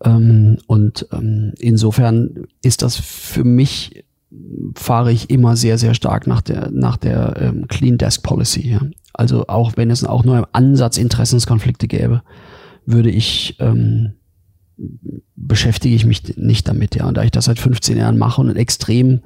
Ähm, 0.03 0.57
und 0.66 1.07
ähm, 1.12 1.53
insofern 1.59 2.47
ist 2.62 2.81
das 2.81 2.97
für 2.97 3.45
mich 3.45 4.05
fahre 4.74 5.12
ich 5.12 5.31
immer 5.31 5.57
sehr, 5.57 5.78
sehr 5.78 5.95
stark 5.95 6.26
nach 6.26 6.41
der, 6.41 6.70
nach 6.70 6.97
der 6.97 7.37
ähm, 7.41 7.66
Clean 7.68 7.99
Desk 7.99 8.22
Policy. 8.22 8.70
Ja. 8.70 8.81
Also 9.12 9.47
auch 9.49 9.72
wenn 9.76 9.91
es 9.91 10.05
auch 10.05 10.24
nur 10.24 10.39
im 10.39 10.47
Ansatz 10.53 10.99
Interessenskonflikte 10.99 11.89
gäbe, 11.89 12.22
würde 12.87 13.11
ich, 13.11 13.57
ähm, 13.59 14.12
beschäftige 15.37 15.95
ich 15.95 16.07
mich 16.07 16.37
nicht 16.37 16.68
damit. 16.68 16.95
Ja. 16.95 17.07
Und 17.07 17.16
da 17.16 17.24
ich 17.24 17.33
das 17.33 17.47
seit 17.47 17.59
15 17.59 17.99
Jahren 17.99 18.18
mache 18.18 18.41
und 18.41 18.51
ein 18.51 18.57
extrem 18.57 19.20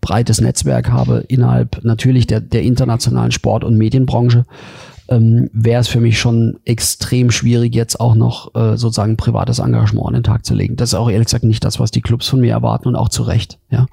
breites 0.00 0.40
Netzwerk 0.40 0.90
habe 0.90 1.24
innerhalb 1.28 1.84
natürlich 1.84 2.26
der, 2.26 2.40
der 2.40 2.62
internationalen 2.62 3.32
Sport- 3.32 3.64
und 3.64 3.78
Medienbranche, 3.78 4.44
ähm, 5.10 5.50
wäre 5.52 5.80
es 5.80 5.88
für 5.88 6.00
mich 6.00 6.18
schon 6.18 6.60
extrem 6.64 7.32
schwierig, 7.32 7.74
jetzt 7.74 7.98
auch 7.98 8.14
noch 8.14 8.54
äh, 8.54 8.76
sozusagen 8.76 9.16
privates 9.16 9.58
Engagement 9.58 10.06
an 10.06 10.14
den 10.14 10.22
Tag 10.22 10.46
zu 10.46 10.54
legen. 10.54 10.76
Das 10.76 10.90
ist 10.90 10.94
auch 10.94 11.10
ehrlich 11.10 11.26
gesagt 11.26 11.44
nicht 11.44 11.64
das, 11.64 11.80
was 11.80 11.90
die 11.90 12.00
Clubs 12.00 12.28
von 12.28 12.40
mir 12.40 12.52
erwarten 12.52 12.88
und 12.88 12.96
auch 12.96 13.08
zu 13.08 13.24
Recht. 13.24 13.58
Ja. 13.70 13.86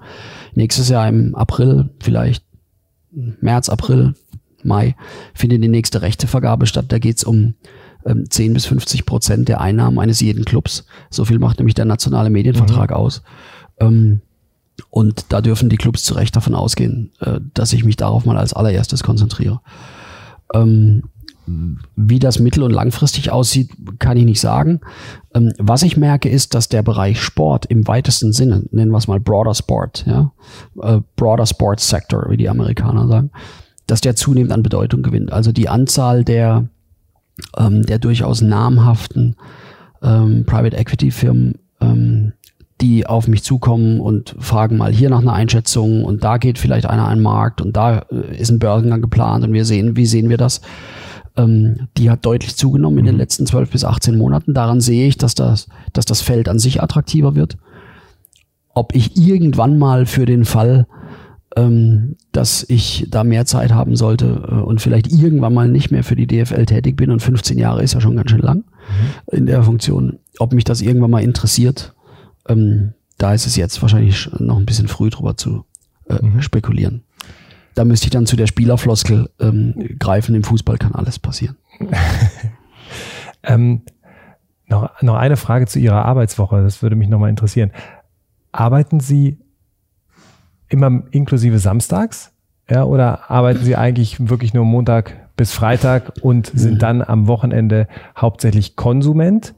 Nächstes 0.54 0.90
Jahr 0.90 1.10
im 1.10 1.34
April, 1.34 1.90
vielleicht 2.00 2.44
März, 3.12 3.68
April, 3.68 4.14
Mai, 4.64 4.96
findet 5.34 5.64
die 5.64 5.70
nächste 5.70 6.04
Rechtevergabe 6.04 6.68
statt. 6.68 6.86
Da 6.90 7.00
geht 7.00 7.18
es 7.18 7.24
um 7.24 7.56
ähm, 8.06 8.30
10 8.30 8.54
bis 8.54 8.68
50 8.68 9.08
Prozent 9.08 9.50
der 9.50 9.60
Einnahmen 9.60 9.98
eines 9.98 10.20
jeden 10.20 10.46
Clubs. 10.46 10.86
So 11.10 11.26
viel 11.26 11.40
macht 11.40 11.58
nämlich 11.58 11.76
der 11.76 11.86
nationale 11.86 12.30
Medienvertrag 12.30 12.92
mhm. 12.92 12.96
aus. 12.96 13.24
Ähm, 13.80 14.22
und 14.92 15.26
da 15.30 15.42
dürfen 15.42 15.70
die 15.70 15.78
Clubs 15.78 16.04
zu 16.04 16.14
Recht 16.14 16.36
davon 16.36 16.54
ausgehen, 16.54 17.12
äh, 17.22 17.40
dass 17.56 17.74
ich 17.74 17.84
mich 17.84 17.96
darauf 17.96 18.26
mal 18.26 18.38
als 18.38 18.54
allererstes 18.54 19.02
konzentriere. 19.02 19.62
Ähm, 20.54 21.04
wie 21.96 22.20
das 22.20 22.40
mittel- 22.40 22.64
und 22.64 22.72
langfristig 22.72 23.32
aussieht, 23.32 23.72
kann 24.00 24.18
ich 24.18 24.26
nicht 24.26 24.42
sagen. 24.42 24.82
Ähm, 25.34 25.54
was 25.58 25.82
ich 25.84 25.96
merke, 25.96 26.30
ist, 26.30 26.54
dass 26.54 26.68
der 26.68 26.84
Bereich 26.84 27.22
Sport 27.22 27.66
im 27.68 27.88
weitesten 27.88 28.34
Sinne, 28.34 28.64
nennen 28.72 28.92
wir 28.92 28.98
es 28.98 29.08
mal 29.08 29.20
Broader 29.20 29.56
Sport, 29.56 30.06
ja, 30.06 30.32
äh, 30.82 31.00
Broader 31.16 31.46
Sports 31.46 31.88
Sector, 31.88 32.26
wie 32.30 32.38
die 32.38 32.50
Amerikaner 32.50 33.08
sagen, 33.08 33.32
dass 33.88 34.02
der 34.02 34.16
zunehmend 34.18 34.52
an 34.52 34.64
Bedeutung 34.64 35.04
gewinnt. 35.04 35.32
Also 35.32 35.54
die 35.54 35.70
Anzahl 35.70 36.26
der, 36.26 36.68
ähm, 37.58 37.84
der 37.84 38.00
durchaus 38.00 38.42
namhaften 38.42 39.38
ähm, 40.02 40.44
Private 40.46 40.76
Equity 40.76 41.12
Firmen, 41.12 41.60
ähm, 41.80 42.34
die 42.82 43.08
auf 43.08 43.28
mich 43.28 43.44
zukommen 43.44 44.00
und 44.00 44.36
fragen 44.40 44.78
mal 44.78 44.92
hier 44.94 45.10
nach 45.10 45.22
einer 45.22 45.34
Einschätzung 45.34 46.04
und 46.04 46.24
da 46.24 46.38
geht 46.38 46.60
vielleicht 46.60 46.86
einer 46.86 47.08
an 47.08 47.18
den 47.18 47.24
Markt 47.24 47.62
und 47.62 47.76
da 47.76 48.06
äh, 48.12 48.38
ist 48.38 48.52
ein 48.52 48.60
Börsengang 48.60 49.02
geplant 49.02 49.44
und 49.44 49.54
wir 49.54 49.66
sehen, 49.66 49.96
wie 49.96 50.06
sehen 50.06 50.30
wir 50.30 50.38
das? 50.38 50.62
Ähm, 51.36 51.88
die 51.98 52.10
hat 52.10 52.26
deutlich 52.26 52.56
zugenommen 52.56 53.00
in 53.00 53.06
den 53.06 53.16
mhm. 53.16 53.20
letzten 53.20 53.46
12 53.46 53.72
bis 53.72 53.84
18 53.84 54.18
Monaten. 54.18 54.54
Daran 54.54 54.82
sehe 54.82 55.08
ich, 55.08 55.18
dass 55.18 55.34
das, 55.34 55.68
dass 55.94 56.06
das 56.06 56.22
Feld 56.22 56.50
an 56.50 56.60
sich 56.60 56.82
attraktiver 56.82 57.36
wird. 57.36 57.58
Ob 58.74 58.94
ich 58.94 59.18
irgendwann 59.18 59.80
mal 59.80 60.06
für 60.06 60.26
den 60.26 60.46
Fall, 60.46 60.86
ähm, 61.56 62.16
dass 62.32 62.64
ich 62.70 63.08
da 63.10 63.24
mehr 63.24 63.48
Zeit 63.48 63.74
haben 63.74 63.96
sollte 63.96 64.48
äh, 64.50 64.54
und 64.54 64.82
vielleicht 64.82 65.12
irgendwann 65.12 65.56
mal 65.56 65.68
nicht 65.68 65.90
mehr 65.90 66.04
für 66.04 66.16
die 66.16 66.28
DFL 66.28 66.68
tätig 66.68 66.96
bin 66.96 67.10
und 67.10 67.22
15 67.22 67.58
Jahre 67.58 67.82
ist 67.82 67.96
ja 67.96 68.02
schon 68.02 68.16
ganz 68.16 68.30
schön 68.30 68.42
lang 68.42 68.58
mhm. 68.58 69.38
in 69.38 69.46
der 69.48 69.64
Funktion, 69.64 70.20
ob 70.38 70.54
mich 70.54 70.64
das 70.64 70.82
irgendwann 70.82 71.12
mal 71.12 71.24
interessiert, 71.24 71.96
ähm, 72.48 72.94
da 73.18 73.34
ist 73.34 73.46
es 73.48 73.56
jetzt 73.56 73.82
wahrscheinlich 73.82 74.30
noch 74.40 74.58
ein 74.58 74.66
bisschen 74.66 74.88
früh 74.88 75.10
drüber 75.10 75.38
zu 75.38 75.66
äh, 76.10 76.24
mhm. 76.24 76.42
spekulieren. 76.42 77.04
Da 77.74 77.86
müsste 77.86 78.08
ich 78.08 78.12
dann 78.12 78.26
zu 78.26 78.36
der 78.36 78.48
Spielerfloskel 78.48 79.30
ähm, 79.40 79.96
greifen. 80.00 80.34
Im 80.36 80.44
Fußball 80.44 80.78
kann 80.78 80.96
alles 80.96 81.20
passieren. 81.20 81.58
ähm, 83.44 83.84
noch, 84.68 85.02
noch 85.02 85.16
eine 85.16 85.38
Frage 85.38 85.68
zu 85.68 85.80
Ihrer 85.80 86.04
Arbeitswoche. 86.06 86.64
Das 86.64 86.82
würde 86.82 86.96
mich 86.96 87.08
nochmal 87.08 87.30
interessieren. 87.30 87.72
Arbeiten 88.52 89.00
Sie 89.00 89.38
immer 90.70 91.04
inklusive 91.12 91.60
Samstags? 91.60 92.32
Ja, 92.70 92.84
oder 92.84 93.30
arbeiten 93.30 93.64
Sie 93.64 93.76
eigentlich 93.76 94.28
wirklich 94.28 94.54
nur 94.54 94.66
Montag 94.66 95.16
bis 95.38 95.54
Freitag 95.54 96.14
und 96.22 96.48
sind 96.48 96.76
mhm. 96.76 96.80
dann 96.80 97.02
am 97.02 97.28
Wochenende 97.28 97.88
hauptsächlich 98.18 98.76
Konsument? 98.76 99.54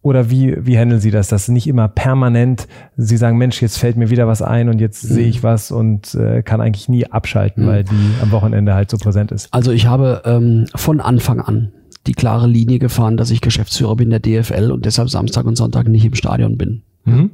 Oder 0.00 0.30
wie, 0.30 0.54
wie 0.64 0.78
handeln 0.78 1.00
Sie 1.00 1.10
das? 1.10 1.28
Das 1.28 1.48
nicht 1.48 1.66
immer 1.66 1.88
permanent, 1.88 2.68
Sie 2.96 3.16
sagen, 3.16 3.36
Mensch, 3.36 3.60
jetzt 3.60 3.78
fällt 3.78 3.96
mir 3.96 4.10
wieder 4.10 4.28
was 4.28 4.42
ein 4.42 4.68
und 4.68 4.80
jetzt 4.80 5.04
mhm. 5.04 5.14
sehe 5.14 5.26
ich 5.26 5.42
was 5.42 5.70
und 5.70 6.14
äh, 6.14 6.42
kann 6.42 6.60
eigentlich 6.60 6.88
nie 6.88 7.06
abschalten, 7.06 7.64
mhm. 7.64 7.68
weil 7.68 7.84
die 7.84 8.10
am 8.22 8.30
Wochenende 8.30 8.74
halt 8.74 8.90
so 8.90 8.96
präsent 8.96 9.32
ist. 9.32 9.52
Also 9.52 9.72
ich 9.72 9.86
habe 9.86 10.22
ähm, 10.24 10.66
von 10.74 11.00
Anfang 11.00 11.40
an 11.40 11.72
die 12.06 12.14
klare 12.14 12.46
Linie 12.46 12.78
gefahren, 12.78 13.16
dass 13.16 13.30
ich 13.30 13.40
Geschäftsführer 13.40 13.96
bin 13.96 14.10
der 14.10 14.20
DFL 14.20 14.70
und 14.70 14.86
deshalb 14.86 15.10
Samstag 15.10 15.46
und 15.46 15.56
Sonntag 15.56 15.88
nicht 15.88 16.04
im 16.04 16.14
Stadion 16.14 16.56
bin. 16.56 16.82
Mhm. 17.04 17.30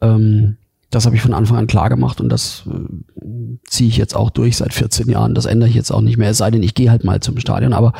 Ähm, 0.00 0.56
das 0.90 1.06
habe 1.06 1.16
ich 1.16 1.22
von 1.22 1.34
Anfang 1.34 1.56
an 1.56 1.66
klar 1.66 1.88
gemacht 1.88 2.20
und 2.20 2.28
das 2.28 2.64
äh, 2.70 3.58
ziehe 3.66 3.88
ich 3.88 3.96
jetzt 3.96 4.14
auch 4.14 4.30
durch 4.30 4.56
seit 4.56 4.72
14 4.72 5.08
Jahren. 5.08 5.34
Das 5.34 5.46
ändere 5.46 5.68
ich 5.68 5.74
jetzt 5.74 5.90
auch 5.90 6.00
nicht 6.00 6.18
mehr, 6.18 6.30
es 6.30 6.38
sei 6.38 6.50
denn, 6.50 6.62
ich 6.62 6.74
gehe 6.74 6.90
halt 6.90 7.02
mal 7.02 7.20
zum 7.20 7.38
Stadion. 7.38 7.72
Aber 7.72 7.92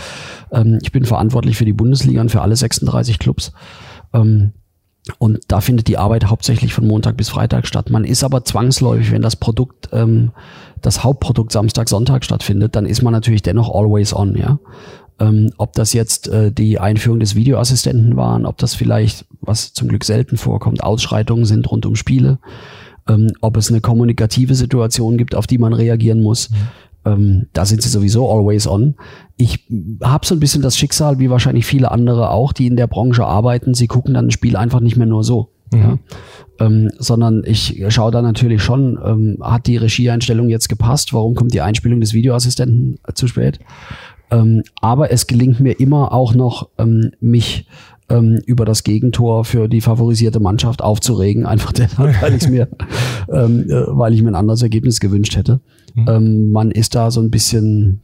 ähm, 0.52 0.78
ich 0.82 0.92
bin 0.92 1.04
verantwortlich 1.04 1.56
für 1.56 1.64
die 1.64 1.72
Bundesliga 1.72 2.20
und 2.20 2.30
für 2.30 2.42
alle 2.42 2.54
36 2.54 3.18
Clubs. 3.18 3.52
Ähm, 4.14 4.52
und 5.18 5.40
da 5.48 5.60
findet 5.60 5.88
die 5.88 5.98
Arbeit 5.98 6.26
hauptsächlich 6.26 6.72
von 6.72 6.86
Montag 6.86 7.18
bis 7.18 7.28
Freitag 7.28 7.66
statt. 7.66 7.90
Man 7.90 8.04
ist 8.04 8.24
aber 8.24 8.44
zwangsläufig, 8.44 9.10
wenn 9.10 9.20
das 9.20 9.36
Produkt, 9.36 9.90
ähm, 9.92 10.32
das 10.80 11.04
Hauptprodukt 11.04 11.52
Samstag, 11.52 11.90
Sonntag 11.90 12.24
stattfindet, 12.24 12.74
dann 12.74 12.86
ist 12.86 13.02
man 13.02 13.12
natürlich 13.12 13.42
dennoch 13.42 13.68
always 13.74 14.14
on, 14.14 14.34
ja. 14.36 14.58
Ähm, 15.20 15.52
ob 15.58 15.74
das 15.74 15.92
jetzt 15.92 16.28
äh, 16.28 16.50
die 16.50 16.80
Einführung 16.80 17.20
des 17.20 17.34
Videoassistenten 17.34 18.16
waren, 18.16 18.46
ob 18.46 18.58
das 18.58 18.74
vielleicht, 18.74 19.26
was 19.40 19.72
zum 19.72 19.88
Glück 19.88 20.04
selten 20.04 20.36
vorkommt, 20.36 20.82
Ausschreitungen 20.82 21.44
sind 21.44 21.70
rund 21.70 21.86
um 21.86 21.94
Spiele, 21.94 22.38
ähm, 23.06 23.30
ob 23.40 23.56
es 23.56 23.70
eine 23.70 23.80
kommunikative 23.80 24.54
Situation 24.54 25.16
gibt, 25.16 25.36
auf 25.36 25.46
die 25.46 25.58
man 25.58 25.72
reagieren 25.72 26.20
muss. 26.20 26.50
Mhm. 26.50 26.56
Ähm, 27.04 27.46
da 27.52 27.64
sind 27.64 27.82
sie 27.82 27.88
sowieso 27.88 28.30
always 28.30 28.66
on. 28.66 28.94
Ich 29.36 29.66
habe 30.02 30.26
so 30.26 30.34
ein 30.34 30.40
bisschen 30.40 30.62
das 30.62 30.76
Schicksal, 30.76 31.18
wie 31.18 31.30
wahrscheinlich 31.30 31.66
viele 31.66 31.90
andere 31.90 32.30
auch, 32.30 32.52
die 32.52 32.66
in 32.66 32.76
der 32.76 32.86
Branche 32.86 33.24
arbeiten. 33.24 33.74
Sie 33.74 33.86
gucken 33.86 34.14
dann 34.14 34.26
ein 34.26 34.30
Spiel 34.30 34.56
einfach 34.56 34.80
nicht 34.80 34.96
mehr 34.96 35.06
nur 35.06 35.24
so. 35.24 35.50
Mhm. 35.72 35.80
Ja? 35.80 35.98
Ähm, 36.60 36.90
sondern 36.98 37.42
ich 37.44 37.82
schaue 37.88 38.12
da 38.12 38.22
natürlich 38.22 38.62
schon, 38.62 38.98
ähm, 39.04 39.38
hat 39.42 39.66
die 39.66 39.76
Regieeinstellung 39.76 40.48
jetzt 40.48 40.68
gepasst? 40.68 41.12
Warum 41.12 41.34
kommt 41.34 41.52
die 41.52 41.60
Einspielung 41.60 42.00
des 42.00 42.14
Videoassistenten 42.14 42.98
zu 43.14 43.26
spät? 43.26 43.58
Ähm, 44.30 44.62
aber 44.80 45.10
es 45.12 45.26
gelingt 45.26 45.60
mir 45.60 45.78
immer 45.80 46.12
auch 46.12 46.34
noch, 46.34 46.68
ähm, 46.78 47.10
mich 47.20 47.66
ähm, 48.08 48.40
über 48.46 48.64
das 48.64 48.84
Gegentor 48.84 49.44
für 49.44 49.68
die 49.68 49.80
favorisierte 49.80 50.40
Mannschaft 50.40 50.82
aufzuregen, 50.82 51.46
einfach 51.46 51.72
deshalb, 51.72 52.20
weil 52.22 52.34
ich 52.34 52.48
mir, 52.48 52.68
ähm, 53.32 53.68
äh, 53.68 53.84
weil 53.88 54.14
ich 54.14 54.22
mir 54.22 54.28
ein 54.30 54.34
anderes 54.34 54.62
Ergebnis 54.62 55.00
gewünscht 55.00 55.36
hätte. 55.36 55.60
Mhm. 55.94 56.08
Ähm, 56.08 56.50
man 56.50 56.70
ist 56.70 56.94
da 56.94 57.10
so 57.10 57.20
ein 57.20 57.30
bisschen, 57.30 58.00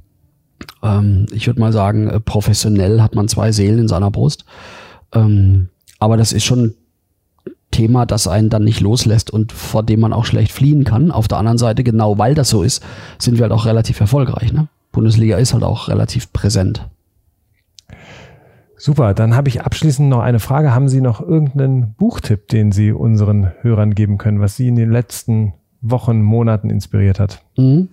ähm, 0.82 1.26
ich 1.32 1.46
würde 1.46 1.60
mal 1.60 1.72
sagen, 1.72 2.08
äh, 2.08 2.20
professionell 2.20 3.02
hat 3.02 3.14
man 3.14 3.28
zwei 3.28 3.52
Seelen 3.52 3.80
in 3.80 3.88
seiner 3.88 4.10
Brust. 4.10 4.44
Ähm, 5.12 5.68
aber 5.98 6.16
das 6.16 6.32
ist 6.32 6.44
schon 6.44 6.74
Thema, 7.70 8.06
das 8.06 8.26
einen 8.26 8.48
dann 8.48 8.64
nicht 8.64 8.80
loslässt 8.80 9.30
und 9.30 9.52
vor 9.52 9.82
dem 9.82 10.00
man 10.00 10.12
auch 10.12 10.24
schlecht 10.24 10.52
fliehen 10.52 10.84
kann. 10.84 11.10
Auf 11.10 11.28
der 11.28 11.38
anderen 11.38 11.58
Seite, 11.58 11.84
genau 11.84 12.18
weil 12.18 12.34
das 12.34 12.48
so 12.48 12.62
ist, 12.62 12.82
sind 13.18 13.38
wir 13.38 13.42
halt 13.42 13.52
auch 13.52 13.66
relativ 13.66 14.00
erfolgreich. 14.00 14.52
Ne? 14.52 14.68
Bundesliga 14.92 15.36
ist 15.36 15.54
halt 15.54 15.62
auch 15.62 15.88
relativ 15.88 16.32
präsent. 16.32 16.88
Super, 18.76 19.12
dann 19.12 19.36
habe 19.36 19.48
ich 19.48 19.60
abschließend 19.60 20.08
noch 20.08 20.20
eine 20.20 20.40
Frage. 20.40 20.74
Haben 20.74 20.88
Sie 20.88 21.02
noch 21.02 21.20
irgendeinen 21.20 21.92
Buchtipp, 21.94 22.48
den 22.48 22.72
Sie 22.72 22.92
unseren 22.92 23.52
Hörern 23.60 23.94
geben 23.94 24.16
können, 24.16 24.40
was 24.40 24.56
Sie 24.56 24.68
in 24.68 24.76
den 24.76 24.90
letzten 24.90 25.52
Wochen, 25.80 26.22
Monaten 26.22 26.70
inspiriert 26.70 27.20
hat? 27.20 27.42
Mhm. 27.56 27.88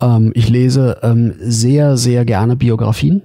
Ähm, 0.00 0.32
ich 0.34 0.48
lese 0.48 0.98
ähm, 1.02 1.34
sehr, 1.38 1.96
sehr 1.96 2.24
gerne 2.24 2.56
Biografien. 2.56 3.22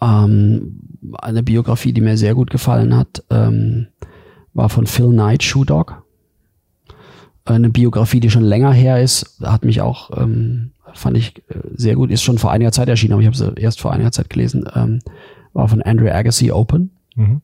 Ähm, 0.00 0.80
eine 1.18 1.42
Biografie, 1.42 1.92
die 1.92 2.00
mir 2.00 2.16
sehr 2.16 2.34
gut 2.34 2.50
gefallen 2.50 2.96
hat, 2.96 3.24
ähm, 3.30 3.88
war 4.54 4.68
von 4.68 4.86
Phil 4.86 5.10
Knight, 5.10 5.42
Shoe 5.42 5.66
Dog. 5.66 6.02
Eine 7.44 7.70
Biografie, 7.70 8.20
die 8.20 8.30
schon 8.30 8.44
länger 8.44 8.72
her 8.72 9.02
ist, 9.02 9.40
hat 9.42 9.64
mich 9.64 9.80
auch 9.80 10.10
ähm, 10.16 10.72
fand 10.94 11.16
ich 11.16 11.38
äh, 11.48 11.58
sehr 11.74 11.94
gut, 11.94 12.10
ist 12.10 12.22
schon 12.22 12.38
vor 12.38 12.52
einiger 12.52 12.72
Zeit 12.72 12.88
erschienen, 12.88 13.12
aber 13.14 13.22
ich 13.22 13.26
habe 13.26 13.36
sie 13.36 13.52
erst 13.56 13.80
vor 13.80 13.92
einiger 13.92 14.12
Zeit 14.12 14.30
gelesen, 14.30 14.68
ähm, 14.74 15.00
war 15.52 15.68
von 15.68 15.82
Andrew 15.82 16.08
Agassi 16.08 16.50
Open. 16.50 16.90
Mhm. 17.14 17.42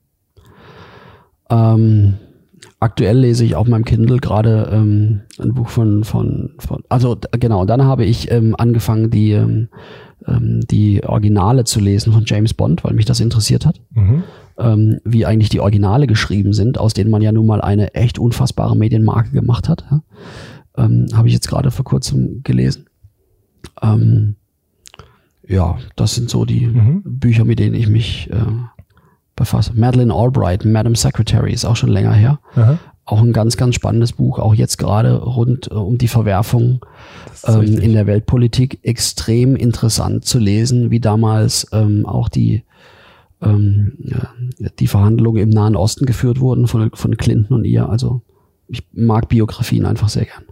Aktuell 2.80 3.18
lese 3.18 3.44
ich 3.44 3.56
auf 3.56 3.66
meinem 3.66 3.84
Kindle 3.84 4.18
gerade 4.18 4.70
ähm, 4.72 5.22
ein 5.40 5.52
Buch 5.54 5.68
von, 5.68 6.04
von, 6.04 6.54
von 6.58 6.84
also 6.88 7.16
genau, 7.32 7.64
dann 7.64 7.82
habe 7.82 8.04
ich 8.04 8.30
ähm, 8.30 8.54
angefangen, 8.56 9.10
die, 9.10 9.32
ähm, 9.32 9.68
ähm, 10.26 10.60
die 10.70 11.02
Originale 11.02 11.64
zu 11.64 11.80
lesen 11.80 12.12
von 12.12 12.22
James 12.24 12.54
Bond, 12.54 12.84
weil 12.84 12.94
mich 12.94 13.04
das 13.04 13.18
interessiert 13.18 13.66
hat. 13.66 13.80
Mhm. 13.94 14.22
Ähm, 14.58 15.00
wie 15.04 15.26
eigentlich 15.26 15.48
die 15.48 15.60
Originale 15.60 16.06
geschrieben 16.06 16.52
sind, 16.52 16.78
aus 16.78 16.94
denen 16.94 17.10
man 17.10 17.22
ja 17.22 17.32
nun 17.32 17.46
mal 17.46 17.60
eine 17.60 17.94
echt 17.94 18.18
unfassbare 18.18 18.76
Medienmarke 18.76 19.30
gemacht 19.30 19.68
hat. 19.68 19.84
Ja? 19.90 20.02
Ähm, 20.76 21.06
habe 21.14 21.26
ich 21.26 21.34
jetzt 21.34 21.48
gerade 21.48 21.72
vor 21.72 21.84
kurzem 21.84 22.42
gelesen. 22.44 22.86
Ähm, 23.82 24.36
ja, 25.48 25.78
das 25.96 26.14
sind 26.14 26.30
so 26.30 26.44
die 26.44 26.66
mhm. 26.66 27.02
Bücher, 27.04 27.44
mit 27.44 27.58
denen 27.58 27.74
ich 27.74 27.88
mich 27.88 28.30
äh, 28.30 28.77
befasse. 29.38 29.72
Madeleine 29.74 30.12
Albright, 30.12 30.64
Madam 30.64 30.94
Secretary, 30.94 31.52
ist 31.52 31.64
auch 31.64 31.76
schon 31.76 31.90
länger 31.90 32.12
her. 32.12 32.40
Aha. 32.54 32.78
Auch 33.04 33.22
ein 33.22 33.32
ganz, 33.32 33.56
ganz 33.56 33.74
spannendes 33.74 34.12
Buch, 34.12 34.38
auch 34.38 34.54
jetzt 34.54 34.76
gerade 34.76 35.16
rund 35.16 35.70
äh, 35.70 35.74
um 35.74 35.96
die 35.96 36.08
Verwerfung 36.08 36.84
ähm, 37.46 37.78
in 37.78 37.94
der 37.94 38.06
Weltpolitik. 38.06 38.80
Extrem 38.82 39.56
interessant 39.56 40.26
zu 40.26 40.38
lesen, 40.38 40.90
wie 40.90 41.00
damals 41.00 41.66
ähm, 41.72 42.04
auch 42.04 42.28
die, 42.28 42.64
ähm, 43.40 43.92
ja, 44.00 44.28
die 44.78 44.88
Verhandlungen 44.88 45.42
im 45.42 45.48
Nahen 45.48 45.76
Osten 45.76 46.04
geführt 46.04 46.40
wurden 46.40 46.66
von, 46.66 46.90
von 46.92 47.16
Clinton 47.16 47.54
und 47.54 47.64
ihr. 47.64 47.88
Also 47.88 48.20
ich 48.68 48.86
mag 48.92 49.30
Biografien 49.30 49.86
einfach 49.86 50.10
sehr 50.10 50.26
gern. 50.26 50.44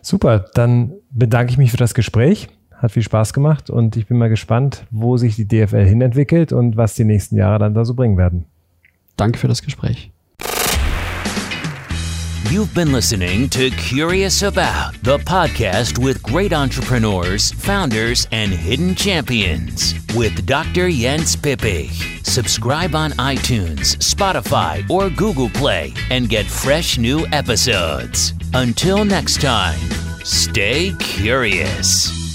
Super, 0.00 0.46
dann 0.54 0.92
bedanke 1.10 1.50
ich 1.50 1.58
mich 1.58 1.70
für 1.70 1.76
das 1.76 1.92
Gespräch. 1.92 2.48
Hat 2.76 2.92
viel 2.92 3.02
Spaß 3.02 3.32
gemacht 3.32 3.70
und 3.70 3.96
ich 3.96 4.06
bin 4.06 4.18
mal 4.18 4.28
gespannt, 4.28 4.86
wo 4.90 5.16
sich 5.16 5.36
die 5.36 5.48
DFL 5.48 5.86
hinentwickelt 5.86 6.52
und 6.52 6.76
was 6.76 6.94
die 6.94 7.04
nächsten 7.04 7.36
Jahre 7.36 7.58
dann 7.58 7.74
da 7.74 7.84
so 7.84 7.94
bringen 7.94 8.18
werden. 8.18 8.44
Danke 9.16 9.38
für 9.38 9.48
das 9.48 9.62
Gespräch. 9.62 10.10
You've 12.50 12.72
been 12.74 12.92
listening 12.92 13.48
to 13.50 13.70
Curious 13.70 14.42
About, 14.44 15.02
the 15.02 15.18
podcast 15.18 15.98
with 15.98 16.22
great 16.22 16.52
entrepreneurs, 16.52 17.50
founders, 17.50 18.28
and 18.30 18.52
hidden 18.52 18.94
champions 18.94 19.94
with 20.14 20.46
Dr. 20.46 20.86
Jens 20.86 21.34
Pippig. 21.34 21.90
Subscribe 22.24 22.94
on 22.94 23.10
iTunes, 23.12 23.96
Spotify, 23.96 24.88
or 24.88 25.10
Google 25.10 25.48
Play 25.50 25.92
and 26.10 26.28
get 26.28 26.46
fresh 26.46 26.98
new 26.98 27.26
episodes. 27.32 28.32
Until 28.54 29.04
next 29.04 29.40
time, 29.40 29.80
stay 30.22 30.94
curious. 31.00 32.25